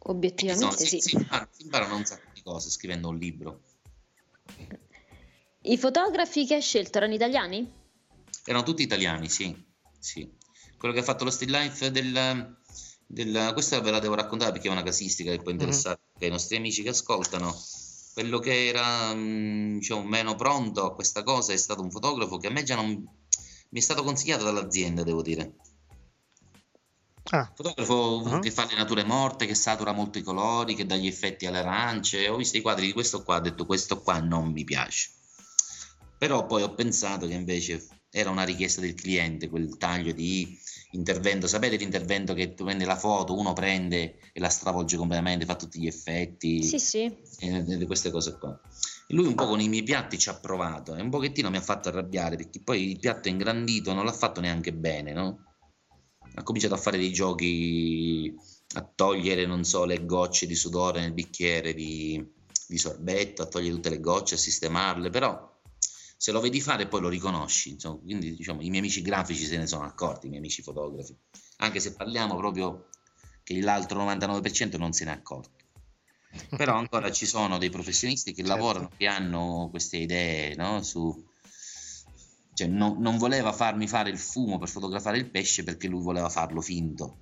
No, 0.03 0.12
obiettivamente 0.12 0.86
si, 0.86 0.99
sì. 0.99 0.99
si 0.99 1.16
impara- 1.16 1.47
si 1.51 1.64
imparano 1.64 1.95
un 1.95 2.05
sacco 2.05 2.30
di 2.34 2.41
cose 2.41 2.70
scrivendo 2.70 3.09
un 3.09 3.18
libro. 3.18 3.62
I 5.64 5.78
fotografi 5.78 6.47
che 6.47 6.55
hai 6.55 6.62
scelto 6.62 6.97
erano 6.97 7.14
italiani? 7.14 7.72
Erano 8.45 8.64
tutti 8.64 8.82
italiani, 8.82 9.30
sì. 9.30 9.55
sì. 9.99 10.28
Quello 10.76 10.93
che 10.93 11.01
ha 11.01 11.03
fatto 11.03 11.24
lo 11.24 11.30
still 11.30 11.51
life 11.51 11.91
del, 11.91 12.57
del, 13.05 13.51
questa 13.53 13.80
ve 13.80 13.91
la 13.91 13.99
devo 13.99 14.16
raccontare 14.16 14.51
perché 14.51 14.70
è 14.70 14.72
una 14.72 14.82
casistica 14.82 15.30
che 15.30 15.41
può 15.41 15.51
interessare 15.51 15.99
mm-hmm. 16.01 16.24
ai 16.24 16.30
nostri 16.30 16.55
amici 16.55 16.82
che 16.82 16.89
ascoltano. 16.89 17.55
Quello 18.14 18.39
che 18.39 18.68
era 18.68 19.14
mm, 19.14 19.78
diciamo, 19.78 20.03
meno 20.03 20.36
pronto 20.36 20.84
a 20.84 20.95
questa 20.95 21.22
cosa 21.22 21.53
è 21.53 21.57
stato 21.57 21.84
un 21.84 21.91
fotografo 21.91 22.38
che 22.38 22.47
a 22.47 22.51
me 22.51 22.64
già 22.64 22.76
non 22.76 22.88
mi 22.89 23.80
è 23.80 23.84
stato 23.84 24.03
consigliato 24.03 24.43
dall'azienda, 24.43 25.03
devo 25.03 25.22
dire. 25.22 25.57
Ah. 27.30 27.51
Fotografo 27.55 28.22
uh-huh. 28.24 28.39
che 28.39 28.49
fa 28.49 28.66
le 28.66 28.76
nature 28.76 29.03
morte, 29.03 29.45
che 29.45 29.53
satura 29.53 29.91
molto 29.91 30.18
i 30.18 30.24
colori, 30.24 30.74
che 30.74 30.88
dà 30.88 30.95
gli 30.95 31.05
effetti 31.05 31.45
alle 31.45 31.59
arance. 31.59 32.28
Ho 32.28 32.36
visto 32.36 32.57
i 32.57 32.62
quadri 32.62 32.88
di 32.88 32.93
questo 32.93 33.22
qua, 33.22 33.38
ho 33.38 33.41
detto 33.41 33.68
questo 33.68 34.01
qua 34.01 34.20
non 34.20 34.51
mi 34.51 34.64
piace. 34.64 35.20
Però 36.22 36.45
poi 36.45 36.61
ho 36.61 36.76
pensato 36.76 37.26
che 37.26 37.34
invece 37.34 37.84
era 38.11 38.30
una 38.30 38.43
richiesta 38.43 38.80
del 38.80 38.93
cliente, 38.93 39.49
quel 39.49 39.76
taglio 39.78 40.11
di 40.11 40.55
intervento. 40.91 41.47
Sapete 41.47 41.78
l'intervento 41.78 42.36
che 42.36 42.53
tu 42.53 42.63
prendi 42.63 42.84
la 42.84 42.95
foto, 42.95 43.36
uno 43.36 43.53
prende 43.53 44.19
e 44.32 44.39
la 44.39 44.49
stravolge 44.49 44.97
completamente, 44.97 45.45
fa 45.45 45.55
tutti 45.55 45.80
gli 45.80 45.88
effetti. 45.88 46.61
Sì, 46.61 46.78
sì. 46.78 47.11
E, 47.39 47.86
queste 47.88 48.11
cose 48.11 48.38
qua. 48.38 48.51
E 49.07 49.15
lui 49.15 49.26
un 49.26 49.34
po' 49.34 49.47
con 49.47 49.61
i 49.61 49.67
miei 49.67 49.82
piatti 49.82 50.19
ci 50.19 50.30
ha 50.30 50.39
provato 50.39 50.93
e 50.93 51.01
un 51.01 51.09
pochettino 51.09 51.49
mi 51.49 51.57
ha 51.57 51.61
fatto 51.61 51.89
arrabbiare 51.89 52.36
perché 52.36 52.61
poi 52.61 52.91
il 52.91 52.99
piatto 52.99 53.28
ingrandito, 53.28 53.91
non 53.91 54.05
l'ha 54.05 54.13
fatto 54.13 54.41
neanche 54.41 54.74
bene, 54.74 55.13
no? 55.13 55.45
Ha 56.36 56.43
cominciato 56.43 56.76
a 56.76 56.78
fare 56.78 56.99
dei 56.99 57.11
giochi 57.11 58.32
a 58.76 58.88
togliere, 58.93 59.47
non 59.47 59.63
so, 59.63 59.86
le 59.86 60.05
gocce 60.05 60.45
di 60.45 60.53
sudore 60.53 60.99
nel 60.99 61.13
bicchiere 61.13 61.74
di, 61.74 62.24
di 62.67 62.78
sorbetto, 62.78 63.41
a 63.41 63.47
togliere 63.47 63.74
tutte 63.74 63.89
le 63.89 63.99
gocce, 63.99 64.36
a 64.36 64.38
sistemarle, 64.38 65.09
però 65.09 65.49
se 66.22 66.32
lo 66.32 66.39
vedi 66.39 66.61
fare 66.61 66.86
poi 66.86 67.01
lo 67.01 67.09
riconosci, 67.09 67.72
insomma, 67.72 67.97
quindi 67.97 68.36
diciamo, 68.36 68.61
i 68.61 68.69
miei 68.69 68.78
amici 68.78 69.01
grafici 69.01 69.43
se 69.43 69.57
ne 69.57 69.65
sono 69.65 69.86
accorti, 69.86 70.28
i 70.28 70.30
miei 70.30 70.39
amici 70.39 70.61
fotografi, 70.61 71.17
anche 71.57 71.80
se 71.80 71.95
parliamo 71.95 72.36
proprio 72.36 72.89
che 73.41 73.59
l'altro 73.59 74.05
99% 74.05 74.78
non 74.78 74.93
se 74.93 75.05
ne 75.05 75.13
è 75.13 75.15
accorto. 75.15 75.49
Però 76.55 76.76
ancora 76.76 77.11
ci 77.11 77.26
sono 77.26 77.57
dei 77.57 77.72
professionisti 77.72 78.34
che 78.34 78.43
certo. 78.43 78.55
lavorano, 78.55 78.91
che 78.95 79.07
hanno 79.07 79.69
queste 79.72 79.97
idee, 79.97 80.53
no? 80.53 80.84
Su, 80.84 81.28
cioè, 82.53 82.67
no, 82.67 82.95
non 82.99 83.17
voleva 83.17 83.51
farmi 83.51 83.88
fare 83.88 84.11
il 84.11 84.19
fumo 84.19 84.59
per 84.59 84.69
fotografare 84.69 85.17
il 85.17 85.28
pesce 85.28 85.63
perché 85.63 85.88
lui 85.88 86.03
voleva 86.03 86.30
farlo 86.30 86.61
finto. 86.61 87.17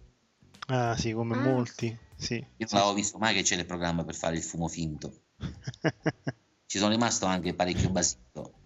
Ah 0.67 0.97
sì, 0.97 1.13
come 1.13 1.37
ah. 1.37 1.41
molti. 1.41 1.97
Sì, 2.17 2.35
Io 2.35 2.43
non 2.57 2.67
sì. 2.67 2.75
l'avevo 2.75 2.95
visto 2.95 3.17
mai 3.17 3.33
che 3.33 3.43
c'è 3.43 3.55
il 3.55 3.65
programma 3.65 4.03
per 4.03 4.15
fare 4.15 4.35
il 4.35 4.43
fumo 4.43 4.67
finto. 4.67 5.21
Ci 6.65 6.77
sono 6.77 6.91
rimasto 6.91 7.27
anche 7.27 7.53
parecchio 7.53 7.89
basito. 7.91 8.58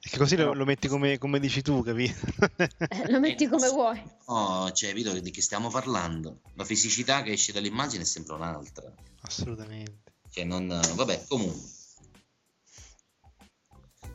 Perché 0.00 0.16
così 0.16 0.36
lo, 0.36 0.54
lo 0.54 0.64
metti 0.64 0.88
come, 0.88 1.18
come, 1.18 1.38
dici 1.38 1.60
tu, 1.60 1.82
capito? 1.82 2.14
Eh, 2.56 3.10
lo 3.10 3.20
metti 3.20 3.46
come 3.46 3.68
vuoi. 3.68 4.02
No, 4.28 4.70
cioè, 4.72 4.94
vedo 4.94 5.18
di 5.18 5.30
che 5.30 5.42
stiamo 5.42 5.68
parlando. 5.68 6.40
La 6.54 6.64
fisicità 6.64 7.22
che 7.22 7.32
esce 7.32 7.52
dall'immagine 7.52 8.02
è 8.02 8.06
sempre 8.06 8.34
un'altra. 8.34 8.90
Assolutamente. 9.20 10.14
Cioè, 10.30 10.44
non... 10.44 10.68
Vabbè, 10.68 11.24
comunque. 11.28 11.60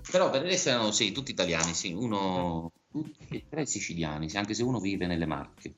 Però 0.09 0.31
per 0.31 0.41
adesso 0.41 0.69
erano, 0.69 0.91
sì, 0.91 1.11
tutti 1.11 1.29
italiani, 1.29 1.75
sì. 1.75 1.93
Uno... 1.93 2.71
Tutti 2.89 3.35
e 3.35 3.45
tre 3.47 3.67
siciliani, 3.67 4.27
anche 4.33 4.55
se 4.55 4.63
uno 4.63 4.79
vive 4.79 5.05
nelle 5.05 5.27
Marche. 5.27 5.75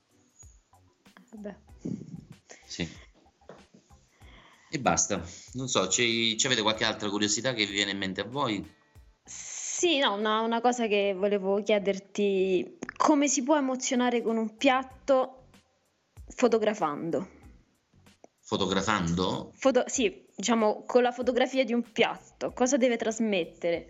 Vabbè. 1.31 1.57
Sì. 2.65 2.87
E 4.69 4.79
basta. 4.79 5.21
Non 5.53 5.67
so, 5.67 5.87
c'è, 5.87 6.03
avete 6.45 6.61
qualche 6.61 6.85
altra 6.85 7.09
curiosità 7.09 7.53
che 7.53 7.65
vi 7.65 7.73
viene 7.73 7.91
in 7.91 7.97
mente 7.97 8.21
a 8.21 8.25
voi? 8.25 8.75
Sì, 9.77 9.99
no, 9.99 10.15
una, 10.15 10.39
una 10.39 10.59
cosa 10.59 10.87
che 10.87 11.13
volevo 11.15 11.61
chiederti, 11.61 12.79
come 12.95 13.27
si 13.27 13.43
può 13.43 13.55
emozionare 13.55 14.23
con 14.23 14.35
un 14.35 14.57
piatto 14.57 15.49
fotografando? 16.29 17.27
Fotografando? 18.39 19.51
Foto- 19.53 19.83
sì, 19.85 20.25
diciamo 20.35 20.83
con 20.87 21.03
la 21.03 21.11
fotografia 21.11 21.63
di 21.63 21.73
un 21.73 21.83
piatto, 21.91 22.53
cosa 22.53 22.77
deve 22.77 22.97
trasmettere? 22.97 23.85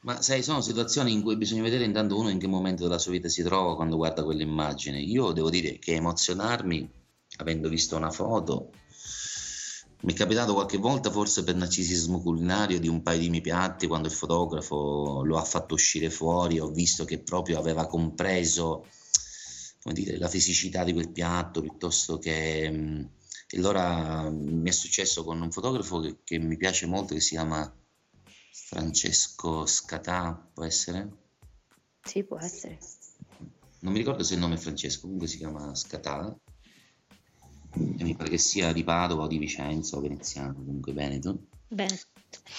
Ma 0.00 0.20
sai, 0.20 0.42
sono 0.42 0.62
situazioni 0.62 1.12
in 1.12 1.22
cui 1.22 1.36
bisogna 1.36 1.62
vedere 1.62 1.84
intanto 1.84 2.18
uno 2.18 2.28
in 2.28 2.40
che 2.40 2.48
momento 2.48 2.82
della 2.82 2.98
sua 2.98 3.12
vita 3.12 3.28
si 3.28 3.44
trova 3.44 3.76
quando 3.76 3.94
guarda 3.94 4.24
quell'immagine. 4.24 4.98
Io 4.98 5.30
devo 5.30 5.48
dire 5.48 5.78
che 5.78 5.94
emozionarmi, 5.94 6.90
avendo 7.36 7.68
visto 7.68 7.94
una 7.94 8.10
foto, 8.10 8.72
mi 10.02 10.12
è 10.12 10.16
capitato 10.16 10.54
qualche 10.54 10.78
volta, 10.78 11.10
forse 11.10 11.44
per 11.44 11.54
narcisismo 11.54 12.20
culinario, 12.20 12.80
di 12.80 12.88
un 12.88 13.02
paio 13.02 13.20
di 13.20 13.30
miei 13.30 13.40
piatti, 13.40 13.86
quando 13.86 14.08
il 14.08 14.14
fotografo 14.14 15.22
lo 15.24 15.38
ha 15.38 15.44
fatto 15.44 15.74
uscire 15.74 16.10
fuori, 16.10 16.58
ho 16.58 16.70
visto 16.70 17.04
che 17.04 17.20
proprio 17.20 17.58
aveva 17.58 17.86
compreso 17.86 18.86
come 19.82 19.94
dire, 19.94 20.16
la 20.18 20.28
fisicità 20.28 20.84
di 20.84 20.92
quel 20.92 21.10
piatto, 21.10 21.60
piuttosto 21.60 22.18
che... 22.18 23.08
E 23.54 23.58
allora 23.58 24.30
mi 24.30 24.68
è 24.68 24.72
successo 24.72 25.24
con 25.24 25.40
un 25.40 25.52
fotografo 25.52 26.00
che, 26.00 26.18
che 26.24 26.38
mi 26.38 26.56
piace 26.56 26.86
molto, 26.86 27.12
che 27.12 27.20
si 27.20 27.30
chiama 27.30 27.70
Francesco 28.50 29.66
Scatà, 29.66 30.50
può 30.54 30.64
essere? 30.64 31.10
Sì, 32.02 32.24
può 32.24 32.38
essere. 32.38 32.78
Non 33.80 33.92
mi 33.92 33.98
ricordo 33.98 34.22
se 34.22 34.34
il 34.34 34.40
nome 34.40 34.54
è 34.54 34.58
Francesco, 34.58 35.02
comunque 35.02 35.26
si 35.26 35.36
chiama 35.36 35.74
Scatà 35.74 36.34
mi 37.74 38.14
pare 38.14 38.30
che 38.30 38.38
sia 38.38 38.72
di 38.72 38.84
Padova 38.84 39.24
o 39.24 39.26
di 39.26 39.38
Vicenza 39.38 39.96
o 39.96 40.00
veneziano, 40.00 40.54
comunque 40.54 40.92
Veneto. 40.92 41.46
Veneto. 41.68 42.06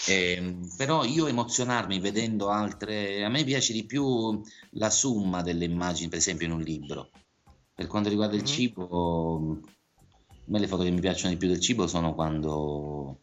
Eh, 0.07 0.55
però 0.77 1.03
io 1.03 1.27
emozionarmi 1.27 1.99
vedendo 1.99 2.49
altre, 2.49 3.23
a 3.23 3.29
me 3.29 3.43
piace 3.43 3.73
di 3.73 3.85
più 3.85 4.41
la 4.71 4.89
somma 4.89 5.41
delle 5.41 5.65
immagini, 5.65 6.09
per 6.09 6.19
esempio 6.19 6.47
in 6.47 6.53
un 6.53 6.61
libro. 6.61 7.09
Per 7.73 7.87
quanto 7.87 8.09
riguarda 8.09 8.35
il 8.35 8.41
mm. 8.41 8.45
cibo, 8.45 9.59
a 10.29 10.41
me 10.45 10.59
le 10.59 10.67
foto 10.67 10.83
che 10.83 10.91
mi 10.91 10.99
piacciono 10.99 11.31
di 11.31 11.37
più 11.37 11.47
del 11.47 11.59
cibo 11.59 11.87
sono 11.87 12.13
quando, 12.13 13.21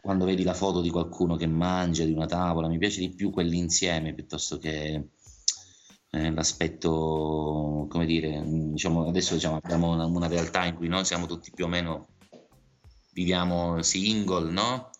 quando 0.00 0.24
vedi 0.24 0.42
la 0.42 0.54
foto 0.54 0.80
di 0.80 0.90
qualcuno 0.90 1.36
che 1.36 1.46
mangia, 1.46 2.04
di 2.04 2.12
una 2.12 2.26
tavola, 2.26 2.68
mi 2.68 2.78
piace 2.78 3.00
di 3.00 3.10
più 3.10 3.30
quell'insieme 3.30 4.14
piuttosto 4.14 4.58
che 4.58 5.08
eh, 6.10 6.30
l'aspetto, 6.30 7.86
come 7.88 8.06
dire, 8.06 8.42
diciamo, 8.46 9.06
adesso 9.06 9.34
diciamo, 9.34 9.56
abbiamo 9.56 9.92
una, 9.92 10.06
una, 10.06 10.28
realtà 10.28 10.64
in 10.64 10.74
cui 10.74 10.88
noi 10.88 11.04
siamo 11.04 11.26
tutti 11.26 11.50
più 11.54 11.64
o 11.64 11.68
meno, 11.68 12.08
viviamo 13.12 13.82
single, 13.82 14.50
no? 14.50 14.90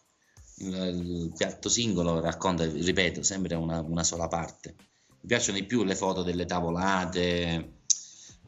Il, 0.58 0.74
il 0.74 1.32
piatto 1.36 1.68
singolo 1.68 2.20
racconta, 2.20 2.64
ripeto, 2.64 3.22
sempre 3.22 3.54
una, 3.54 3.80
una, 3.80 4.02
sola 4.02 4.26
parte. 4.26 4.74
Mi 5.20 5.28
piacciono 5.28 5.58
di 5.58 5.64
più 5.64 5.84
le 5.84 5.94
foto 5.94 6.22
delle 6.22 6.44
tavolate. 6.44 7.74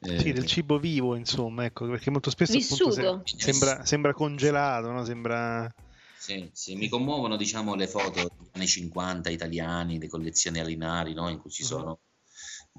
Eh, 0.00 0.18
sì, 0.20 0.32
del 0.32 0.46
cibo 0.46 0.78
vivo, 0.78 1.16
insomma, 1.16 1.64
ecco, 1.64 1.86
perché 1.86 2.11
molto 2.11 2.30
spesso 2.30 2.56
appunto, 2.56 3.22
se, 3.24 3.36
sembra, 3.36 3.84
sembra, 3.84 4.12
congelato, 4.12 4.90
no? 4.90 5.04
Sembra... 5.04 5.72
Sì, 6.18 6.48
sì, 6.52 6.74
mi 6.74 6.88
commuovono 6.88 7.36
diciamo 7.36 7.74
le 7.74 7.86
foto 7.86 8.20
degli 8.20 8.50
anni 8.52 8.66
50 8.66 9.30
italiani, 9.30 9.98
le 9.98 10.09
collezioni 10.09 10.59
alinari, 10.59 11.14
no? 11.14 11.28
in 11.28 11.38
cui 11.38 11.50
ci 11.50 11.64
sono 11.64 12.00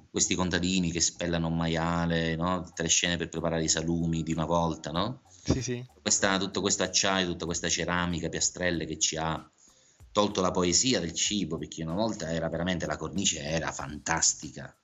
questi 0.09 0.35
contadini 0.35 0.91
che 0.91 1.01
spellano 1.01 1.47
un 1.47 1.55
maiale, 1.55 2.35
no? 2.35 2.63
tutte 2.63 2.83
le 2.83 2.89
scene 2.89 3.17
per 3.17 3.29
preparare 3.29 3.63
i 3.63 3.69
salumi 3.69 4.23
di 4.23 4.31
una 4.31 4.45
volta, 4.45 4.91
no? 4.91 5.21
Sì, 5.43 5.61
sì. 5.61 5.85
Questa, 6.01 6.37
tutto 6.37 6.61
questo 6.61 6.83
acciaio, 6.83 7.27
tutta 7.27 7.45
questa 7.45 7.69
ceramica, 7.69 8.29
piastrelle 8.29 8.85
che 8.85 8.97
ci 8.99 9.15
ha 9.17 9.49
tolto 10.11 10.41
la 10.41 10.51
poesia 10.51 10.99
del 10.99 11.13
cibo, 11.13 11.57
perché 11.57 11.83
una 11.83 11.93
volta 11.93 12.31
era 12.31 12.49
veramente 12.49 12.85
la 12.85 12.97
cornice 12.97 13.41
era 13.41 13.71
fantastica. 13.71 14.75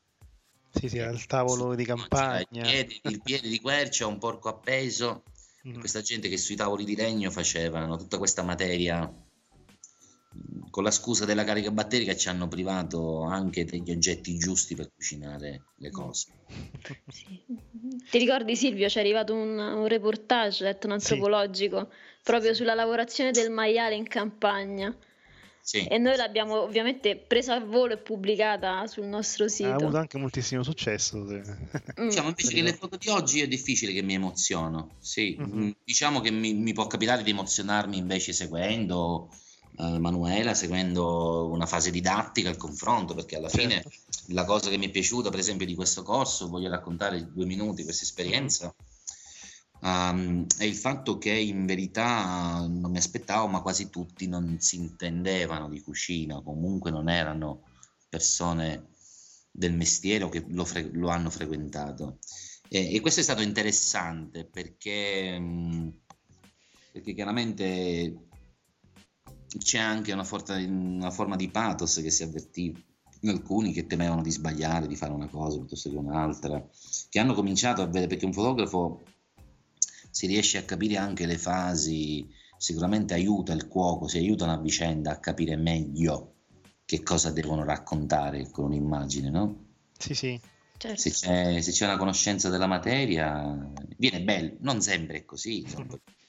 Sì, 0.71 0.89
sì, 0.89 0.97
era 0.97 1.11
il 1.11 1.25
tavolo 1.25 1.75
di 1.75 1.85
campagna. 1.85 2.45
Il 2.51 2.61
piede, 2.61 2.99
il 3.03 3.21
piede 3.21 3.47
di 3.47 3.59
quercia, 3.59 4.07
un 4.07 4.17
porco 4.17 4.49
appeso, 4.49 5.23
mm. 5.67 5.79
questa 5.79 6.01
gente 6.01 6.29
che 6.29 6.37
sui 6.37 6.55
tavoli 6.55 6.83
di 6.83 6.95
legno 6.95 7.31
facevano 7.31 7.97
tutta 7.97 8.17
questa 8.17 8.43
materia 8.43 9.11
con 10.75 10.83
la 10.83 10.91
scusa 10.91 11.23
della 11.23 11.45
carica 11.45 11.71
batterica 11.71 12.17
ci 12.17 12.27
hanno 12.27 12.49
privato 12.49 13.23
anche 13.23 13.63
degli 13.63 13.91
oggetti 13.91 14.35
giusti 14.37 14.75
per 14.75 14.91
cucinare 14.93 15.67
le 15.77 15.89
cose. 15.89 16.27
Sì. 17.07 17.45
Ti 18.11 18.17
ricordi 18.17 18.57
Silvio, 18.57 18.87
c'è 18.87 18.99
arrivato 18.99 19.33
un, 19.33 19.57
un 19.57 19.87
reportage 19.87 20.65
detto 20.65 20.87
un 20.87 20.93
antropologico 20.93 21.87
sì. 21.89 21.97
proprio 22.23 22.53
sulla 22.53 22.73
lavorazione 22.73 23.31
del 23.31 23.51
maiale 23.51 23.95
in 23.95 24.05
campagna. 24.05 24.93
Sì. 25.61 25.85
E 25.87 25.97
noi 25.97 26.17
l'abbiamo 26.17 26.59
ovviamente 26.59 27.15
presa 27.15 27.55
a 27.55 27.61
volo 27.61 27.93
e 27.93 27.97
pubblicata 27.97 28.85
sul 28.85 29.05
nostro 29.05 29.47
sito. 29.47 29.69
Ha 29.69 29.75
avuto 29.75 29.95
anche 29.95 30.17
moltissimo 30.17 30.61
successo. 30.61 31.19
Mm. 31.19 32.07
Diciamo 32.09 32.27
invece 32.27 32.53
che 32.53 32.61
le 32.61 32.73
foto 32.73 32.97
di 32.97 33.07
oggi 33.07 33.39
è 33.39 33.47
difficile 33.47 33.93
che 33.93 34.01
mi 34.01 34.15
emoziono. 34.15 34.97
Sì, 34.99 35.37
mm-hmm. 35.39 35.69
diciamo 35.85 36.19
che 36.19 36.31
mi, 36.31 36.53
mi, 36.53 36.73
può 36.73 36.85
capitare 36.87 37.23
di 37.23 37.31
emozionarmi 37.31 37.97
invece 37.97 38.33
seguendo 38.33 39.29
uh, 39.77 39.97
Manuela 39.97 40.53
seguendo 40.53 41.49
una 41.49 41.65
fase 41.65 41.91
didattica, 41.91 42.49
il 42.49 42.57
confronto, 42.57 43.13
perché 43.13 43.37
alla 43.37 43.49
fine 43.49 43.81
certo. 43.81 43.89
la 44.27 44.45
cosa 44.45 44.69
che 44.69 44.77
mi 44.77 44.87
è 44.87 44.91
piaciuta, 44.91 45.29
per 45.29 45.39
esempio, 45.39 45.65
di 45.65 45.75
questo 45.75 46.03
corso, 46.03 46.47
voglio 46.47 46.69
raccontare 46.69 47.31
due 47.31 47.45
minuti 47.45 47.83
questa 47.83 48.03
esperienza. 48.03 48.73
Um, 49.81 50.45
è 50.57 50.63
il 50.63 50.75
fatto 50.75 51.17
che 51.17 51.31
in 51.31 51.65
verità 51.65 52.65
non 52.67 52.91
mi 52.91 52.97
aspettavo, 52.97 53.47
ma 53.47 53.61
quasi 53.61 53.89
tutti 53.89 54.27
non 54.27 54.57
si 54.59 54.77
intendevano 54.77 55.69
di 55.69 55.81
cucina, 55.81 56.41
comunque 56.41 56.91
non 56.91 57.09
erano 57.09 57.63
persone 58.09 58.87
del 59.51 59.73
mestiere 59.73 60.23
o 60.23 60.29
che 60.29 60.43
lo, 60.47 60.65
fre- 60.65 60.89
lo 60.93 61.09
hanno 61.09 61.29
frequentato. 61.29 62.17
E, 62.67 62.93
e, 62.95 62.99
questo 62.99 63.19
è 63.19 63.23
stato 63.23 63.41
interessante 63.41 64.45
perché, 64.45 65.39
mm, 65.39 65.89
perché 66.91 67.13
chiaramente 67.13 68.24
c'è 69.57 69.79
anche 69.79 70.13
una, 70.13 70.23
forza, 70.23 70.55
una, 70.55 71.11
forma 71.11 71.35
di 71.35 71.49
pathos 71.49 71.99
che 72.01 72.09
si 72.09 72.23
avvertiva 72.23 72.79
in 73.21 73.29
alcuni 73.29 73.71
che 73.71 73.87
temevano 73.87 74.21
di 74.21 74.31
sbagliare, 74.31 74.87
di 74.87 74.95
fare 74.95 75.11
una 75.11 75.27
cosa 75.27 75.57
piuttosto 75.57 75.89
che 75.89 75.97
un'altra, 75.97 76.63
che 77.09 77.19
hanno 77.19 77.33
cominciato 77.33 77.81
a 77.81 77.85
vedere, 77.85 78.07
perché 78.07 78.25
un 78.25 78.33
fotografo 78.33 79.03
si 80.11 80.27
riesce 80.27 80.57
a 80.57 80.63
capire 80.63 80.97
anche 80.97 81.25
le 81.25 81.37
fasi, 81.37 82.27
sicuramente 82.57 83.13
aiuta 83.13 83.53
il 83.53 83.67
cuoco, 83.67 84.07
si 84.07 84.17
aiutano 84.17 84.53
a 84.53 84.59
vicenda 84.59 85.11
a 85.11 85.19
capire 85.19 85.55
meglio 85.55 86.33
che 86.85 87.01
cosa 87.01 87.31
devono 87.31 87.63
raccontare 87.63 88.49
con 88.51 88.65
un'immagine, 88.65 89.29
no? 89.29 89.65
Sì, 89.97 90.13
sì. 90.13 90.39
Certo. 90.77 90.99
Se, 90.99 91.09
c'è, 91.09 91.61
se, 91.61 91.71
c'è, 91.71 91.85
una 91.85 91.97
conoscenza 91.97 92.49
della 92.49 92.67
materia, 92.67 93.71
viene 93.97 94.21
bello, 94.21 94.57
non 94.59 94.81
sempre 94.81 95.19
è 95.19 95.25
così. 95.25 95.65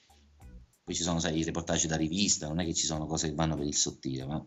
Poi 0.86 0.94
ci 0.94 1.02
sono 1.02 1.18
sai, 1.18 1.38
i 1.38 1.42
reportage 1.42 1.88
da 1.88 1.96
rivista, 1.96 2.46
non 2.46 2.60
è 2.60 2.64
che 2.64 2.72
ci 2.72 2.86
sono 2.86 3.06
cose 3.06 3.28
che 3.28 3.34
vanno 3.34 3.56
per 3.56 3.66
il 3.66 3.74
sottile, 3.74 4.24
ma 4.24 4.46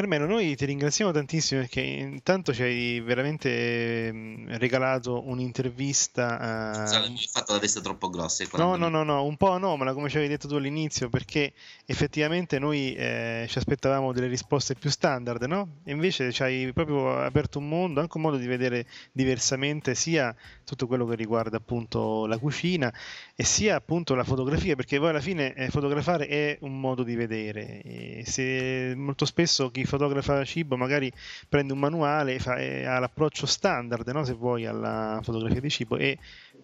Carmelo, 0.00 0.24
noi 0.24 0.56
ti 0.56 0.64
ringraziamo 0.64 1.10
tantissimo 1.10 1.60
perché 1.60 1.82
intanto 1.82 2.54
ci 2.54 2.62
hai 2.62 3.00
veramente 3.00 4.10
regalato 4.56 5.28
un'intervista. 5.28 6.86
Scusate, 6.86 7.08
mi 7.10 7.18
hai 7.18 7.28
fatto 7.30 7.52
la 7.52 7.58
testa 7.58 7.82
troppo 7.82 8.08
grossa. 8.08 8.46
No, 8.54 8.76
no, 8.76 8.88
no, 8.88 9.02
no, 9.02 9.22
un 9.24 9.36
po' 9.36 9.50
anomala 9.50 9.92
come 9.92 10.08
ci 10.08 10.16
avevi 10.16 10.32
detto 10.32 10.48
tu 10.48 10.54
all'inizio 10.54 11.10
perché 11.10 11.52
effettivamente 11.84 12.58
noi 12.58 12.94
eh, 12.94 13.44
ci 13.46 13.58
aspettavamo 13.58 14.14
delle 14.14 14.28
risposte 14.28 14.74
più 14.74 14.88
standard, 14.88 15.42
no? 15.42 15.80
E 15.84 15.92
invece 15.92 16.32
ci 16.32 16.42
hai 16.44 16.72
proprio 16.72 17.20
aperto 17.20 17.58
un 17.58 17.68
mondo, 17.68 18.00
anche 18.00 18.16
un 18.16 18.22
modo 18.22 18.38
di 18.38 18.46
vedere 18.46 18.86
diversamente 19.12 19.94
sia 19.94 20.34
tutto 20.64 20.86
quello 20.86 21.04
che 21.04 21.14
riguarda 21.14 21.58
appunto 21.58 22.24
la 22.24 22.38
cucina 22.38 22.90
e 23.34 23.44
sia 23.44 23.76
appunto 23.76 24.14
la 24.14 24.24
fotografia 24.24 24.76
perché 24.76 24.98
poi 24.98 25.10
alla 25.10 25.20
fine 25.20 25.52
eh, 25.52 25.68
fotografare 25.68 26.26
è 26.26 26.56
un 26.62 26.80
modo 26.80 27.02
di 27.02 27.16
vedere. 27.16 27.82
E 27.82 28.22
se 28.24 28.94
molto 28.96 29.26
spesso 29.26 29.70
chi 29.70 29.88
fotografa 29.90 30.44
cibo 30.44 30.76
magari 30.76 31.12
prende 31.48 31.72
un 31.72 31.78
manuale 31.78 32.38
fa, 32.38 32.56
e 32.56 32.84
ha 32.84 32.98
l'approccio 32.98 33.44
standard, 33.46 34.08
no? 34.08 34.24
se 34.24 34.32
vuoi, 34.32 34.64
alla 34.64 35.20
fotografia 35.22 35.60
di 35.60 35.68
cibo 35.68 35.96
e 35.96 36.18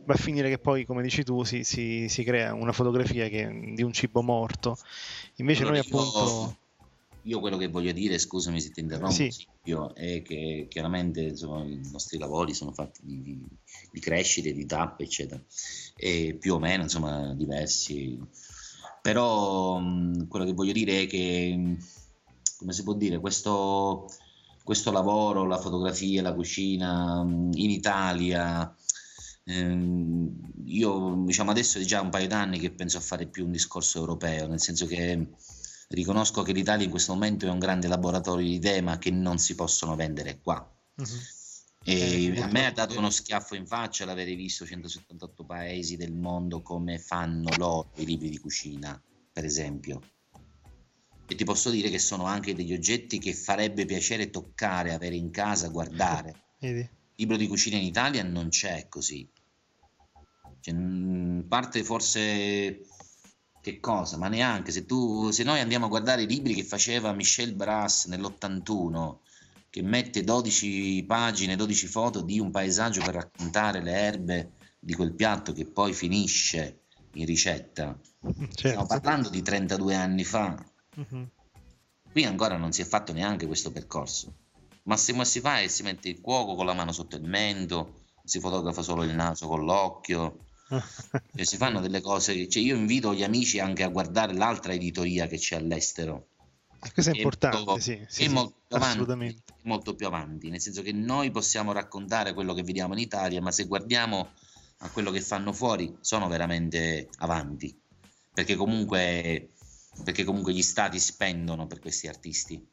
va 0.04 0.14
a 0.14 0.16
finire 0.16 0.48
che 0.48 0.58
poi, 0.58 0.86
come 0.86 1.02
dici 1.02 1.24
tu, 1.24 1.44
si, 1.44 1.64
si, 1.64 2.08
si 2.08 2.24
crea 2.24 2.54
una 2.54 2.72
fotografia 2.72 3.28
che, 3.28 3.72
di 3.74 3.82
un 3.82 3.92
cibo 3.92 4.22
morto. 4.22 4.78
Invece 5.36 5.62
allora, 5.62 5.78
noi 5.78 5.86
appunto... 5.86 6.56
Io 7.26 7.40
quello 7.40 7.56
che 7.56 7.66
voglio 7.66 7.90
dire, 7.90 8.18
scusami 8.18 8.60
se 8.60 8.70
ti 8.70 8.78
interrompo, 8.78 9.12
sì. 9.12 9.28
è 9.94 10.22
che 10.22 10.66
chiaramente 10.70 11.22
insomma, 11.22 11.64
i 11.64 11.80
nostri 11.90 12.18
lavori 12.18 12.54
sono 12.54 12.70
fatti 12.70 13.00
di, 13.02 13.20
di, 13.20 13.44
di 13.90 14.00
crescite, 14.00 14.52
di 14.52 14.64
tappe, 14.64 15.02
eccetera, 15.02 15.42
e 15.96 16.36
più 16.38 16.54
o 16.54 16.60
meno 16.60 16.84
insomma 16.84 17.34
diversi. 17.34 18.16
Però 19.02 19.76
mh, 19.76 20.28
quello 20.28 20.44
che 20.44 20.52
voglio 20.52 20.72
dire 20.72 21.02
è 21.02 21.06
che 21.08 21.76
come 22.56 22.72
si 22.72 22.82
può 22.82 22.94
dire, 22.94 23.18
questo, 23.20 24.10
questo 24.64 24.90
lavoro, 24.90 25.44
la 25.44 25.58
fotografia, 25.58 26.22
la 26.22 26.34
cucina 26.34 27.22
mm, 27.22 27.52
in 27.54 27.70
Italia, 27.70 28.74
ehm, 29.44 30.52
io 30.64 31.22
diciamo 31.24 31.50
adesso 31.50 31.78
è 31.78 31.84
già 31.84 32.00
un 32.00 32.10
paio 32.10 32.28
d'anni 32.28 32.58
che 32.58 32.72
penso 32.72 32.98
a 32.98 33.02
fare 33.02 33.26
più 33.26 33.44
un 33.44 33.52
discorso 33.52 33.98
europeo, 33.98 34.46
nel 34.46 34.60
senso 34.60 34.86
che 34.86 35.28
riconosco 35.88 36.42
che 36.42 36.52
l'Italia 36.52 36.84
in 36.84 36.90
questo 36.90 37.12
momento 37.12 37.46
è 37.46 37.50
un 37.50 37.58
grande 37.58 37.88
laboratorio 37.88 38.44
di 38.44 38.54
idee 38.54 38.80
ma 38.80 38.98
che 38.98 39.10
non 39.10 39.38
si 39.38 39.54
possono 39.54 39.94
vendere 39.94 40.40
qua. 40.40 40.68
Uh-huh. 40.96 41.04
E 41.84 42.34
eh, 42.34 42.42
a 42.42 42.48
me 42.48 42.66
ha 42.66 42.72
dato 42.72 42.98
uno 42.98 43.10
schiaffo 43.10 43.54
in 43.54 43.64
faccia 43.64 44.04
l'avere 44.04 44.34
visto 44.34 44.66
178 44.66 45.44
paesi 45.44 45.96
del 45.96 46.12
mondo 46.12 46.60
come 46.60 46.98
fanno 46.98 47.48
loro 47.58 47.90
i 47.96 48.04
libri 48.04 48.28
di 48.28 48.38
cucina, 48.38 49.00
per 49.32 49.44
esempio 49.44 50.00
e 51.28 51.34
ti 51.34 51.44
posso 51.44 51.70
dire 51.70 51.90
che 51.90 51.98
sono 51.98 52.24
anche 52.24 52.54
degli 52.54 52.72
oggetti 52.72 53.18
che 53.18 53.34
farebbe 53.34 53.84
piacere 53.84 54.30
toccare, 54.30 54.92
avere 54.92 55.16
in 55.16 55.30
casa, 55.30 55.68
guardare. 55.68 56.44
Vedi? 56.60 56.88
Libro 57.16 57.36
di 57.36 57.46
cucina 57.48 57.76
in 57.76 57.84
Italia 57.84 58.22
non 58.22 58.48
c'è 58.48 58.86
così. 58.88 59.28
Cioè, 60.60 60.74
parte 61.48 61.82
forse 61.82 62.80
che 63.60 63.80
cosa, 63.80 64.16
ma 64.16 64.28
neanche 64.28 64.70
se 64.70 64.84
tu 64.84 65.30
se 65.30 65.42
noi 65.42 65.60
andiamo 65.60 65.86
a 65.86 65.88
guardare 65.88 66.22
i 66.22 66.26
libri 66.26 66.54
che 66.54 66.62
faceva 66.62 67.12
Michel 67.12 67.54
Brass 67.54 68.06
nell'81 68.06 69.16
che 69.70 69.82
mette 69.82 70.22
12 70.22 71.04
pagine, 71.06 71.56
12 71.56 71.86
foto 71.86 72.20
di 72.20 72.38
un 72.38 72.50
paesaggio 72.50 73.02
per 73.02 73.14
raccontare 73.14 73.82
le 73.82 73.92
erbe 73.92 74.52
di 74.78 74.94
quel 74.94 75.14
piatto 75.14 75.52
che 75.52 75.64
poi 75.64 75.92
finisce 75.92 76.82
in 77.14 77.26
ricetta. 77.26 77.98
Certo. 78.26 78.54
Stiamo 78.54 78.86
parlando 78.86 79.28
di 79.28 79.42
32 79.42 79.94
anni 79.94 80.24
fa 80.24 80.56
Uh-huh. 80.96 81.28
Qui 82.10 82.24
ancora 82.24 82.56
non 82.56 82.72
si 82.72 82.82
è 82.82 82.84
fatto 82.84 83.12
neanche 83.12 83.46
questo 83.46 83.70
percorso. 83.70 84.34
Ma 84.84 84.96
se 84.96 85.12
si 85.24 85.40
fa 85.40 85.60
e 85.60 85.68
si 85.68 85.82
mette 85.82 86.08
il 86.08 86.20
cuoco 86.20 86.54
con 86.54 86.66
la 86.66 86.72
mano 86.72 86.92
sotto 86.92 87.16
il 87.16 87.24
mento, 87.24 88.04
si 88.24 88.40
fotografa 88.40 88.82
solo 88.82 89.02
il 89.02 89.14
naso 89.14 89.46
con 89.46 89.64
l'occhio, 89.64 90.38
cioè, 90.68 91.44
si 91.44 91.56
fanno 91.56 91.80
delle 91.80 92.00
cose. 92.00 92.34
Che, 92.34 92.48
cioè 92.48 92.62
io 92.62 92.76
invito 92.76 93.14
gli 93.14 93.22
amici 93.22 93.58
anche 93.58 93.82
a 93.82 93.88
guardare 93.88 94.32
l'altra 94.32 94.72
editoria 94.72 95.26
che 95.26 95.38
c'è 95.38 95.56
all'estero. 95.56 96.28
E 96.82 96.92
questo 96.92 97.12
è 97.12 97.16
importante, 97.16 97.56
molto, 97.56 97.80
sì, 97.80 98.04
sì, 98.06 98.24
è, 98.24 98.28
molto 98.28 98.54
sì, 98.68 98.74
avanti, 98.76 99.26
è 99.26 99.52
molto 99.62 99.94
più 99.94 100.06
avanti, 100.06 100.50
nel 100.50 100.60
senso 100.60 100.82
che 100.82 100.92
noi 100.92 101.30
possiamo 101.30 101.72
raccontare 101.72 102.32
quello 102.32 102.54
che 102.54 102.62
vediamo 102.62 102.92
in 102.92 103.00
Italia, 103.00 103.40
ma 103.40 103.50
se 103.50 103.64
guardiamo 103.64 104.30
a 104.78 104.90
quello 104.90 105.10
che 105.10 105.20
fanno 105.20 105.52
fuori, 105.52 105.96
sono 106.00 106.28
veramente 106.28 107.08
avanti, 107.18 107.76
perché 108.32 108.54
comunque 108.54 109.50
perché 110.04 110.24
comunque 110.24 110.52
gli 110.52 110.62
stati 110.62 110.98
spendono 110.98 111.66
per 111.66 111.80
questi 111.80 112.08
artisti, 112.08 112.64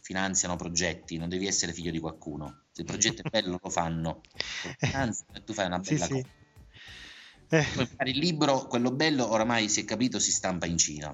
finanziano 0.00 0.56
progetti, 0.56 1.16
non 1.16 1.28
devi 1.28 1.46
essere 1.46 1.72
figlio 1.72 1.90
di 1.90 2.00
qualcuno. 2.00 2.64
Se 2.72 2.82
il 2.82 2.86
progetto 2.86 3.22
è 3.22 3.28
bello 3.28 3.58
lo 3.60 3.70
fanno, 3.70 4.20
anzi 4.92 5.24
tu 5.44 5.52
fai 5.52 5.66
una 5.66 5.78
bella 5.78 6.04
sì, 6.04 6.10
cosa. 6.10 6.24
Sì. 6.24 6.38
Eh. 7.52 7.66
Il 8.04 8.18
libro, 8.18 8.66
quello 8.66 8.92
bello, 8.92 9.28
oramai 9.28 9.68
si 9.68 9.80
è 9.80 9.84
capito, 9.84 10.18
si 10.18 10.30
stampa 10.30 10.66
in 10.66 10.78
Cina. 10.78 11.10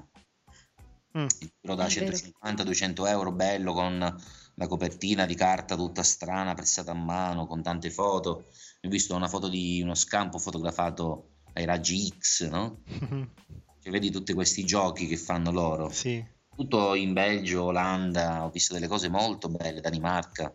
Mm. 1.18 1.26
Il 1.40 1.52
libro 1.60 1.74
da 1.74 1.86
150-200 1.86 3.06
euro, 3.08 3.32
bello, 3.32 3.72
con 3.72 4.22
la 4.54 4.66
copertina 4.66 5.24
di 5.24 5.34
carta 5.34 5.76
tutta 5.76 6.02
strana, 6.02 6.54
pressata 6.54 6.90
a 6.90 6.94
mano, 6.94 7.46
con 7.46 7.62
tante 7.62 7.90
foto. 7.90 8.44
Ho 8.82 8.88
visto 8.88 9.14
una 9.14 9.28
foto 9.28 9.48
di 9.48 9.80
uno 9.82 9.94
scampo 9.94 10.38
fotografato 10.38 11.38
ai 11.54 11.64
raggi 11.64 12.12
X, 12.18 12.48
no? 12.48 12.82
Cioè, 13.86 13.94
vedi 13.94 14.10
tutti 14.10 14.32
questi 14.32 14.64
giochi 14.64 15.06
che 15.06 15.16
fanno 15.16 15.52
loro. 15.52 15.90
Sì. 15.90 16.24
Tutto 16.56 16.94
in 16.94 17.12
Belgio, 17.12 17.66
Olanda, 17.66 18.44
ho 18.44 18.50
visto 18.50 18.74
delle 18.74 18.88
cose 18.88 19.08
molto 19.08 19.48
belle, 19.48 19.80
Danimarca, 19.80 20.52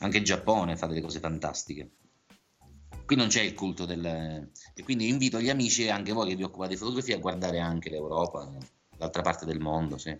anche 0.00 0.18
il 0.18 0.24
Giappone 0.24 0.76
fa 0.76 0.86
delle 0.86 1.00
cose 1.00 1.18
fantastiche. 1.18 1.92
Qui 3.06 3.16
non 3.16 3.28
c'è 3.28 3.40
il 3.40 3.54
culto 3.54 3.86
del... 3.86 4.50
E 4.74 4.82
quindi 4.82 5.08
invito 5.08 5.40
gli 5.40 5.48
amici 5.48 5.84
e 5.84 5.90
anche 5.90 6.12
voi 6.12 6.28
che 6.28 6.36
vi 6.36 6.42
occupate 6.42 6.72
di 6.72 6.76
fotografia 6.76 7.16
a 7.16 7.20
guardare 7.20 7.58
anche 7.58 7.88
l'Europa, 7.88 8.52
l'altra 8.98 9.22
parte 9.22 9.46
del 9.46 9.60
mondo, 9.60 9.96
sì. 9.96 10.14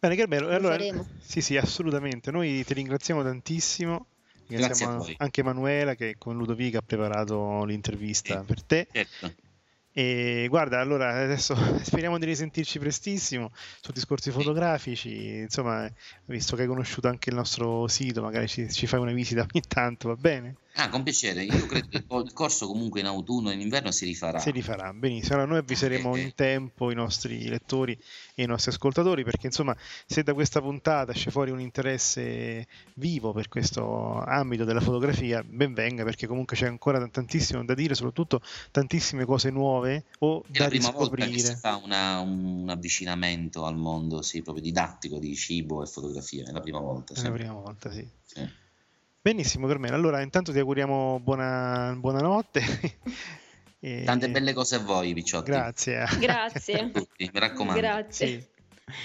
Bene, 0.00 0.16
Gerbero, 0.16 0.48
allora, 0.48 0.84
sì, 1.20 1.40
sì, 1.40 1.56
assolutamente. 1.56 2.32
Noi 2.32 2.64
ti 2.64 2.74
ringraziamo 2.74 3.22
tantissimo. 3.22 4.06
Ringraziamo 4.48 5.06
anche 5.18 5.44
Manuela 5.44 5.94
che 5.94 6.16
con 6.18 6.36
Ludovica 6.36 6.78
ha 6.78 6.82
preparato 6.84 7.64
l'intervista 7.64 8.40
sì, 8.40 8.46
per 8.46 8.62
te. 8.64 8.88
Certo. 8.90 9.46
E 9.98 10.46
guarda, 10.48 10.78
allora 10.78 11.08
adesso 11.24 11.56
speriamo 11.82 12.18
di 12.18 12.26
risentirci 12.26 12.78
prestissimo 12.78 13.50
su 13.80 13.90
discorsi 13.90 14.30
fotografici. 14.30 15.38
Insomma, 15.38 15.90
visto 16.26 16.54
che 16.54 16.62
hai 16.62 16.68
conosciuto 16.68 17.08
anche 17.08 17.30
il 17.30 17.34
nostro 17.34 17.88
sito, 17.88 18.22
magari 18.22 18.46
ci, 18.46 18.70
ci 18.70 18.86
fai 18.86 19.00
una 19.00 19.10
visita 19.10 19.40
ogni 19.40 19.60
tanto, 19.66 20.06
va 20.06 20.14
bene? 20.14 20.58
Ah, 20.80 20.88
con 20.90 21.02
piacere. 21.02 21.42
Io 21.42 21.66
credo 21.66 21.88
che 21.88 22.04
il 22.08 22.32
corso 22.32 22.68
comunque 22.68 23.00
in 23.00 23.06
autunno 23.06 23.50
e 23.50 23.54
in 23.54 23.60
inverno 23.60 23.90
si 23.90 24.04
rifarà. 24.04 24.38
Si 24.38 24.52
rifarà, 24.52 24.92
benissimo. 24.92 25.34
Allora 25.34 25.50
noi 25.50 25.58
avviseremo 25.58 26.10
okay. 26.10 26.22
in 26.22 26.34
tempo 26.36 26.92
i 26.92 26.94
nostri 26.94 27.48
lettori 27.48 27.98
e 28.36 28.44
i 28.44 28.46
nostri 28.46 28.70
ascoltatori 28.70 29.24
perché 29.24 29.46
insomma 29.46 29.76
se 30.06 30.22
da 30.22 30.34
questa 30.34 30.60
puntata 30.60 31.10
esce 31.10 31.32
fuori 31.32 31.50
un 31.50 31.60
interesse 31.60 32.68
vivo 32.94 33.32
per 33.32 33.48
questo 33.48 34.22
ambito 34.22 34.62
della 34.62 34.80
fotografia, 34.80 35.42
ben 35.42 35.74
venga 35.74 36.04
perché 36.04 36.28
comunque 36.28 36.56
c'è 36.56 36.68
ancora 36.68 37.04
tantissimo 37.08 37.64
da 37.64 37.74
dire, 37.74 37.96
soprattutto 37.96 38.40
tantissime 38.70 39.24
cose 39.24 39.50
nuove 39.50 40.04
o 40.20 40.44
È 40.44 40.58
da 40.58 40.62
la 40.62 40.68
prima 40.68 40.90
riscoprire. 40.90 41.26
volta 41.26 41.42
che 41.42 41.54
si 41.54 41.56
fa 41.56 41.80
una, 41.82 42.20
un 42.20 42.68
avvicinamento 42.68 43.64
al 43.64 43.76
mondo 43.76 44.22
sì, 44.22 44.42
proprio 44.42 44.62
didattico 44.62 45.18
di 45.18 45.34
cibo 45.34 45.82
e 45.82 45.86
fotografia, 45.86 46.46
è 46.46 46.52
la 46.52 46.60
prima 46.60 46.78
volta. 46.78 47.14
È 47.14 47.22
la 47.22 47.32
prima 47.32 47.52
volta, 47.54 47.90
sì. 47.90 48.08
sì. 48.24 48.66
Benissimo 49.28 49.66
Carmelo, 49.66 49.94
allora 49.94 50.22
intanto 50.22 50.52
ti 50.52 50.58
auguriamo 50.58 51.20
buona, 51.20 51.94
buonanotte. 51.98 52.62
e... 53.78 54.02
Tante 54.02 54.30
belle 54.30 54.54
cose 54.54 54.76
a 54.76 54.78
voi, 54.78 55.12
Picciotti. 55.12 55.50
Grazie. 55.50 56.06
Grazie. 56.18 56.90
Tutti, 56.90 57.30
mi 57.30 57.38
raccomando. 57.38 57.78
Grazie. 57.78 58.26
Sì. 58.26 58.46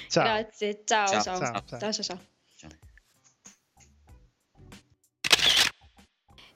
Ciao. 0.07 0.23
Grazie, 0.23 0.81
ciao 0.85 1.07
ciao. 1.07 1.21
Ciao, 1.21 1.37
ciao. 1.39 1.63
ciao. 1.65 1.79
ciao, 1.79 1.91
ciao, 1.91 2.03
ciao. 2.03 2.19
Ciao. 2.55 2.69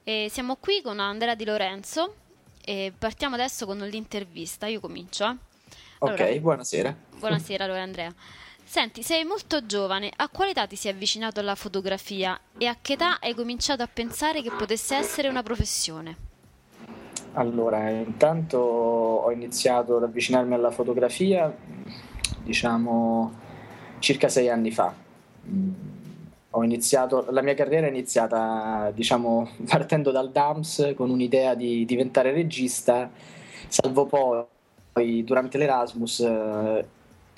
E 0.01 0.27
siamo 0.31 0.55
qui 0.55 0.81
con 0.81 1.01
Andrea 1.01 1.35
Di 1.35 1.43
Lorenzo 1.43 2.15
e 2.63 2.93
partiamo 2.97 3.35
adesso 3.35 3.65
con 3.65 3.79
l'intervista. 3.79 4.67
Io 4.67 4.79
comincio. 4.79 5.25
eh. 5.25 5.35
Ok, 5.97 6.19
Allora, 6.21 6.39
buonasera. 6.39 6.97
buonasera 7.17 7.65
allora 7.65 7.81
Andrea. 7.81 8.15
Senti, 8.67 9.01
sei 9.01 9.23
molto 9.23 9.65
giovane, 9.65 10.11
a 10.13 10.27
quale 10.27 10.51
età 10.51 10.67
ti 10.67 10.75
sei 10.75 10.91
avvicinato 10.91 11.39
alla 11.39 11.55
fotografia 11.55 12.37
e 12.57 12.65
a 12.65 12.75
che 12.81 12.93
età 12.93 13.17
hai 13.21 13.33
cominciato 13.33 13.81
a 13.81 13.87
pensare 13.91 14.41
che 14.41 14.51
potesse 14.51 14.93
essere 14.93 15.29
una 15.29 15.41
professione? 15.41 16.17
Allora, 17.31 17.89
intanto 17.89 18.57
ho 18.57 19.31
iniziato 19.31 19.95
ad 19.95 20.03
avvicinarmi 20.03 20.53
alla 20.53 20.69
fotografia, 20.69 21.49
diciamo, 22.43 23.31
circa 23.99 24.27
sei 24.27 24.49
anni 24.49 24.71
fa. 24.71 24.93
Mm, 25.47 25.71
iniziato, 26.61 27.25
la 27.29 27.41
mia 27.41 27.53
carriera 27.53 27.87
è 27.87 27.89
iniziata, 27.89 28.91
diciamo, 28.93 29.49
partendo 29.65 30.11
dal 30.11 30.29
DAMS 30.29 30.93
con 30.93 31.09
un'idea 31.09 31.55
di 31.55 31.85
diventare 31.85 32.33
regista, 32.33 33.09
salvo 33.69 34.05
poi, 34.05 35.23
durante 35.23 35.57
l'Erasmus, 35.57 36.19
eh, 36.19 36.85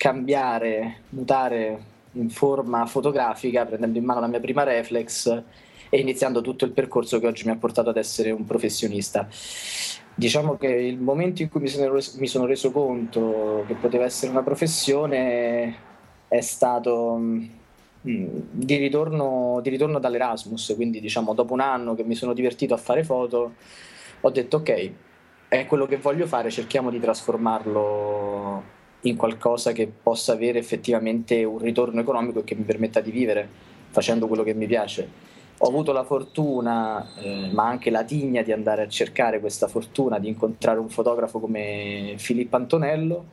cambiare, 0.00 1.02
mutare 1.10 1.78
in 2.12 2.30
forma 2.30 2.86
fotografica, 2.86 3.66
prendendo 3.66 3.98
in 3.98 4.04
mano 4.06 4.20
la 4.20 4.28
mia 4.28 4.40
prima 4.40 4.62
reflex 4.62 5.42
e 5.90 5.98
iniziando 5.98 6.40
tutto 6.40 6.64
il 6.64 6.70
percorso 6.70 7.18
che 7.18 7.26
oggi 7.26 7.44
mi 7.44 7.50
ha 7.50 7.56
portato 7.56 7.90
ad 7.90 7.98
essere 7.98 8.30
un 8.30 8.46
professionista. 8.46 9.28
Diciamo 10.14 10.56
che 10.56 10.68
il 10.68 10.98
momento 10.98 11.42
in 11.42 11.50
cui 11.50 11.60
mi 11.60 11.68
sono, 11.68 11.92
res- 11.92 12.14
mi 12.14 12.26
sono 12.28 12.46
reso 12.46 12.70
conto 12.72 13.64
che 13.66 13.74
poteva 13.74 14.04
essere 14.04 14.30
una 14.30 14.42
professione 14.42 15.76
è 16.28 16.40
stato 16.40 17.18
mm, 17.18 17.46
di 18.52 18.76
ritorno, 18.76 19.60
di 19.62 19.68
ritorno 19.68 19.98
dall'Erasmus, 19.98 20.72
quindi 20.76 21.00
diciamo 21.00 21.34
dopo 21.34 21.52
un 21.52 21.60
anno 21.60 21.94
che 21.94 22.04
mi 22.04 22.14
sono 22.14 22.32
divertito 22.32 22.72
a 22.72 22.78
fare 22.78 23.04
foto, 23.04 23.52
ho 24.18 24.30
detto 24.30 24.56
ok, 24.56 24.90
è 25.48 25.66
quello 25.66 25.84
che 25.84 25.98
voglio 25.98 26.26
fare, 26.26 26.50
cerchiamo 26.50 26.88
di 26.88 26.98
trasformarlo 26.98 28.78
in 29.02 29.16
qualcosa 29.16 29.72
che 29.72 29.90
possa 30.02 30.32
avere 30.32 30.58
effettivamente 30.58 31.42
un 31.44 31.58
ritorno 31.58 32.00
economico 32.00 32.40
e 32.40 32.44
che 32.44 32.54
mi 32.54 32.64
permetta 32.64 33.00
di 33.00 33.10
vivere 33.10 33.48
facendo 33.90 34.26
quello 34.26 34.42
che 34.42 34.54
mi 34.54 34.66
piace. 34.66 35.28
Ho 35.58 35.68
avuto 35.68 35.92
la 35.92 36.04
fortuna, 36.04 37.06
eh, 37.18 37.50
ma 37.52 37.66
anche 37.66 37.90
la 37.90 38.04
tigna 38.04 38.42
di 38.42 38.52
andare 38.52 38.82
a 38.82 38.88
cercare 38.88 39.40
questa 39.40 39.68
fortuna, 39.68 40.18
di 40.18 40.28
incontrare 40.28 40.78
un 40.78 40.88
fotografo 40.88 41.38
come 41.38 42.14
Filippo 42.16 42.56
Antonello, 42.56 43.24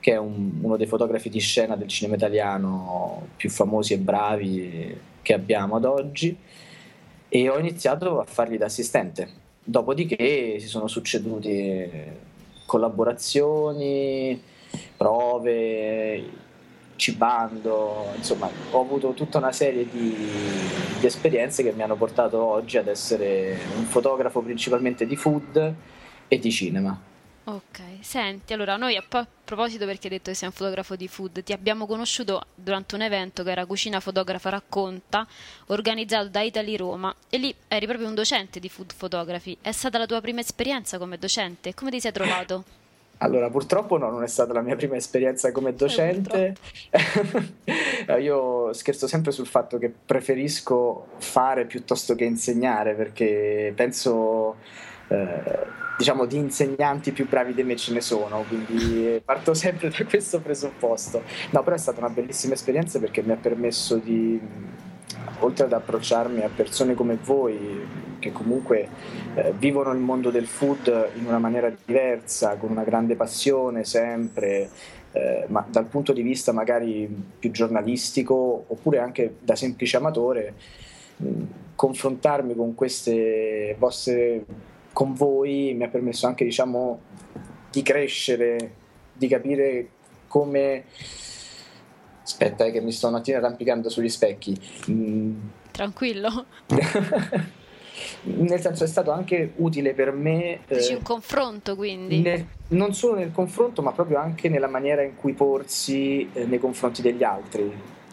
che 0.00 0.12
è 0.12 0.16
un- 0.16 0.58
uno 0.60 0.76
dei 0.76 0.86
fotografi 0.86 1.28
di 1.28 1.40
scena 1.40 1.76
del 1.76 1.88
cinema 1.88 2.16
italiano 2.16 3.28
più 3.36 3.48
famosi 3.48 3.94
e 3.94 3.98
bravi 3.98 4.96
che 5.22 5.34
abbiamo 5.34 5.76
ad 5.76 5.84
oggi, 5.84 6.36
e 7.28 7.48
ho 7.48 7.58
iniziato 7.58 8.20
a 8.20 8.24
fargli 8.24 8.56
da 8.56 8.66
assistente. 8.66 9.28
Dopodiché 9.62 10.58
si 10.58 10.66
sono 10.66 10.88
succeduti 10.88 11.90
collaborazioni, 12.66 14.40
prove, 14.98 16.28
cibando, 16.96 18.12
insomma, 18.16 18.50
ho 18.72 18.80
avuto 18.80 19.12
tutta 19.12 19.38
una 19.38 19.52
serie 19.52 19.88
di, 19.88 20.28
di 20.98 21.06
esperienze 21.06 21.62
che 21.62 21.72
mi 21.72 21.82
hanno 21.82 21.94
portato 21.94 22.42
oggi 22.42 22.76
ad 22.76 22.88
essere 22.88 23.56
un 23.76 23.84
fotografo 23.84 24.40
principalmente 24.40 25.06
di 25.06 25.16
food 25.16 25.74
e 26.26 26.38
di 26.38 26.50
cinema. 26.50 27.06
Ok, 27.44 27.80
senti, 28.00 28.52
allora 28.52 28.76
noi 28.76 28.96
a 28.96 29.04
po- 29.08 29.26
proposito 29.42 29.86
perché 29.86 30.08
hai 30.08 30.14
detto 30.14 30.30
che 30.30 30.36
sei 30.36 30.48
un 30.48 30.54
fotografo 30.54 30.96
di 30.96 31.08
food, 31.08 31.42
ti 31.42 31.54
abbiamo 31.54 31.86
conosciuto 31.86 32.42
durante 32.54 32.94
un 32.94 33.00
evento 33.00 33.42
che 33.42 33.50
era 33.52 33.64
Cucina 33.64 34.00
Fotografa 34.00 34.50
Racconta, 34.50 35.26
organizzato 35.68 36.28
da 36.28 36.42
Italy 36.42 36.76
Roma, 36.76 37.14
e 37.30 37.38
lì 37.38 37.54
eri 37.68 37.86
proprio 37.86 38.06
un 38.06 38.14
docente 38.14 38.60
di 38.60 38.68
food 38.68 38.92
photography. 38.94 39.56
È 39.62 39.72
stata 39.72 39.96
la 39.96 40.04
tua 40.04 40.20
prima 40.20 40.40
esperienza 40.40 40.98
come 40.98 41.16
docente? 41.16 41.72
Come 41.72 41.90
ti 41.90 42.00
sei 42.00 42.12
trovato? 42.12 42.64
Allora, 43.18 43.50
purtroppo 43.50 43.98
no, 43.98 44.10
non 44.10 44.22
è 44.22 44.28
stata 44.28 44.52
la 44.52 44.60
mia 44.60 44.76
prima 44.76 44.96
esperienza 44.96 45.50
come 45.50 45.74
docente. 45.74 46.54
Io 48.20 48.72
scherzo 48.72 49.08
sempre 49.08 49.32
sul 49.32 49.46
fatto 49.46 49.78
che 49.78 49.92
preferisco 50.04 51.06
fare 51.18 51.66
piuttosto 51.66 52.14
che 52.14 52.24
insegnare, 52.24 52.94
perché 52.94 53.72
penso, 53.74 54.56
eh, 55.08 55.66
diciamo, 55.96 56.26
di 56.26 56.36
insegnanti 56.36 57.10
più 57.10 57.28
bravi 57.28 57.54
di 57.54 57.64
me 57.64 57.74
ce 57.74 57.92
ne 57.92 58.00
sono, 58.00 58.44
quindi 58.46 59.20
parto 59.24 59.52
sempre 59.52 59.90
da 59.90 60.04
questo 60.04 60.40
presupposto. 60.40 61.22
No, 61.50 61.62
però 61.64 61.74
è 61.74 61.78
stata 61.78 61.98
una 61.98 62.10
bellissima 62.10 62.54
esperienza 62.54 63.00
perché 63.00 63.22
mi 63.22 63.32
ha 63.32 63.36
permesso 63.36 63.96
di, 63.96 64.40
oltre 65.40 65.64
ad 65.64 65.72
approcciarmi 65.72 66.42
a 66.42 66.50
persone 66.54 66.94
come 66.94 67.18
voi, 67.22 68.06
che 68.18 68.32
comunque 68.32 68.88
eh, 69.34 69.52
vivono 69.56 69.92
il 69.92 69.98
mondo 69.98 70.30
del 70.30 70.46
food 70.46 71.10
in 71.16 71.26
una 71.26 71.38
maniera 71.38 71.70
diversa, 71.84 72.56
con 72.56 72.70
una 72.70 72.82
grande 72.82 73.14
passione 73.14 73.84
sempre, 73.84 74.68
eh, 75.12 75.44
ma 75.48 75.64
dal 75.68 75.86
punto 75.86 76.12
di 76.12 76.22
vista 76.22 76.52
magari 76.52 77.08
più 77.38 77.50
giornalistico 77.50 78.64
oppure 78.66 78.98
anche 78.98 79.36
da 79.40 79.54
semplice 79.54 79.96
amatore, 79.96 80.54
mh, 81.16 81.42
confrontarmi 81.74 82.54
con 82.56 82.74
queste 82.74 83.76
vostre, 83.78 84.44
con 84.92 85.14
voi 85.14 85.74
mi 85.74 85.84
ha 85.84 85.88
permesso 85.88 86.26
anche 86.26 86.44
diciamo 86.44 87.00
di 87.70 87.82
crescere, 87.82 88.72
di 89.12 89.28
capire 89.28 89.88
come... 90.26 90.84
Aspetta, 92.28 92.66
eh, 92.66 92.72
che 92.72 92.82
mi 92.82 92.92
sto 92.92 93.08
un 93.08 93.14
attimo 93.14 93.38
arrampicando 93.38 93.88
sugli 93.88 94.10
specchi. 94.10 94.54
Mm, 94.90 95.38
Tranquillo? 95.70 96.44
nel 98.22 98.60
senso 98.60 98.84
è 98.84 98.86
stato 98.86 99.10
anche 99.10 99.52
utile 99.56 99.94
per 99.94 100.12
me 100.12 100.60
Dici 100.68 100.92
eh, 100.92 100.96
un 100.96 101.02
confronto 101.02 101.74
quindi? 101.74 102.20
nel- 102.20 102.46
non 102.68 102.94
solo 102.94 103.16
nel 103.16 103.32
confronto 103.32 103.82
ma 103.82 103.90
proprio 103.90 104.18
anche 104.18 104.48
nella 104.48 104.68
maniera 104.68 105.02
in 105.02 105.16
cui 105.16 105.32
porsi 105.32 106.28
eh, 106.32 106.44
nei 106.44 106.60
confronti 106.60 107.02
degli 107.02 107.24
altri 107.24 107.72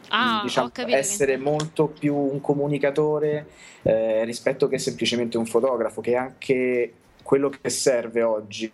Ah, 0.10 0.42
diciamo, 0.44 0.68
ho 0.68 0.72
capito 0.72 0.96
che 0.96 1.02
essere 1.02 1.38
molto 1.38 1.88
più 1.88 2.16
un 2.16 2.40
comunicatore 2.40 3.48
eh, 3.84 4.24
rispetto 4.24 4.68
che 4.68 4.78
semplicemente 4.78 5.38
un 5.38 5.46
fotografo 5.46 6.02
che 6.02 6.12
è 6.12 6.16
anche 6.16 6.94
quello 7.26 7.50
che 7.50 7.72
serve 7.72 8.22
oggi 8.22 8.72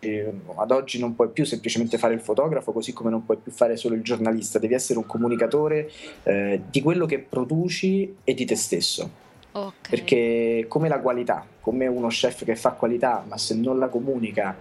ad 0.56 0.72
oggi 0.72 1.00
non 1.00 1.16
puoi 1.16 1.30
più 1.30 1.46
semplicemente 1.46 1.98
fare 1.98 2.14
il 2.14 2.20
fotografo 2.20 2.74
così 2.74 2.92
come 2.92 3.10
non 3.10 3.26
puoi 3.26 3.38
più 3.38 3.50
fare 3.50 3.78
solo 3.78 3.96
il 3.96 4.02
giornalista 4.02 4.60
devi 4.60 4.74
essere 4.74 5.00
un 5.00 5.06
comunicatore 5.06 5.90
eh, 6.24 6.62
di 6.70 6.82
quello 6.82 7.06
che 7.06 7.20
produci 7.20 8.18
e 8.26 8.34
di 8.34 8.44
te 8.44 8.56
stesso 8.58 9.10
Ok. 9.54 9.90
perché 9.90 10.66
come 10.68 10.90
la 10.90 11.00
qualità, 11.00 11.46
come 11.62 11.88
uno 11.88 12.08
chef 12.08 12.44
che 12.44 12.56
fa 12.58 12.72
qualità, 12.72 13.24
ma 13.28 13.38
se 13.38 13.56
non 13.56 13.80
la 13.80 13.88
comunica, 13.88 14.56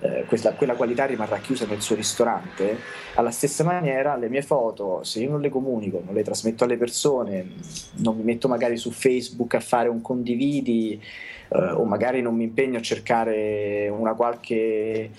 eh, 0.00 0.24
questa- 0.26 0.52
quella 0.54 0.74
qualità 0.74 1.04
rimarrà 1.04 1.38
chiusa 1.38 1.64
nel 1.66 1.80
suo 1.80 1.94
ristorante, 1.96 2.76
alla 3.14 3.30
stessa 3.30 3.62
maniera 3.64 4.16
le 4.16 4.28
mie 4.28 4.42
foto, 4.42 5.02
se 5.04 5.20
io 5.20 5.30
non 5.30 5.40
le 5.40 5.48
comunico, 5.48 6.00
non 6.04 6.12
le 6.14 6.22
trasmetto 6.24 6.64
alle 6.64 6.76
persone, 6.76 7.50
non 7.98 8.16
mi 8.16 8.24
metto 8.24 8.46
magari 8.48 8.76
su 8.76 8.90
Facebook 8.90 9.54
a 9.54 9.60
fare 9.60 9.88
un 9.88 10.00
condividi 10.00 11.00
eh, 11.54 11.70
o 11.72 11.84
magari 11.84 12.22
non 12.22 12.34
mi 12.34 12.44
impegno 12.44 12.78
a 12.78 12.82
cercare 12.82 13.88
una 13.88 14.14
qualche, 14.14 15.10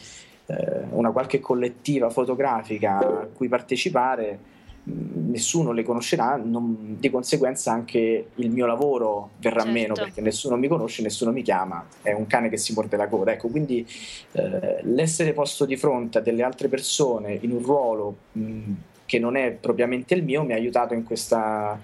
eh, 0.46 0.82
una 0.90 1.12
qualche 1.12 1.40
collettiva 1.40 2.10
fotografica 2.10 2.98
a 2.98 3.28
cui 3.34 3.48
partecipare, 3.48 4.40
mh, 4.84 5.30
nessuno 5.32 5.72
le 5.72 5.84
conoscerà, 5.84 6.36
non- 6.44 6.98
di 7.00 7.10
conseguenza 7.10 7.72
anche 7.72 8.30
il 8.36 8.50
mio 8.50 8.66
lavoro 8.66 9.32
verrà 9.38 9.62
Certo. 9.62 9.72
meno 9.72 9.94
perché 9.94 10.22
nessuno 10.22 10.58
mi 10.58 10.68
conosce, 10.68 11.02
nessuno 11.02 11.32
mi 11.32 11.42
chiama, 11.42 11.86
è 12.02 12.12
un 12.12 12.28
cane 12.28 12.50
che 12.50 12.58
si 12.58 12.74
morde 12.74 12.98
la 12.98 13.08
coda. 13.08 13.32
Ecco, 13.32 13.48
quindi 13.50 13.88
eh, 14.34 14.80
l'essere 14.84 15.34
posto 15.34 15.66
di 15.66 15.78
fronte 15.78 16.18
a 16.18 16.22
delle 16.22 16.44
altre 16.44 16.68
persone 16.68 17.38
in 17.42 17.52
un 17.52 17.62
ruolo 17.64 18.16
mh, 18.34 18.72
che 19.06 19.20
non 19.20 19.36
è 19.36 19.52
propriamente 19.52 20.14
il 20.14 20.24
mio 20.24 20.44
mi 20.44 20.54
ha 20.54 20.56
aiutato 20.56 20.94
in 20.94 21.04
questa 21.04 21.80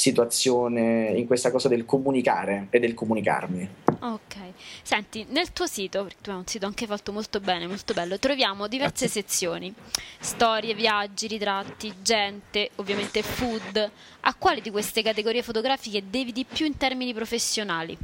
situazione, 0.00 1.12
in 1.14 1.26
questa 1.26 1.50
cosa 1.50 1.68
del 1.68 1.84
comunicare 1.84 2.68
e 2.70 2.78
del 2.78 2.94
comunicarmi. 2.94 3.68
Ok, 4.02 4.36
senti, 4.82 5.26
nel 5.28 5.52
tuo 5.52 5.66
sito, 5.66 6.04
perché 6.04 6.18
tu 6.22 6.30
hai 6.30 6.36
un 6.36 6.46
sito 6.46 6.64
anche 6.64 6.86
fatto 6.86 7.12
molto 7.12 7.38
bene, 7.38 7.66
molto 7.66 7.92
bello, 7.92 8.18
troviamo 8.18 8.66
diverse 8.66 9.08
sezioni, 9.08 9.72
storie, 10.18 10.72
viaggi, 10.74 11.26
ritratti, 11.26 11.92
gente, 12.00 12.70
ovviamente 12.76 13.22
food. 13.22 13.90
A 14.20 14.34
quali 14.34 14.62
di 14.62 14.70
queste 14.70 15.02
categorie 15.02 15.42
fotografiche 15.42 16.02
devi 16.08 16.32
di 16.32 16.46
più 16.50 16.64
in 16.64 16.78
termini 16.78 17.12
professionali? 17.12 17.96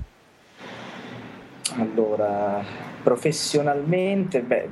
Allora, 1.78 2.62
professionalmente, 3.02 4.42
beh, 4.42 4.68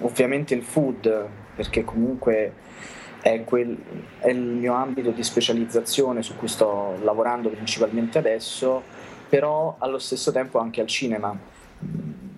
ovviamente 0.00 0.54
il 0.54 0.62
food, 0.62 1.26
perché 1.56 1.84
comunque 1.84 2.52
è, 3.32 3.44
quel- 3.44 3.76
è 4.18 4.28
il 4.28 4.40
mio 4.40 4.74
ambito 4.74 5.10
di 5.10 5.22
specializzazione 5.22 6.22
su 6.22 6.36
cui 6.36 6.48
sto 6.48 6.96
lavorando 7.02 7.48
principalmente 7.48 8.18
adesso 8.18 8.96
però 9.28 9.76
allo 9.78 9.98
stesso 9.98 10.32
tempo 10.32 10.58
anche 10.58 10.80
al 10.80 10.86
cinema. 10.86 11.36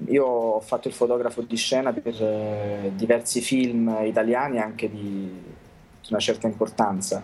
Io 0.06 0.24
ho 0.24 0.60
fatto 0.60 0.88
il 0.88 0.94
fotografo 0.94 1.40
di 1.42 1.56
scena 1.56 1.92
per 1.92 2.20
eh, 2.20 2.90
diversi 2.94 3.40
film 3.40 3.96
italiani 4.02 4.58
anche 4.58 4.90
di, 4.90 4.98
di 4.98 6.08
una 6.08 6.18
certa 6.18 6.48
importanza. 6.48 7.22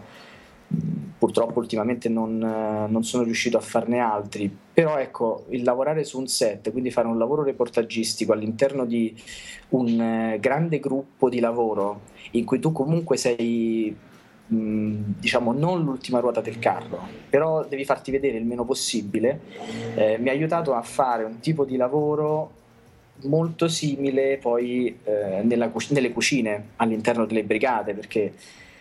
Purtroppo 1.19 1.61
ultimamente 1.61 2.09
non, 2.09 2.43
eh, 2.43 2.91
non, 2.91 3.03
sono 3.05 3.23
riuscito 3.23 3.57
a 3.57 3.61
farne 3.61 4.01
altri, 4.01 4.55
però 4.73 4.99
ecco, 4.99 5.47
il 5.49 5.63
lavorare 5.63 6.05
su 6.05 6.19
un 6.19 6.27
set, 6.27 6.71
quindi 6.71 6.91
fare 6.91 7.07
un 7.07 7.19
lavoro 7.19 7.43
reportagistico 7.43 8.33
all'interno 8.33 8.85
di 8.85 9.15
un 9.71 10.01
eh, 10.01 10.39
grande 10.39 10.79
gruppo 10.79 11.29
di 11.29 11.41
lavoro 11.41 12.03
in 12.33 12.45
cui 12.45 12.59
tu 12.61 12.73
comunque 12.73 13.17
sei 13.17 13.97
diciamo 14.49 15.53
non 15.53 15.83
l'ultima 15.83 16.21
ruota 16.21 16.41
del 16.41 16.59
carro, 16.59 17.01
però 17.29 17.65
devi 17.65 17.85
farti 17.85 18.13
vedere 18.13 18.39
il 18.39 18.45
meno 18.45 18.65
possibile, 18.65 19.41
eh, 19.97 20.19
mi 20.19 20.29
ha 20.29 20.33
aiutato 20.33 20.75
a 20.75 20.83
fare 20.83 21.25
un 21.25 21.41
tipo 21.41 21.65
di 21.65 21.77
lavoro 21.77 22.53
molto 23.23 23.67
simile 23.67 24.39
poi 24.39 24.99
eh, 25.03 25.43
nella, 25.43 25.73
nelle 25.89 26.13
cucine 26.13 26.69
all'interno 26.77 27.27
delle 27.27 27.43
brigate, 27.43 27.95
perché 27.95 28.35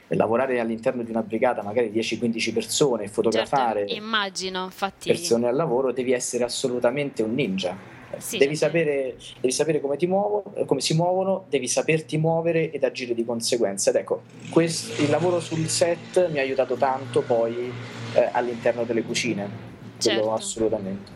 lavorare 0.09 0.59
all'interno 0.59 1.03
di 1.03 1.09
una 1.09 1.23
brigata, 1.23 1.63
magari 1.63 1.89
10-15 1.89 2.53
persone, 2.53 3.07
fotografare 3.07 3.87
certo, 3.87 3.93
immagino, 3.95 4.65
infatti... 4.65 5.07
persone 5.07 5.47
al 5.47 5.55
lavoro, 5.55 5.91
devi 5.91 6.11
essere 6.11 6.43
assolutamente 6.43 7.23
un 7.23 7.33
ninja 7.33 7.93
sì, 8.17 8.37
devi, 8.37 8.55
sapere, 8.55 9.17
devi, 9.39 9.51
sapere, 9.51 9.81
come, 9.81 9.97
ti 9.97 10.07
muovo, 10.07 10.43
come 10.65 10.81
si 10.81 10.93
muovono, 10.93 11.45
devi 11.49 11.67
saperti 11.67 12.17
muovere 12.17 12.71
ed 12.71 12.83
agire 12.83 13.13
di 13.13 13.25
conseguenza. 13.25 13.89
Ed 13.89 13.97
ecco, 13.97 14.23
questo, 14.49 15.01
il 15.01 15.09
lavoro 15.09 15.39
sul 15.39 15.67
set 15.67 16.29
mi 16.29 16.39
ha 16.39 16.41
aiutato 16.41 16.75
tanto 16.75 17.21
poi 17.21 17.71
eh, 18.13 18.29
all'interno 18.31 18.83
delle 18.83 19.03
cucine, 19.03 19.49
certo. 19.97 20.33
assolutamente. 20.33 21.11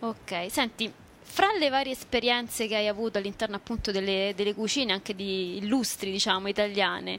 Ok, 0.00 0.46
senti, 0.48 0.90
fra 1.20 1.48
le 1.58 1.68
varie 1.68 1.92
esperienze 1.92 2.66
che 2.66 2.76
hai 2.76 2.88
avuto 2.88 3.18
all'interno 3.18 3.56
appunto 3.56 3.90
delle, 3.90 4.32
delle 4.36 4.54
cucine, 4.54 4.92
anche 4.92 5.14
di 5.14 5.58
illustri, 5.58 6.10
diciamo, 6.10 6.48
italiane, 6.48 7.18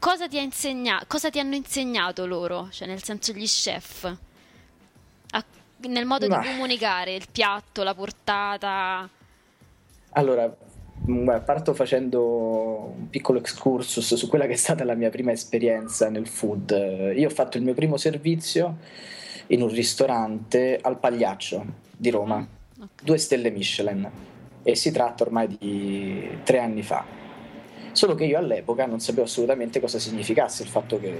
cosa 0.00 0.26
ti, 0.26 0.42
insegna- 0.42 1.04
cosa 1.06 1.30
ti 1.30 1.38
hanno 1.38 1.54
insegnato 1.54 2.26
loro, 2.26 2.68
cioè 2.72 2.88
nel 2.88 3.04
senso 3.04 3.32
gli 3.32 3.44
chef? 3.44 4.04
A 5.30 5.44
nel 5.86 6.06
modo 6.06 6.26
Ma... 6.26 6.40
di 6.40 6.48
comunicare 6.48 7.14
il 7.14 7.26
piatto, 7.30 7.84
la 7.84 7.94
portata? 7.94 9.08
Allora, 10.12 10.52
mm, 11.08 11.28
parto 11.44 11.74
facendo 11.74 12.94
un 12.96 13.08
piccolo 13.08 13.38
excursus 13.38 14.14
su 14.14 14.28
quella 14.28 14.46
che 14.46 14.54
è 14.54 14.56
stata 14.56 14.82
la 14.82 14.94
mia 14.94 15.10
prima 15.10 15.30
esperienza 15.30 16.08
nel 16.08 16.26
food. 16.26 17.12
Io 17.14 17.28
ho 17.28 17.32
fatto 17.32 17.58
il 17.58 17.62
mio 17.62 17.74
primo 17.74 17.96
servizio 17.96 18.78
in 19.48 19.62
un 19.62 19.68
ristorante 19.68 20.78
al 20.80 20.98
Pagliaccio 20.98 21.64
di 21.96 22.10
Roma, 22.10 22.38
mm, 22.38 22.82
okay. 22.82 23.04
due 23.04 23.18
stelle 23.18 23.50
Michelin, 23.50 24.10
e 24.62 24.74
si 24.74 24.90
tratta 24.90 25.22
ormai 25.22 25.56
di 25.58 26.38
tre 26.42 26.58
anni 26.58 26.82
fa. 26.82 27.19
Solo 27.92 28.14
che 28.14 28.24
io 28.24 28.38
all'epoca 28.38 28.86
non 28.86 29.00
sapevo 29.00 29.24
assolutamente 29.24 29.80
cosa 29.80 29.98
significasse 29.98 30.62
il 30.62 30.68
fatto 30.68 30.98
che 30.98 31.12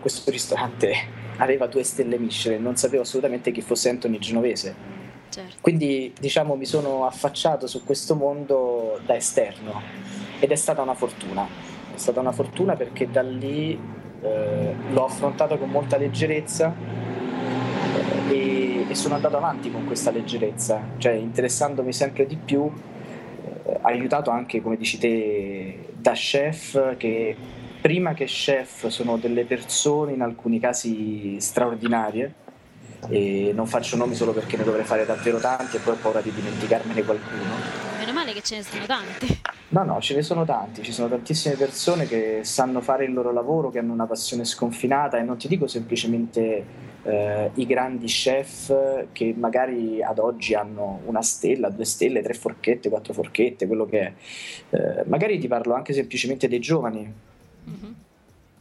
questo 0.00 0.30
ristorante 0.30 0.94
aveva 1.38 1.66
due 1.66 1.82
stelle 1.82 2.18
Michelin, 2.18 2.62
non 2.62 2.76
sapevo 2.76 3.02
assolutamente 3.02 3.50
chi 3.50 3.60
fosse 3.60 3.88
Anthony 3.88 4.18
Genovese. 4.18 5.00
Certo. 5.28 5.56
Quindi 5.60 6.12
diciamo 6.18 6.54
mi 6.56 6.66
sono 6.66 7.06
affacciato 7.06 7.66
su 7.66 7.84
questo 7.84 8.14
mondo 8.14 9.00
da 9.06 9.16
esterno 9.16 9.80
ed 10.38 10.50
è 10.50 10.56
stata 10.56 10.82
una 10.82 10.94
fortuna. 10.94 11.46
È 11.94 11.98
stata 11.98 12.20
una 12.20 12.32
fortuna 12.32 12.76
perché 12.76 13.10
da 13.10 13.22
lì 13.22 13.78
eh, 14.22 14.74
l'ho 14.90 15.04
affrontato 15.04 15.58
con 15.58 15.70
molta 15.70 15.96
leggerezza 15.96 16.74
eh, 18.28 18.34
e, 18.34 18.86
e 18.88 18.94
sono 18.94 19.14
andato 19.14 19.36
avanti 19.36 19.70
con 19.70 19.86
questa 19.86 20.10
leggerezza, 20.10 20.80
cioè 20.98 21.12
interessandomi 21.12 21.92
sempre 21.92 22.26
di 22.26 22.36
più 22.36 22.70
aiutato 23.82 24.30
anche, 24.30 24.60
come 24.60 24.76
dici 24.76 24.98
te, 24.98 25.88
da 25.96 26.12
chef 26.12 26.96
che 26.96 27.36
prima 27.80 28.14
che 28.14 28.26
chef 28.26 28.86
sono 28.88 29.16
delle 29.16 29.44
persone 29.44 30.12
in 30.12 30.22
alcuni 30.22 30.60
casi 30.60 31.40
straordinarie 31.40 32.34
e 33.08 33.52
non 33.54 33.66
faccio 33.66 33.96
nomi 33.96 34.14
solo 34.14 34.32
perché 34.32 34.56
ne 34.56 34.64
dovrei 34.64 34.84
fare 34.84 35.04
davvero 35.04 35.38
tanti 35.38 35.76
e 35.76 35.80
poi 35.80 35.94
ho 35.94 35.98
paura 36.00 36.20
di 36.20 36.32
dimenticarmene 36.32 37.02
qualcuno. 37.02 37.54
Meno 37.98 38.12
male 38.12 38.32
che 38.32 38.42
ce 38.42 38.56
ne 38.56 38.62
sono 38.62 38.86
tanti. 38.86 39.40
No, 39.68 39.84
no, 39.84 40.00
ce 40.00 40.14
ne 40.14 40.22
sono 40.22 40.44
tanti, 40.44 40.82
ci 40.82 40.92
sono 40.92 41.08
tantissime 41.08 41.56
persone 41.56 42.06
che 42.06 42.40
sanno 42.42 42.80
fare 42.80 43.04
il 43.04 43.12
loro 43.12 43.32
lavoro, 43.32 43.70
che 43.70 43.78
hanno 43.78 43.92
una 43.92 44.06
passione 44.06 44.44
sconfinata 44.44 45.18
e 45.18 45.22
non 45.22 45.38
ti 45.38 45.48
dico 45.48 45.66
semplicemente 45.66 46.90
eh, 47.04 47.50
i 47.54 47.66
grandi 47.66 48.06
chef 48.06 49.06
che 49.12 49.34
magari 49.36 50.02
ad 50.02 50.18
oggi 50.18 50.54
hanno 50.54 51.00
una 51.04 51.22
stella, 51.22 51.68
due 51.68 51.84
stelle, 51.84 52.22
tre 52.22 52.34
forchette, 52.34 52.88
quattro 52.88 53.12
forchette, 53.12 53.66
quello 53.66 53.86
che 53.86 54.00
è. 54.00 54.12
Eh, 54.70 55.04
magari 55.06 55.38
ti 55.38 55.48
parlo 55.48 55.74
anche 55.74 55.92
semplicemente 55.92 56.48
dei 56.48 56.60
giovani. 56.60 57.12
Mm-hmm 57.68 57.92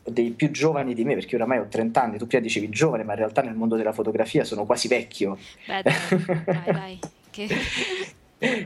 dei 0.03 0.31
più 0.31 0.49
giovani 0.49 0.95
di 0.95 1.03
me, 1.03 1.13
perché 1.13 1.35
oramai 1.35 1.59
ho 1.59 1.67
30 1.69 2.01
anni, 2.01 2.17
tu 2.17 2.25
prima 2.25 2.41
dicevi 2.41 2.69
giovane, 2.69 3.03
ma 3.03 3.11
in 3.13 3.19
realtà 3.19 3.43
nel 3.43 3.53
mondo 3.53 3.75
della 3.75 3.93
fotografia 3.93 4.43
sono 4.43 4.65
quasi 4.65 4.87
vecchio. 4.87 5.37
Beh, 5.67 5.83
dai, 5.83 6.43
dai, 6.45 6.63
dai. 6.65 6.99
Che... 7.29 7.47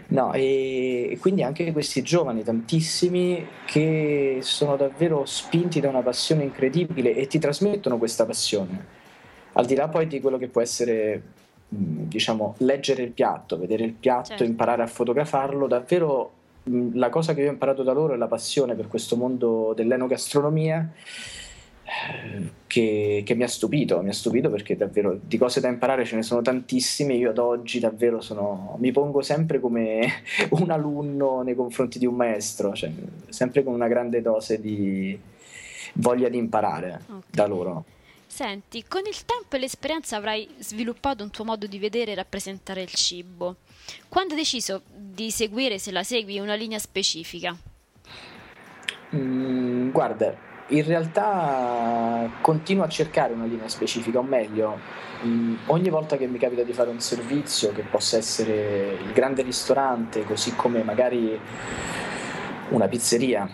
No, 0.08 0.32
e 0.32 1.18
quindi 1.20 1.44
anche 1.44 1.70
questi 1.74 2.02
giovani, 2.02 2.44
tantissimi, 2.44 3.46
che 3.66 4.38
sono 4.40 4.78
davvero 4.78 5.26
spinti 5.26 5.82
da 5.82 5.90
una 5.90 6.00
passione 6.00 6.44
incredibile 6.44 7.14
e 7.14 7.28
ti 7.28 7.40
trasmettono 7.40 7.98
questa 7.98 8.26
passione 8.26 8.95
al 9.58 9.66
di 9.66 9.76
là 9.76 9.88
poi 9.88 10.08
di 10.08 10.22
quello 10.22 10.38
che 10.38 10.48
può 10.48 10.62
essere 10.62 11.22
diciamo 11.68 12.56
leggere 12.60 13.04
il 13.04 13.12
piatto, 13.12 13.58
vedere 13.58 13.84
il 13.84 13.94
piatto, 13.94 14.30
certo. 14.30 14.44
imparare 14.44 14.84
a 14.84 14.88
fotografarlo, 14.88 15.68
davvero 15.68 16.32
la 16.94 17.10
cosa 17.10 17.34
che 17.34 17.42
io 17.42 17.50
ho 17.50 17.52
imparato 17.52 17.84
da 17.84 17.92
loro 17.92 18.14
è 18.14 18.18
la 18.18 18.28
passione 18.28 18.74
per 18.76 18.88
questo 18.88 19.16
mondo 19.16 19.74
dell'enogastronomia 19.76 20.92
eh, 21.84 22.50
che, 22.66 23.22
che, 23.24 23.36
mi 23.36 23.44
ha 23.44 23.48
stupito, 23.48 24.02
mi 24.02 24.10
ha 24.10 24.14
stupito 24.14 24.50
perché 24.50 24.76
davvero 24.76 25.20
di 25.22 25.38
cose 25.38 25.60
da 25.60 25.68
imparare 25.68 26.06
ce 26.06 26.16
ne 26.16 26.24
sono 26.24 26.42
tantissime, 26.42 27.14
io 27.14 27.30
ad 27.30 27.38
oggi 27.38 27.80
davvero 27.80 28.22
sono, 28.22 28.78
mi 28.80 28.92
pongo 28.92 29.22
sempre 29.22 29.60
come 29.60 30.08
un 30.52 30.72
alunno 30.72 31.44
nei 31.44 31.56
confronti 31.56 32.00
di 32.00 32.08
un 32.08 32.16
maestro, 32.16 32.74
cioè, 32.74 32.92
sempre 33.30 33.64
con 33.64 33.74
una 33.74 33.88
grande 33.88 34.22
dose 34.22 34.60
di 34.60 35.18
voglia 35.94 36.30
di 36.30 36.38
imparare 36.38 37.02
okay. 37.06 37.22
da 37.30 37.46
loro. 37.46 37.86
Senti, 38.36 38.84
con 38.86 39.04
il 39.08 39.24
tempo 39.24 39.56
e 39.56 39.60
l'esperienza 39.60 40.18
avrai 40.18 40.56
sviluppato 40.58 41.24
un 41.24 41.30
tuo 41.30 41.46
modo 41.46 41.68
di 41.68 41.80
vedere 41.80 42.12
e 42.12 42.16
rappresentare 42.16 42.82
il 42.82 42.90
cibo. 42.90 43.56
Quando 44.10 44.34
hai 44.34 44.40
deciso 44.42 44.82
di 44.94 45.32
seguire, 45.32 45.80
se 45.80 45.94
la 45.94 46.04
segui, 46.04 46.40
una 46.40 46.56
linea 46.56 46.78
specifica? 46.78 47.56
Mm, 49.16 49.90
guarda, 49.90 50.36
in 50.68 50.84
realtà 50.84 52.30
continuo 52.42 52.84
a 52.84 52.90
cercare 52.90 53.32
una 53.32 53.46
linea 53.46 53.70
specifica, 53.70 54.20
o 54.20 54.24
meglio, 54.24 54.80
mm, 55.24 55.56
ogni 55.68 55.88
volta 55.88 56.18
che 56.18 56.28
mi 56.28 56.38
capita 56.38 56.64
di 56.64 56.74
fare 56.74 56.90
un 56.90 57.00
servizio, 57.00 57.72
che 57.72 57.84
possa 57.84 58.18
essere 58.18 58.98
il 59.02 59.14
grande 59.14 59.44
ristorante, 59.44 60.26
così 60.26 60.54
come 60.58 60.84
magari 60.84 61.40
una 62.72 62.90
pizzeria, 62.90 63.48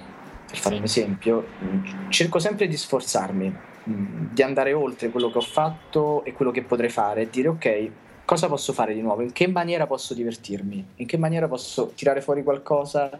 per 0.47 0.57
fare 0.57 0.73
sì. 0.73 0.79
un 0.79 0.85
esempio, 0.85 1.47
mm, 1.63 2.09
cerco 2.09 2.39
sempre 2.39 2.67
di 2.67 2.75
sforzarmi 2.75 3.69
di 3.83 4.41
andare 4.41 4.73
oltre 4.73 5.09
quello 5.09 5.31
che 5.31 5.37
ho 5.37 5.41
fatto 5.41 6.23
e 6.23 6.33
quello 6.33 6.51
che 6.51 6.61
potrei 6.61 6.89
fare 6.89 7.21
e 7.21 7.29
dire 7.29 7.47
ok, 7.47 7.89
cosa 8.25 8.47
posso 8.47 8.73
fare 8.73 8.93
di 8.93 9.01
nuovo? 9.01 9.21
In 9.21 9.31
che 9.31 9.47
maniera 9.47 9.87
posso 9.87 10.13
divertirmi? 10.13 10.85
In 10.95 11.05
che 11.05 11.17
maniera 11.17 11.47
posso 11.47 11.91
tirare 11.95 12.21
fuori 12.21 12.43
qualcosa 12.43 13.19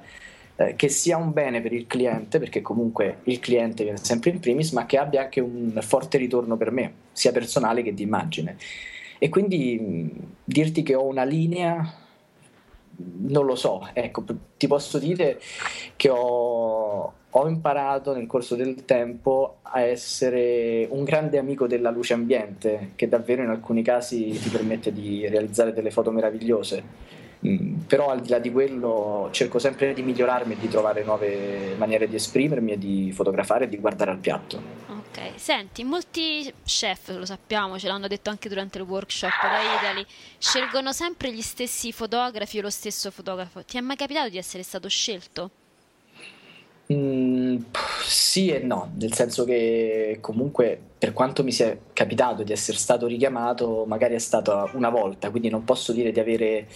eh, 0.56 0.76
che 0.76 0.90
sia 0.90 1.18
un 1.18 1.32
bene 1.34 1.62
per 1.62 1.74
il 1.74 1.88
cliente, 1.88 2.40
perché 2.40 2.62
comunque 2.62 3.20
il 3.24 3.40
cliente 3.40 3.84
viene 3.84 3.98
sempre 3.98 4.30
in 4.30 4.40
primis, 4.40 4.72
ma 4.72 4.86
che 4.86 4.98
abbia 4.98 5.22
anche 5.22 5.40
un 5.40 5.78
forte 5.82 6.18
ritorno 6.18 6.58
per 6.58 6.72
me, 6.72 6.94
sia 7.12 7.32
personale 7.32 7.82
che 7.82 7.94
di 7.94 8.04
immagine. 8.04 8.58
E 9.18 9.30
quindi 9.30 9.80
mh, 9.80 10.10
dirti 10.44 10.84
che 10.84 10.96
ho 10.96 11.06
una 11.06 11.24
linea 11.24 12.01
non 13.28 13.46
lo 13.46 13.56
so, 13.56 13.90
ecco, 13.94 14.24
ti 14.58 14.68
posso 14.68 14.98
dire 15.00 15.40
che 15.96 16.10
ho, 16.10 17.14
ho, 17.30 17.48
imparato 17.48 18.14
nel 18.14 18.28
corso 18.28 18.56
del 18.56 18.86
tempo 18.86 19.58
a 19.64 19.82
essere 19.82 20.88
un 20.90 21.04
grande 21.04 21.38
amico 21.38 21.68
della 21.68 21.92
luce 21.92 22.14
ambiente, 22.14 22.92
che 22.96 23.08
davvero 23.08 23.44
in 23.44 23.50
alcuni 23.50 23.84
casi 23.84 24.30
ti 24.32 24.50
permette 24.50 24.92
di 24.92 25.28
realizzare 25.28 25.74
delle 25.74 25.92
foto 25.92 26.12
meravigliose. 26.12 27.20
Mm, 27.46 27.82
però 27.88 28.10
al 28.10 28.22
di 28.22 28.30
là 28.30 28.38
di 28.40 28.52
quello 28.52 29.30
cerco 29.32 29.58
sempre 29.58 29.94
di 29.94 30.04
migliorarmi 30.04 30.54
e 30.54 30.58
di 30.58 30.68
trovare 30.68 31.04
nuove 31.04 31.76
maniere 31.76 32.08
di 32.08 32.16
esprimermi 32.16 32.74
e 32.74 32.78
di 32.78 33.12
fotografare 33.12 33.66
e 33.66 33.70
di 33.70 33.78
guardare 33.80 34.12
al 34.12 34.20
piatto. 34.20 34.62
Ok, 34.88 35.34
senti, 35.40 35.84
molti 35.84 36.54
chef, 36.64 37.10
lo 37.18 37.26
sappiamo, 37.26 37.80
ce 37.80 37.88
l'hanno 37.88 38.08
detto 38.08 38.30
anche 38.30 38.48
durante 38.50 38.78
il 38.78 38.84
workshop 38.84 39.48
da 39.50 39.62
Italy, 39.62 40.06
scelgono 40.38 40.92
sempre 40.94 41.34
gli 41.34 41.42
stessi 41.42 41.92
fotografi 41.92 42.60
o 42.60 42.62
lo 42.62 42.70
stesso 42.70 43.10
fotografo. 43.10 43.64
Ti 43.66 43.78
è 43.78 43.82
mai 43.82 43.96
capitato 43.96 44.30
di 44.30 44.38
essere 44.38 44.64
stato 44.64 44.88
scelto? 44.88 45.52
Mm, 46.94 47.58
Sì 48.04 48.50
e 48.50 48.60
no, 48.60 48.92
nel 48.98 49.14
senso 49.14 49.46
che 49.46 50.18
comunque 50.20 50.80
per 50.98 51.14
quanto 51.14 51.44
mi 51.44 51.52
sia 51.54 51.78
capitato 51.94 52.44
di 52.44 52.52
essere 52.52 52.78
stato 52.78 53.08
richiamato, 53.08 53.86
magari 53.88 54.16
è 54.16 54.20
stata 54.20 54.70
una 54.74 54.90
volta, 54.90 55.30
quindi 55.30 55.50
non 55.50 55.64
posso 55.64 55.94
dire 55.94 56.12
di 56.12 56.20
avere 56.20 56.68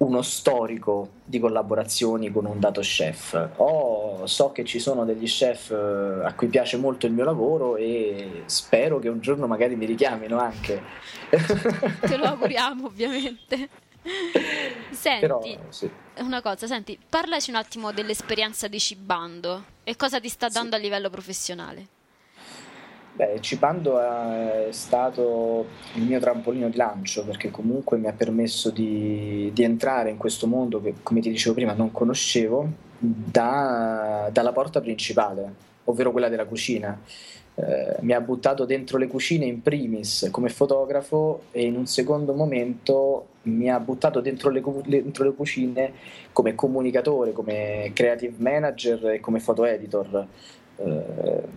uno 0.00 0.22
storico 0.22 1.10
di 1.24 1.38
collaborazioni 1.38 2.30
con 2.30 2.46
un 2.46 2.58
dato 2.58 2.80
chef. 2.80 3.50
Oh, 3.56 4.26
so 4.26 4.50
che 4.50 4.64
ci 4.64 4.78
sono 4.78 5.04
degli 5.04 5.26
chef 5.26 5.70
eh, 5.70 6.24
a 6.24 6.32
cui 6.34 6.48
piace 6.48 6.78
molto 6.78 7.06
il 7.06 7.12
mio 7.12 7.24
lavoro 7.24 7.76
e 7.76 8.42
spero 8.46 8.98
che 8.98 9.08
un 9.08 9.20
giorno 9.20 9.46
magari 9.46 9.76
mi 9.76 9.84
richiamino 9.84 10.38
anche. 10.38 10.82
Te 12.00 12.16
lo 12.16 12.24
auguriamo 12.24 12.86
ovviamente. 12.88 13.68
Senti, 14.90 15.20
Però, 15.20 15.42
sì. 15.68 15.90
una 16.20 16.40
cosa, 16.40 16.66
senti, 16.66 16.98
parlaci 17.08 17.50
un 17.50 17.56
attimo 17.56 17.92
dell'esperienza 17.92 18.68
di 18.68 18.80
Cibando 18.80 19.64
e 19.84 19.96
cosa 19.96 20.18
ti 20.18 20.30
sta 20.30 20.48
dando 20.48 20.70
sì. 20.70 20.76
a 20.76 20.78
livello 20.78 21.10
professionale. 21.10 21.86
Beh, 23.20 23.38
Cibando 23.42 24.00
è 24.00 24.68
stato 24.70 25.66
il 25.96 26.04
mio 26.04 26.18
trampolino 26.20 26.70
di 26.70 26.78
lancio 26.78 27.22
perché 27.22 27.50
comunque 27.50 27.98
mi 27.98 28.06
ha 28.06 28.14
permesso 28.14 28.70
di, 28.70 29.50
di 29.52 29.62
entrare 29.62 30.08
in 30.08 30.16
questo 30.16 30.46
mondo 30.46 30.80
che, 30.80 30.94
come 31.02 31.20
ti 31.20 31.28
dicevo 31.28 31.54
prima, 31.54 31.74
non 31.74 31.92
conoscevo 31.92 32.66
da, 32.96 34.30
dalla 34.32 34.52
porta 34.52 34.80
principale, 34.80 35.52
ovvero 35.84 36.12
quella 36.12 36.30
della 36.30 36.46
cucina. 36.46 36.98
Eh, 37.56 37.96
mi 38.00 38.14
ha 38.14 38.22
buttato 38.22 38.64
dentro 38.64 38.96
le 38.96 39.06
cucine 39.06 39.44
in 39.44 39.60
primis 39.60 40.28
come 40.30 40.48
fotografo 40.48 41.42
e 41.50 41.66
in 41.66 41.76
un 41.76 41.84
secondo 41.84 42.32
momento 42.32 43.26
mi 43.42 43.70
ha 43.70 43.78
buttato 43.80 44.20
dentro 44.20 44.48
le, 44.48 44.62
dentro 44.86 45.24
le 45.24 45.34
cucine 45.34 45.92
come 46.32 46.54
comunicatore, 46.54 47.32
come 47.32 47.90
creative 47.92 48.36
manager 48.38 49.10
e 49.10 49.20
come 49.20 49.40
photo 49.40 49.66
editor. 49.66 50.26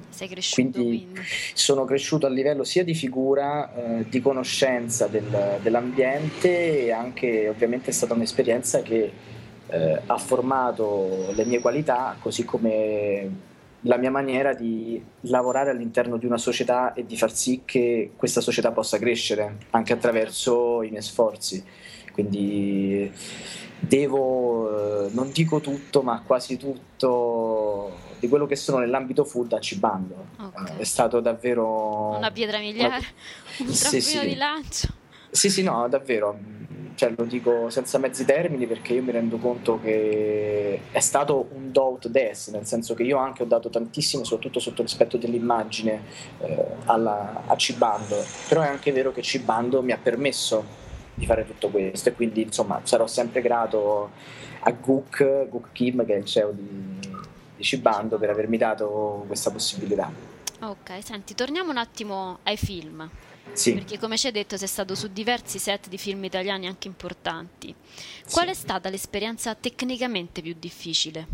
Sei 0.09 0.27
cresciuto 0.27 0.79
quindi, 0.79 1.07
quindi, 1.11 1.21
sono 1.53 1.85
cresciuto 1.85 2.25
a 2.25 2.29
livello 2.29 2.63
sia 2.63 2.83
di 2.83 2.93
figura, 2.93 3.73
eh, 3.73 4.05
di 4.09 4.21
conoscenza 4.21 5.07
del, 5.07 5.59
dell'ambiente 5.61 6.85
e 6.85 6.91
anche 6.91 7.47
ovviamente 7.47 7.89
è 7.89 7.93
stata 7.93 8.13
un'esperienza 8.13 8.81
che 8.81 9.11
eh, 9.67 10.01
ha 10.05 10.17
formato 10.17 11.31
le 11.33 11.45
mie 11.45 11.61
qualità 11.61 12.17
così 12.19 12.43
come 12.43 13.51
la 13.85 13.97
mia 13.97 14.11
maniera 14.11 14.53
di 14.53 15.01
lavorare 15.21 15.69
all'interno 15.71 16.17
di 16.17 16.25
una 16.25 16.37
società 16.37 16.93
e 16.93 17.05
di 17.05 17.17
far 17.17 17.33
sì 17.33 17.63
che 17.65 18.11
questa 18.15 18.41
società 18.41 18.71
possa 18.71 18.97
crescere 18.97 19.57
anche 19.71 19.93
attraverso 19.93 20.83
i 20.83 20.89
miei 20.89 21.01
sforzi. 21.01 21.63
Quindi 22.11 23.11
devo, 23.79 25.07
eh, 25.07 25.09
non 25.13 25.31
dico 25.31 25.59
tutto, 25.59 26.01
ma 26.01 26.21
quasi 26.25 26.57
tutto 26.57 28.11
di 28.23 28.29
quello 28.29 28.45
che 28.45 28.55
sono 28.55 28.77
nell'ambito 28.77 29.25
food 29.25 29.51
a 29.51 29.59
Cibando. 29.59 30.27
Okay. 30.39 30.77
È 30.77 30.83
stato 30.85 31.19
davvero... 31.19 32.15
Una 32.15 32.31
pietra 32.31 32.57
miliare, 32.57 33.03
un 33.59 33.65
trampolino 33.65 33.73
sì, 33.73 34.01
sì. 34.01 34.27
di 34.27 34.35
lancio. 34.35 34.87
Sì, 35.29 35.49
sì, 35.49 35.61
no, 35.61 35.85
davvero. 35.89 36.39
Cioè, 36.95 37.13
lo 37.17 37.25
dico 37.25 37.69
senza 37.69 37.97
mezzi 37.97 38.23
termini 38.23 38.65
perché 38.65 38.93
io 38.93 39.01
mi 39.01 39.11
rendo 39.11 39.37
conto 39.37 39.79
che 39.81 40.79
è 40.91 40.99
stato 41.01 41.49
un 41.53 41.71
do 41.71 41.81
out 41.81 42.07
des, 42.07 42.47
nel 42.49 42.65
senso 42.65 42.93
che 42.93 43.03
io 43.03 43.17
anche 43.17 43.43
ho 43.43 43.45
dato 43.45 43.69
tantissimo, 43.69 44.23
soprattutto 44.23 44.59
sotto 44.59 44.83
l'aspetto 44.83 45.17
dell'immagine, 45.17 46.01
eh, 46.39 46.65
alla, 46.85 47.43
a 47.45 47.57
Cibando. 47.57 48.23
Però 48.47 48.61
è 48.61 48.67
anche 48.67 48.93
vero 48.93 49.11
che 49.11 49.21
Cibando 49.21 49.81
mi 49.81 49.91
ha 49.91 49.99
permesso 50.01 50.63
di 51.13 51.25
fare 51.25 51.45
tutto 51.45 51.67
questo 51.67 52.09
e 52.09 52.13
quindi 52.13 52.43
insomma 52.43 52.79
sarò 52.83 53.05
sempre 53.05 53.41
grato 53.41 54.11
a 54.59 54.71
Gook, 54.71 55.49
Gook 55.49 55.71
Kim 55.73 56.05
che 56.05 56.13
è 56.13 56.17
il 56.17 56.25
CEO 56.25 56.51
di 56.51 57.11
Cibando 57.59 58.17
per 58.17 58.29
avermi 58.29 58.57
dato 58.57 59.23
questa 59.27 59.51
possibilità. 59.51 60.11
Ok, 60.61 61.03
senti, 61.03 61.35
torniamo 61.35 61.71
un 61.71 61.77
attimo 61.77 62.39
ai 62.43 62.57
film. 62.57 63.09
Sì. 63.51 63.73
Perché 63.73 63.99
come 63.99 64.17
ci 64.17 64.27
hai 64.27 64.31
detto 64.31 64.57
sei 64.57 64.67
stato 64.67 64.95
su 64.95 65.09
diversi 65.11 65.59
set 65.59 65.87
di 65.87 65.97
film 65.97 66.23
italiani 66.23 66.67
anche 66.67 66.87
importanti. 66.87 67.75
Qual 68.31 68.45
sì. 68.45 68.51
è 68.51 68.53
stata 68.53 68.89
l'esperienza 68.89 69.53
tecnicamente 69.55 70.41
più 70.41 70.55
difficile? 70.57 71.27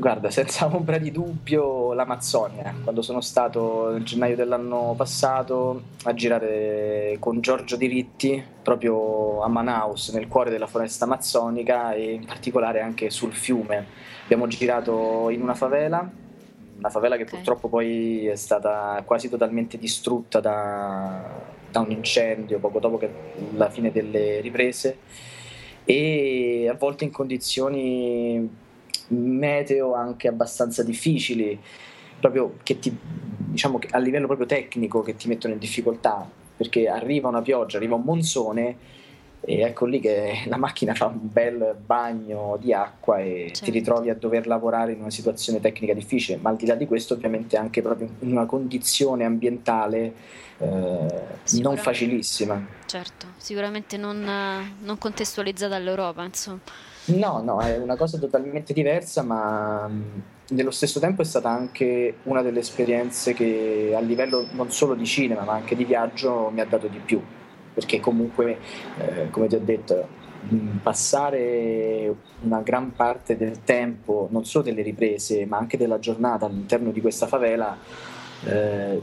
Guarda, 0.00 0.30
senza 0.30 0.64
ombra 0.74 0.96
di 0.96 1.10
dubbio 1.10 1.92
l'Amazzonia, 1.92 2.74
quando 2.82 3.02
sono 3.02 3.20
stato 3.20 3.90
nel 3.90 4.02
gennaio 4.02 4.34
dell'anno 4.34 4.94
passato 4.96 5.82
a 6.04 6.14
girare 6.14 7.18
con 7.20 7.42
Giorgio 7.42 7.76
Diritti 7.76 8.42
proprio 8.62 9.42
a 9.42 9.48
Manaus, 9.48 10.08
nel 10.14 10.26
cuore 10.26 10.48
della 10.48 10.66
foresta 10.66 11.04
amazzonica 11.04 11.92
e 11.92 12.12
in 12.12 12.24
particolare 12.24 12.80
anche 12.80 13.10
sul 13.10 13.34
fiume. 13.34 13.86
Abbiamo 14.24 14.46
girato 14.46 15.28
in 15.28 15.42
una 15.42 15.54
favela, 15.54 16.10
una 16.78 16.88
favela 16.88 17.16
che 17.16 17.24
okay. 17.24 17.34
purtroppo 17.34 17.68
poi 17.68 18.26
è 18.26 18.36
stata 18.36 19.02
quasi 19.04 19.28
totalmente 19.28 19.76
distrutta 19.76 20.40
da, 20.40 21.22
da 21.70 21.80
un 21.80 21.90
incendio 21.90 22.58
poco 22.58 22.78
dopo 22.78 22.98
la 23.54 23.68
fine 23.68 23.92
delle 23.92 24.40
riprese 24.40 24.96
e 25.84 26.70
a 26.70 26.74
volte 26.74 27.04
in 27.04 27.10
condizioni 27.10 28.68
meteo 29.10 29.94
anche 29.94 30.28
abbastanza 30.28 30.82
difficili, 30.82 31.58
proprio 32.18 32.56
che 32.62 32.78
ti, 32.78 32.96
diciamo 32.96 33.78
a 33.90 33.98
livello 33.98 34.26
proprio 34.26 34.46
tecnico 34.46 35.02
che 35.02 35.16
ti 35.16 35.28
mettono 35.28 35.54
in 35.54 35.60
difficoltà, 35.60 36.28
perché 36.56 36.88
arriva 36.88 37.28
una 37.28 37.42
pioggia, 37.42 37.76
arriva 37.76 37.94
un 37.94 38.02
monsone 38.02 38.76
e 39.42 39.60
ecco 39.60 39.86
lì 39.86 40.00
che 40.00 40.42
la 40.46 40.58
macchina 40.58 40.92
fa 40.94 41.06
un 41.06 41.18
bel 41.22 41.74
bagno 41.84 42.58
di 42.60 42.74
acqua 42.74 43.20
e 43.20 43.46
certo. 43.46 43.64
ti 43.64 43.70
ritrovi 43.70 44.10
a 44.10 44.14
dover 44.14 44.46
lavorare 44.46 44.92
in 44.92 45.00
una 45.00 45.10
situazione 45.10 45.60
tecnica 45.60 45.94
difficile, 45.94 46.38
ma 46.40 46.50
al 46.50 46.56
di 46.56 46.66
là 46.66 46.74
di 46.74 46.86
questo 46.86 47.14
ovviamente 47.14 47.56
anche 47.56 47.80
proprio 47.80 48.08
in 48.18 48.32
una 48.32 48.44
condizione 48.44 49.24
ambientale 49.24 50.12
eh, 50.58 51.06
non 51.60 51.78
facilissima. 51.78 52.62
Certo, 52.84 53.28
sicuramente 53.38 53.96
non, 53.96 54.22
non 54.82 54.98
contestualizzata 54.98 55.74
all'Europa, 55.74 56.22
insomma. 56.22 56.60
No, 57.06 57.42
no, 57.42 57.60
è 57.60 57.76
una 57.78 57.96
cosa 57.96 58.18
totalmente 58.18 58.72
diversa, 58.72 59.22
ma 59.22 59.88
mm, 59.88 60.02
nello 60.50 60.70
stesso 60.70 61.00
tempo 61.00 61.22
è 61.22 61.24
stata 61.24 61.48
anche 61.48 62.18
una 62.24 62.42
delle 62.42 62.60
esperienze 62.60 63.32
che 63.32 63.92
a 63.96 64.00
livello 64.00 64.46
non 64.52 64.70
solo 64.70 64.94
di 64.94 65.06
cinema, 65.06 65.42
ma 65.42 65.54
anche 65.54 65.74
di 65.74 65.84
viaggio 65.84 66.50
mi 66.50 66.60
ha 66.60 66.66
dato 66.66 66.86
di 66.88 66.98
più, 66.98 67.20
perché 67.74 68.00
comunque, 68.00 68.58
eh, 68.98 69.30
come 69.30 69.48
ti 69.48 69.54
ho 69.56 69.60
detto, 69.60 70.08
mm, 70.52 70.76
passare 70.78 72.14
una 72.42 72.60
gran 72.60 72.94
parte 72.94 73.36
del 73.36 73.62
tempo, 73.64 74.28
non 74.30 74.44
solo 74.44 74.64
delle 74.64 74.82
riprese, 74.82 75.46
ma 75.46 75.56
anche 75.56 75.76
della 75.76 75.98
giornata 75.98 76.46
all'interno 76.46 76.90
di 76.92 77.00
questa 77.00 77.26
favela, 77.26 77.76
eh, 78.44 79.02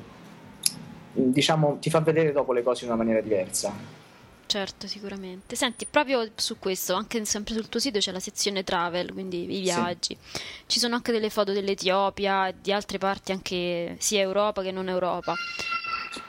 diciamo, 1.14 1.78
ti 1.80 1.90
fa 1.90 2.00
vedere 2.00 2.32
dopo 2.32 2.54
le 2.54 2.64
cose 2.64 2.86
in 2.86 2.92
una 2.92 2.98
maniera 2.98 3.22
diversa. 3.22 4.06
Certo, 4.48 4.88
sicuramente. 4.88 5.58
Senti, 5.58 5.86
proprio 5.86 6.26
su 6.36 6.58
questo, 6.58 6.94
anche 6.94 7.24
sempre 7.26 7.54
sul 7.54 7.68
tuo 7.68 7.82
sito 7.82 8.00
c'è 8.00 8.14
la 8.14 8.22
sezione 8.22 8.64
travel, 8.64 9.12
quindi 9.12 9.44
i 9.58 9.60
viaggi. 9.60 10.18
Sì. 10.20 10.42
Ci 10.66 10.80
sono 10.80 10.96
anche 10.96 11.12
delle 11.12 11.30
foto 11.30 11.52
dell'Etiopia 11.52 12.48
e 12.48 12.56
di 12.62 12.72
altre 12.72 12.98
parti, 12.98 13.34
anche 13.34 13.98
sia 14.00 14.22
Europa 14.22 14.62
che 14.62 14.72
non 14.72 14.88
Europa. 14.88 15.36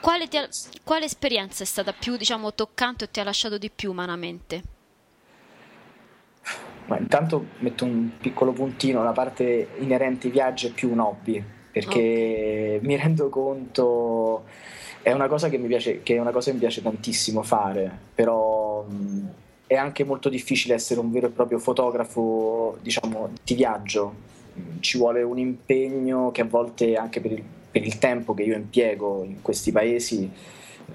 Quale, 0.01 0.25
ha, 0.33 0.49
quale 0.83 1.05
esperienza 1.05 1.63
è 1.63 1.65
stata 1.65 1.93
più, 1.93 2.17
diciamo, 2.17 2.53
toccante 2.53 3.05
o 3.05 3.09
ti 3.09 3.21
ha 3.21 3.23
lasciato 3.23 3.57
di 3.57 3.69
più 3.69 3.89
umanamente? 3.89 4.63
Ma 6.87 6.97
intanto 6.97 7.45
metto 7.59 7.85
un 7.85 8.17
piccolo 8.19 8.51
puntino, 8.51 9.01
la 9.01 9.13
parte 9.13 9.69
inerente 9.79 10.27
ai 10.27 10.33
viaggi 10.33 10.67
è 10.67 10.71
più 10.71 10.91
un 10.91 10.99
hobby, 10.99 11.41
perché 11.71 12.75
okay. 12.77 12.79
mi 12.81 12.97
rendo 12.97 13.29
conto 13.29 14.43
è 15.09 15.13
una 15.13 15.27
cosa 15.27 15.49
che 15.49 15.57
mi 15.57 15.67
piace, 15.67 16.03
che 16.03 16.21
che 16.21 16.53
mi 16.53 16.59
piace 16.59 16.81
tantissimo 16.81 17.41
fare, 17.41 17.91
però 18.13 18.83
mh, 18.83 19.27
è 19.65 19.75
anche 19.75 20.03
molto 20.03 20.29
difficile 20.29 20.75
essere 20.75 20.99
un 20.99 21.11
vero 21.11 21.27
e 21.27 21.29
proprio 21.31 21.57
fotografo, 21.57 22.77
diciamo, 22.81 23.29
di 23.43 23.55
viaggio. 23.55 24.27
Ci 24.79 24.97
vuole 24.97 25.21
un 25.23 25.37
impegno 25.37 26.31
che 26.31 26.41
a 26.41 26.45
volte 26.45 26.95
anche 26.95 27.21
per 27.21 27.31
il, 27.31 27.43
per 27.71 27.83
il 27.83 27.97
tempo 27.97 28.33
che 28.33 28.43
io 28.43 28.55
impiego 28.55 29.23
in 29.23 29.41
questi 29.41 29.71
paesi, 29.71 30.29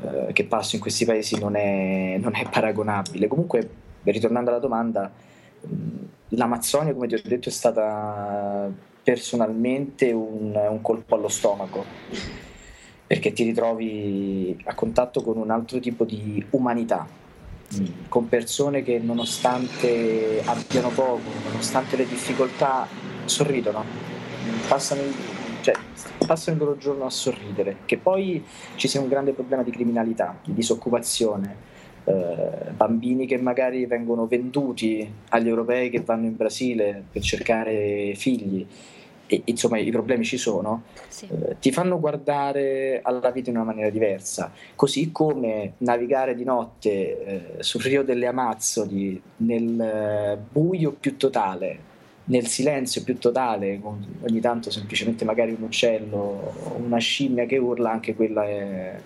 eh, 0.03 0.33
che 0.33 0.45
passo 0.45 0.77
in 0.77 0.81
questi 0.81 1.05
paesi, 1.05 1.39
non 1.39 1.57
è, 1.57 2.17
non 2.21 2.35
è 2.35 2.49
paragonabile. 2.49 3.27
Comunque, 3.27 3.69
ritornando 4.05 4.51
alla 4.51 4.59
domanda, 4.61 5.11
l'Amazzonia, 6.29 6.93
come 6.93 7.09
ti 7.09 7.15
ho 7.15 7.21
detto, 7.23 7.49
è 7.49 7.53
stata 7.53 8.71
personalmente 9.03 10.13
un, 10.13 10.55
un 10.55 10.81
colpo 10.81 11.15
allo 11.15 11.29
stomaco 11.29 12.44
perché 13.07 13.33
ti 13.33 13.45
ritrovi 13.45 14.57
a 14.65 14.75
contatto 14.75 15.23
con 15.23 15.37
un 15.37 15.51
altro 15.51 15.79
tipo 15.79 16.05
di 16.05 16.45
umanità, 16.51 17.07
con 18.09 18.29
persone 18.29 18.83
che 18.83 18.99
nonostante 18.99 20.43
abbiano 20.45 20.89
poco, 20.91 21.31
nonostante 21.49 21.97
le 21.97 22.07
difficoltà, 22.07 22.87
sorridono, 23.25 23.85
passano 24.69 25.03
il, 25.03 25.15
cioè, 25.61 25.75
passano 26.27 26.57
il 26.57 26.63
loro 26.63 26.79
giorno 26.79 27.05
a 27.05 27.11
sorridere, 27.11 27.79
che 27.85 27.99
poi 27.99 28.45
ci 28.77 28.89
sia 28.89 29.01
un 29.01 29.09
grande 29.09 29.33
problema 29.33 29.63
di 29.63 29.71
criminalità, 29.71 30.39
di 30.43 30.55
disoccupazione, 30.55 31.73
eh, 32.05 32.71
bambini 32.75 33.27
che 33.27 33.39
magari 33.39 33.87
vengono 33.87 34.27
venduti 34.27 35.11
agli 35.31 35.49
europei 35.49 35.91
che 35.91 36.01
vanno 36.01 36.27
in 36.27 36.37
Brasile 36.37 37.03
per 37.11 37.23
cercare 37.23 38.15
figli 38.15 38.67
e 39.27 39.43
insomma 39.47 39.79
i 39.79 39.91
problemi 39.91 40.25
ci 40.25 40.37
sono, 40.37 40.83
Sì. 41.09 41.27
eh, 41.27 41.57
ti 41.59 41.73
fanno 41.73 41.99
guardare 41.99 43.01
alla 43.03 43.31
vita 43.31 43.51
in 43.51 43.57
una 43.57 43.65
maniera 43.65 43.91
diversa, 43.91 44.53
così 44.75 45.11
come 45.13 45.75
navigare 45.79 46.35
di 46.35 46.45
notte 46.45 47.57
eh, 47.59 47.63
sul 47.63 47.83
Rio 47.83 48.03
delle 48.03 48.27
Amazzoni 48.27 49.21
nel 49.39 49.81
eh, 49.81 50.39
buio 50.53 50.93
più 50.93 51.17
totale, 51.17 51.93
nel 52.27 52.47
silenzio 52.47 53.03
più 53.03 53.19
totale, 53.19 53.81
con 53.81 54.05
ogni 54.23 54.41
tanto 54.41 54.71
semplicemente 54.71 55.25
magari 55.25 55.53
un 55.53 55.63
uccello 55.65 56.17
o 56.17 56.77
una 56.77 56.99
scimmia 56.99 57.45
che 57.47 57.59
urla, 57.59 57.91
anche 57.91 58.15
quella 58.15 58.45
è 58.45 58.99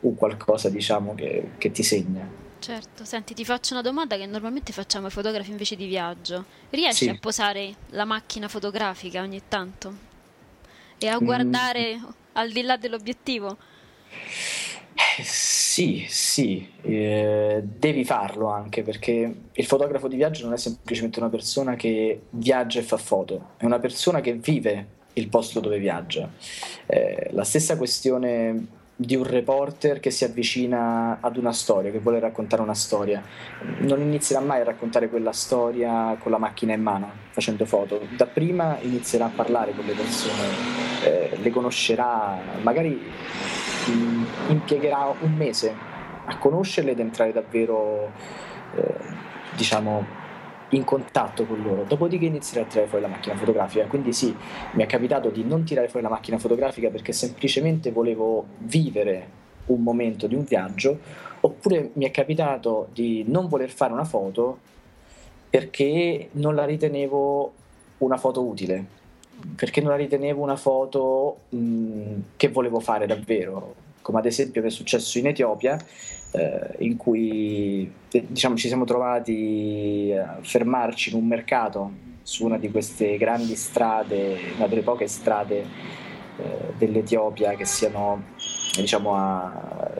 un 0.00 0.14
qualcosa 0.16 0.68
diciamo 0.68 1.14
che, 1.14 1.50
che 1.58 1.70
ti 1.70 1.82
segna. 1.82 2.40
Certo, 2.62 3.04
senti, 3.04 3.34
ti 3.34 3.44
faccio 3.44 3.72
una 3.72 3.82
domanda 3.82 4.16
che 4.16 4.24
normalmente 4.24 4.72
facciamo 4.72 5.06
ai 5.06 5.12
fotografi 5.12 5.50
invece 5.50 5.74
di 5.74 5.86
viaggio. 5.86 6.44
Riesci 6.70 7.04
Sì. 7.04 7.08
a 7.08 7.16
posare 7.18 7.74
la 7.88 8.04
macchina 8.04 8.46
fotografica 8.46 9.20
ogni 9.20 9.42
tanto? 9.48 9.92
E 10.96 11.08
a 11.08 11.20
Mm. 11.20 11.24
guardare 11.24 12.00
al 12.34 12.52
di 12.52 12.62
là 12.62 12.76
dell'obiettivo? 12.76 13.56
Eh, 15.18 15.22
Sì, 15.24 16.04
sì, 16.08 16.70
eh, 16.82 17.60
devi 17.64 18.04
farlo 18.04 18.46
anche 18.48 18.82
perché 18.82 19.34
il 19.52 19.66
fotografo 19.66 20.06
di 20.06 20.14
viaggio 20.16 20.44
non 20.44 20.52
è 20.52 20.56
semplicemente 20.56 21.18
una 21.18 21.30
persona 21.30 21.74
che 21.74 22.20
viaggia 22.30 22.78
e 22.78 22.82
fa 22.82 22.96
foto, 22.96 23.54
è 23.56 23.64
una 23.64 23.78
persona 23.80 24.20
che 24.20 24.34
vive 24.34 24.86
il 25.14 25.28
posto 25.28 25.58
dove 25.60 25.78
viaggia. 25.78 26.30
Eh, 26.86 27.28
la 27.32 27.42
stessa 27.44 27.76
questione 27.76 28.66
di 28.94 29.16
un 29.16 29.24
reporter 29.24 30.00
che 30.00 30.10
si 30.10 30.24
avvicina 30.24 31.18
ad 31.20 31.36
una 31.36 31.52
storia, 31.52 31.90
che 31.90 31.98
vuole 31.98 32.20
raccontare 32.20 32.62
una 32.62 32.74
storia. 32.74 33.22
Non 33.80 34.00
inizierà 34.00 34.42
mai 34.44 34.60
a 34.60 34.64
raccontare 34.64 35.08
quella 35.08 35.32
storia 35.32 36.16
con 36.18 36.30
la 36.30 36.38
macchina 36.38 36.74
in 36.74 36.82
mano, 36.82 37.10
facendo 37.30 37.64
foto. 37.64 38.06
Dapprima 38.16 38.78
inizierà 38.80 39.26
a 39.26 39.30
parlare 39.34 39.72
con 39.74 39.84
le 39.84 39.94
persone, 39.94 40.48
eh, 41.04 41.38
le 41.40 41.50
conoscerà, 41.50 42.38
magari 42.62 42.90
mh, 43.86 44.24
impiegherà 44.48 45.14
un 45.20 45.32
mese 45.32 45.74
a 46.24 46.38
conoscerle 46.38 46.92
ed 46.92 47.00
entrare 47.00 47.32
davvero, 47.32 48.12
eh, 48.76 48.94
diciamo, 49.56 50.20
in 50.72 50.84
contatto 50.84 51.44
con 51.44 51.62
loro. 51.62 51.84
Dopodiché 51.84 52.26
inizierà 52.26 52.64
a 52.64 52.68
tirare 52.68 52.88
fuori 52.88 53.04
la 53.04 53.10
macchina 53.10 53.36
fotografica. 53.36 53.86
Quindi 53.86 54.12
sì, 54.12 54.34
mi 54.72 54.82
è 54.82 54.86
capitato 54.86 55.30
di 55.30 55.44
non 55.44 55.64
tirare 55.64 55.88
fuori 55.88 56.04
la 56.04 56.10
macchina 56.10 56.38
fotografica 56.38 56.88
perché 56.88 57.12
semplicemente 57.12 57.90
volevo 57.90 58.46
vivere 58.58 59.40
un 59.66 59.82
momento 59.82 60.26
di 60.26 60.34
un 60.34 60.44
viaggio, 60.44 60.98
oppure 61.40 61.90
mi 61.94 62.04
è 62.04 62.10
capitato 62.10 62.88
di 62.92 63.24
non 63.26 63.48
voler 63.48 63.70
fare 63.70 63.92
una 63.92 64.04
foto 64.04 64.58
perché 65.48 66.28
non 66.32 66.54
la 66.54 66.64
ritenevo 66.64 67.52
una 67.98 68.16
foto 68.16 68.42
utile, 68.42 68.84
perché 69.54 69.80
non 69.80 69.90
la 69.90 69.96
ritenevo 69.96 70.42
una 70.42 70.56
foto 70.56 71.40
mh, 71.50 72.20
che 72.36 72.48
volevo 72.48 72.80
fare 72.80 73.06
davvero, 73.06 73.74
come 74.00 74.18
ad 74.18 74.26
esempio 74.26 74.62
che 74.62 74.68
è 74.68 74.70
successo 74.70 75.18
in 75.18 75.28
Etiopia, 75.28 75.78
eh, 76.32 76.74
in 76.78 76.96
cui 76.96 77.90
eh, 78.10 78.26
diciamo, 78.26 78.56
ci 78.56 78.68
siamo 78.68 78.84
trovati 78.84 80.12
a 80.16 80.38
fermarci 80.40 81.10
in 81.10 81.16
un 81.16 81.26
mercato 81.26 81.92
su 82.22 82.44
una 82.44 82.58
di 82.58 82.70
queste 82.70 83.16
grandi 83.16 83.54
strade, 83.56 84.38
una 84.56 84.66
delle 84.66 84.82
poche 84.82 85.08
strade 85.08 85.58
eh, 85.58 86.72
dell'Etiopia 86.78 87.54
che 87.54 87.64
siano 87.64 88.22
diciamo 88.76 89.14
a 89.14 89.90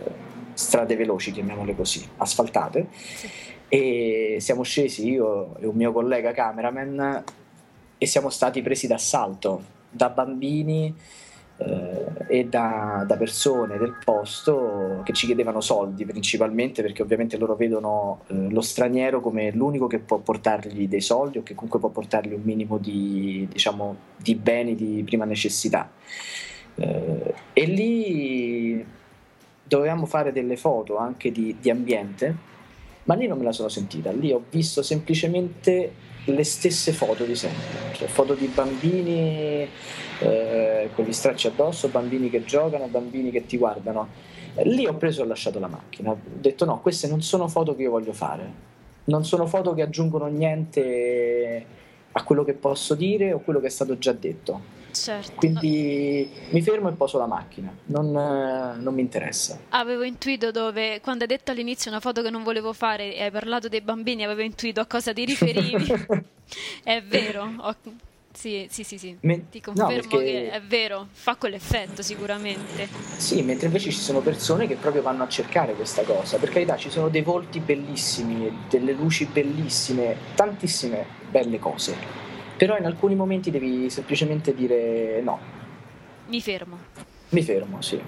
strade 0.54 0.96
veloci, 0.96 1.32
chiamiamole 1.32 1.74
così, 1.74 2.06
asfaltate. 2.18 2.88
E 3.68 4.36
siamo 4.38 4.62
scesi 4.62 5.08
io 5.08 5.56
e 5.58 5.66
un 5.66 5.74
mio 5.74 5.92
collega 5.92 6.32
cameraman 6.32 7.24
e 7.96 8.06
siamo 8.06 8.28
stati 8.28 8.60
presi 8.60 8.86
d'assalto 8.86 9.62
da 9.88 10.10
bambini 10.10 10.94
eh, 11.58 12.02
e 12.28 12.46
da, 12.46 13.04
da 13.06 13.16
persone 13.16 13.76
del 13.76 13.94
posto 14.02 15.02
che 15.04 15.12
ci 15.12 15.26
chiedevano 15.26 15.60
soldi 15.60 16.04
principalmente 16.06 16.82
perché 16.82 17.02
ovviamente 17.02 17.36
loro 17.36 17.56
vedono 17.56 18.22
eh, 18.28 18.50
lo 18.50 18.60
straniero 18.60 19.20
come 19.20 19.50
l'unico 19.52 19.86
che 19.86 19.98
può 19.98 20.18
portargli 20.18 20.88
dei 20.88 21.00
soldi 21.00 21.38
o 21.38 21.42
che 21.42 21.54
comunque 21.54 21.78
può 21.78 21.90
portargli 21.90 22.32
un 22.32 22.42
minimo 22.42 22.78
di, 22.78 23.46
diciamo, 23.50 23.96
di 24.16 24.34
beni 24.34 24.74
di 24.74 25.02
prima 25.04 25.24
necessità. 25.24 25.90
Eh, 26.74 27.34
e 27.52 27.64
lì 27.66 28.84
dovevamo 29.62 30.06
fare 30.06 30.32
delle 30.32 30.56
foto 30.56 30.96
anche 30.96 31.30
di, 31.30 31.56
di 31.60 31.70
ambiente, 31.70 32.34
ma 33.04 33.14
lì 33.14 33.26
non 33.26 33.38
me 33.38 33.44
la 33.44 33.52
sono 33.52 33.68
sentita, 33.68 34.10
lì 34.10 34.32
ho 34.32 34.42
visto 34.50 34.82
semplicemente 34.82 35.92
le 36.24 36.44
stesse 36.44 36.92
foto 36.92 37.24
di 37.24 37.34
sempre, 37.34 37.94
cioè 37.94 38.06
foto 38.06 38.34
di 38.34 38.46
bambini 38.46 39.68
eh, 40.20 40.90
con 40.94 41.04
gli 41.04 41.12
stracci 41.12 41.48
addosso, 41.48 41.88
bambini 41.88 42.30
che 42.30 42.44
giocano, 42.44 42.86
bambini 42.86 43.30
che 43.30 43.44
ti 43.46 43.56
guardano. 43.56 44.08
Eh, 44.54 44.64
Lì 44.68 44.86
ho 44.86 44.94
preso 44.94 45.20
e 45.20 45.24
ho 45.24 45.28
lasciato 45.28 45.58
la 45.58 45.68
macchina, 45.68 46.10
ho 46.10 46.18
detto 46.22 46.64
no, 46.64 46.80
queste 46.80 47.08
non 47.08 47.22
sono 47.22 47.48
foto 47.48 47.74
che 47.74 47.82
io 47.82 47.90
voglio 47.90 48.12
fare, 48.12 48.50
non 49.04 49.24
sono 49.24 49.46
foto 49.46 49.74
che 49.74 49.82
aggiungono 49.82 50.26
niente 50.26 51.66
a 52.12 52.22
quello 52.24 52.44
che 52.44 52.52
posso 52.52 52.94
dire 52.94 53.32
o 53.32 53.40
quello 53.40 53.60
che 53.60 53.66
è 53.66 53.70
stato 53.70 53.98
già 53.98 54.12
detto. 54.12 54.80
Certo. 54.92 55.32
Quindi 55.36 56.28
mi 56.50 56.60
fermo 56.62 56.88
e 56.88 56.92
poso 56.92 57.18
la 57.18 57.26
macchina, 57.26 57.74
non, 57.86 58.06
eh, 58.16 58.80
non 58.80 58.94
mi 58.94 59.00
interessa. 59.00 59.58
Avevo 59.70 60.02
intuito 60.02 60.50
dove, 60.50 61.00
quando 61.00 61.22
hai 61.24 61.28
detto 61.28 61.50
all'inizio 61.50 61.90
una 61.90 62.00
foto 62.00 62.22
che 62.22 62.30
non 62.30 62.42
volevo 62.42 62.72
fare 62.72 63.14
e 63.14 63.22
hai 63.22 63.30
parlato 63.30 63.68
dei 63.68 63.80
bambini, 63.80 64.24
avevo 64.24 64.42
intuito 64.42 64.80
a 64.80 64.86
cosa 64.86 65.12
ti 65.12 65.24
riferivi. 65.24 65.86
è 66.84 67.02
vero. 67.02 67.52
ho- 67.58 67.76
Sì, 68.34 68.66
sì, 68.70 68.82
sì, 68.82 68.96
sì. 68.96 69.14
Me- 69.20 69.48
Ti 69.50 69.62
no, 69.66 69.74
confermo 69.74 70.08
perché- 70.08 70.24
che 70.24 70.50
è 70.50 70.60
vero, 70.62 71.06
fa 71.12 71.36
quell'effetto 71.36 72.00
sicuramente. 72.02 72.88
Sì, 73.18 73.42
mentre 73.42 73.66
invece 73.66 73.90
ci 73.90 73.98
sono 74.00 74.20
persone 74.20 74.66
che 74.66 74.76
proprio 74.76 75.02
vanno 75.02 75.22
a 75.24 75.28
cercare 75.28 75.74
questa 75.74 76.02
cosa. 76.02 76.38
Per 76.38 76.48
carità, 76.48 76.76
ci 76.76 76.88
sono 76.90 77.08
dei 77.10 77.20
volti 77.22 77.60
bellissimi, 77.60 78.64
delle 78.70 78.92
luci 78.92 79.26
bellissime, 79.26 80.16
tantissime 80.34 81.04
belle 81.30 81.58
cose. 81.58 82.21
Però 82.62 82.76
in 82.78 82.84
alcuni 82.84 83.16
momenti 83.16 83.50
devi 83.50 83.90
semplicemente 83.90 84.54
dire 84.54 85.20
no, 85.20 85.36
Mi 86.28 86.40
fermo. 86.40 86.78
mi 87.30 87.42
fermo, 87.42 87.82
sì, 87.82 88.00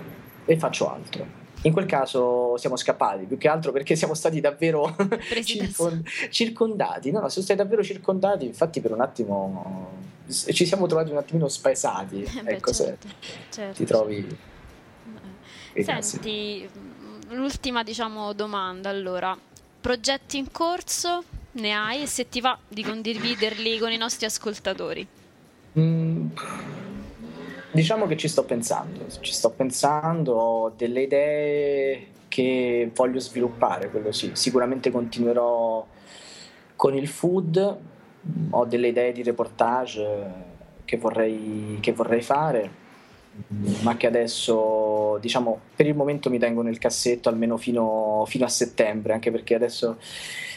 e 0.44 0.56
faccio 0.56 0.88
altro. 0.88 1.26
In 1.62 1.72
quel 1.72 1.86
caso 1.86 2.56
siamo 2.56 2.76
scappati, 2.76 3.24
più 3.24 3.36
che 3.36 3.48
altro 3.48 3.72
perché 3.72 3.96
siamo 3.98 4.14
stati 4.14 4.40
davvero 4.40 4.94
circon- 5.42 6.04
circondati. 6.30 7.10
No, 7.10 7.18
no, 7.18 7.28
siamo 7.30 7.44
stati 7.44 7.56
davvero 7.60 7.82
circondati, 7.82 8.46
infatti 8.46 8.80
per 8.80 8.92
un 8.92 9.00
attimo 9.00 9.90
ci 10.28 10.64
siamo 10.64 10.86
trovati 10.86 11.10
un 11.10 11.16
attimino 11.16 11.48
spaesati. 11.48 12.22
Eh 12.22 12.42
beh, 12.44 12.50
ecco, 12.52 12.72
certo, 12.72 13.08
certo, 13.50 13.74
ti 13.74 13.84
trovi... 13.84 14.38
Eh. 15.72 15.82
Senti, 15.82 16.70
mh, 16.72 17.34
l'ultima 17.34 17.82
diciamo 17.82 18.32
domanda 18.34 18.88
allora. 18.88 19.36
Progetti 19.80 20.38
in 20.38 20.52
corso 20.52 21.24
ne 21.54 21.72
hai 21.72 22.02
e 22.02 22.06
se 22.06 22.28
ti 22.28 22.40
va 22.40 22.58
di 22.66 22.82
condividerli 22.82 23.78
con 23.78 23.90
i 23.90 23.96
nostri 23.96 24.26
ascoltatori? 24.26 25.06
Mm, 25.78 26.28
diciamo 27.72 28.06
che 28.06 28.16
ci 28.16 28.28
sto 28.28 28.44
pensando, 28.44 29.06
ci 29.20 29.32
sto 29.32 29.50
pensando, 29.50 30.32
ho 30.32 30.72
delle 30.76 31.02
idee 31.02 32.06
che 32.28 32.90
voglio 32.94 33.20
sviluppare, 33.20 33.90
quello 33.90 34.12
sì. 34.12 34.30
Sicuramente 34.34 34.90
continuerò 34.90 35.86
con 36.76 36.96
il 36.96 37.08
food, 37.08 37.78
ho 38.50 38.64
delle 38.64 38.88
idee 38.88 39.12
di 39.12 39.22
reportage 39.22 40.52
che 40.84 40.96
vorrei, 40.96 41.78
che 41.80 41.92
vorrei 41.92 42.22
fare, 42.22 42.82
ma 43.82 43.96
che 43.96 44.06
adesso, 44.06 45.18
diciamo, 45.20 45.60
per 45.74 45.86
il 45.86 45.94
momento 45.94 46.30
mi 46.30 46.38
tengo 46.38 46.62
nel 46.62 46.78
cassetto 46.78 47.28
almeno 47.28 47.56
fino, 47.56 48.24
fino 48.26 48.44
a 48.44 48.48
settembre, 48.48 49.12
anche 49.12 49.30
perché 49.30 49.54
adesso 49.54 49.98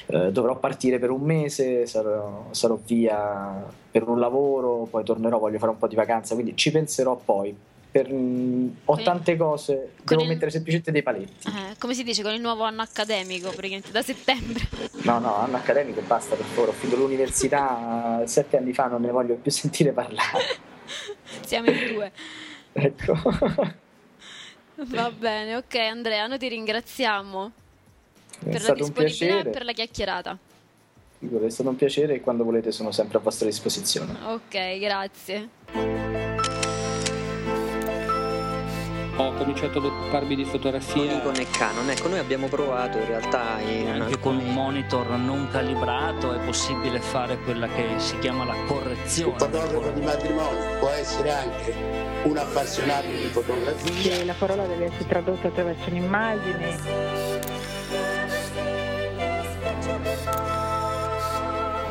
eh, 0.08 0.32
dovrò 0.32 0.58
partire 0.58 1.00
per 1.00 1.10
un 1.12 1.22
mese, 1.22 1.86
sarò, 1.86 2.48
sarò 2.52 2.80
via 2.86 3.64
per 3.92 4.08
un 4.08 4.20
lavoro, 4.20 4.88
poi 4.90 5.04
tornerò, 5.04 5.38
voglio 5.40 5.58
fare 5.60 5.72
un 5.72 5.78
po' 5.78 5.88
di 5.88 5.96
vacanza, 5.96 6.34
quindi 6.34 6.56
ci 6.56 6.72
penserò 6.72 7.16
poi. 7.16 7.56
Per, 7.90 8.12
mm, 8.12 8.68
ho 8.86 8.94
Con 8.96 9.04
tante 9.04 9.36
cose, 9.38 9.94
devo 10.04 10.22
il- 10.24 10.28
mettere 10.28 10.52
semplicemente 10.52 10.92
dei 10.92 11.02
paletti. 11.04 11.48
Eh, 11.48 11.76
come 11.80 11.94
si 11.94 12.04
dice 12.04 12.22
con 12.22 12.34
il 12.34 12.42
nuovo 12.42 12.64
anno 12.64 12.82
accademico, 12.82 13.50
praticamente 13.50 13.92
da 13.92 14.02
settembre. 14.02 14.68
No, 15.04 15.20
no, 15.20 15.36
anno 15.36 15.56
accademico 15.56 16.00
e 16.00 16.04
basta 16.04 16.36
per 16.36 16.46
favore, 16.46 16.72
ho 16.72 16.74
finito 16.74 16.98
l'università 17.00 18.22
sette 18.28 18.58
anni 18.58 18.74
fa, 18.74 18.88
non 18.88 19.02
ne 19.02 19.12
voglio 19.12 19.36
più 19.36 19.50
sentire 19.52 19.92
parlare. 19.94 20.44
Siamo 21.46 21.70
in 21.70 21.94
due. 21.94 22.12
Ecco. 22.80 23.14
Va 24.76 25.10
bene, 25.10 25.56
ok 25.56 25.76
Andrea, 25.76 26.28
noi 26.28 26.38
ti 26.38 26.48
ringraziamo 26.50 27.52
È 28.40 28.44
per 28.44 28.54
la 28.54 28.60
stato 28.60 28.84
un 28.84 28.86
disponibilità 28.86 29.26
e 29.26 29.28
piacere. 29.28 29.50
per 29.50 29.66
la 29.66 29.72
chiacchierata. 29.74 30.38
È 31.20 31.50
stato 31.50 31.70
un 31.70 31.76
piacere 31.76 32.16
e 32.16 32.22
quando 32.22 32.44
volete 32.44 32.72
sono 32.72 32.92
sempre 32.92 33.18
a 33.18 33.22
vostra 33.22 33.48
disposizione. 33.48 34.16
Ok, 34.26 34.80
grazie. 34.80 35.50
ho 39.20 39.34
cominciato 39.34 39.80
ad 39.80 39.86
occuparmi 39.86 40.36
di 40.36 40.46
fotografia. 40.46 41.16
Nikon 41.16 41.36
e 41.36 41.48
Canon, 41.50 41.90
ecco, 41.90 42.08
noi 42.08 42.20
abbiamo 42.20 42.48
provato 42.48 42.98
in 43.00 43.06
realtà 43.06 43.60
in 43.62 43.88
Anche 43.88 44.14
alcuni... 44.14 44.20
con 44.20 44.38
un 44.38 44.54
monitor 44.54 45.10
non 45.10 45.48
calibrato 45.50 46.34
è 46.34 46.40
possibile 46.46 47.00
fare 47.00 47.38
quella 47.40 47.68
che 47.68 47.96
si 47.98 48.18
chiama 48.20 48.46
la 48.46 48.56
correzione. 48.68 49.32
Un 49.32 49.40
fotografo 49.40 49.92
di 49.92 50.02
matrimonio 50.02 50.80
può 50.80 50.90
essere 50.90 51.32
anche 51.32 51.74
un 52.24 52.38
appassionato 52.38 53.08
di 53.08 53.28
fotografia. 53.32 54.02
Che 54.02 54.26
la 54.26 54.36
parola 54.38 54.66
deve 54.68 54.86
essere 54.86 55.08
tradotta 55.08 55.48
attraverso 55.48 55.90
un'immagine. 55.90 57.37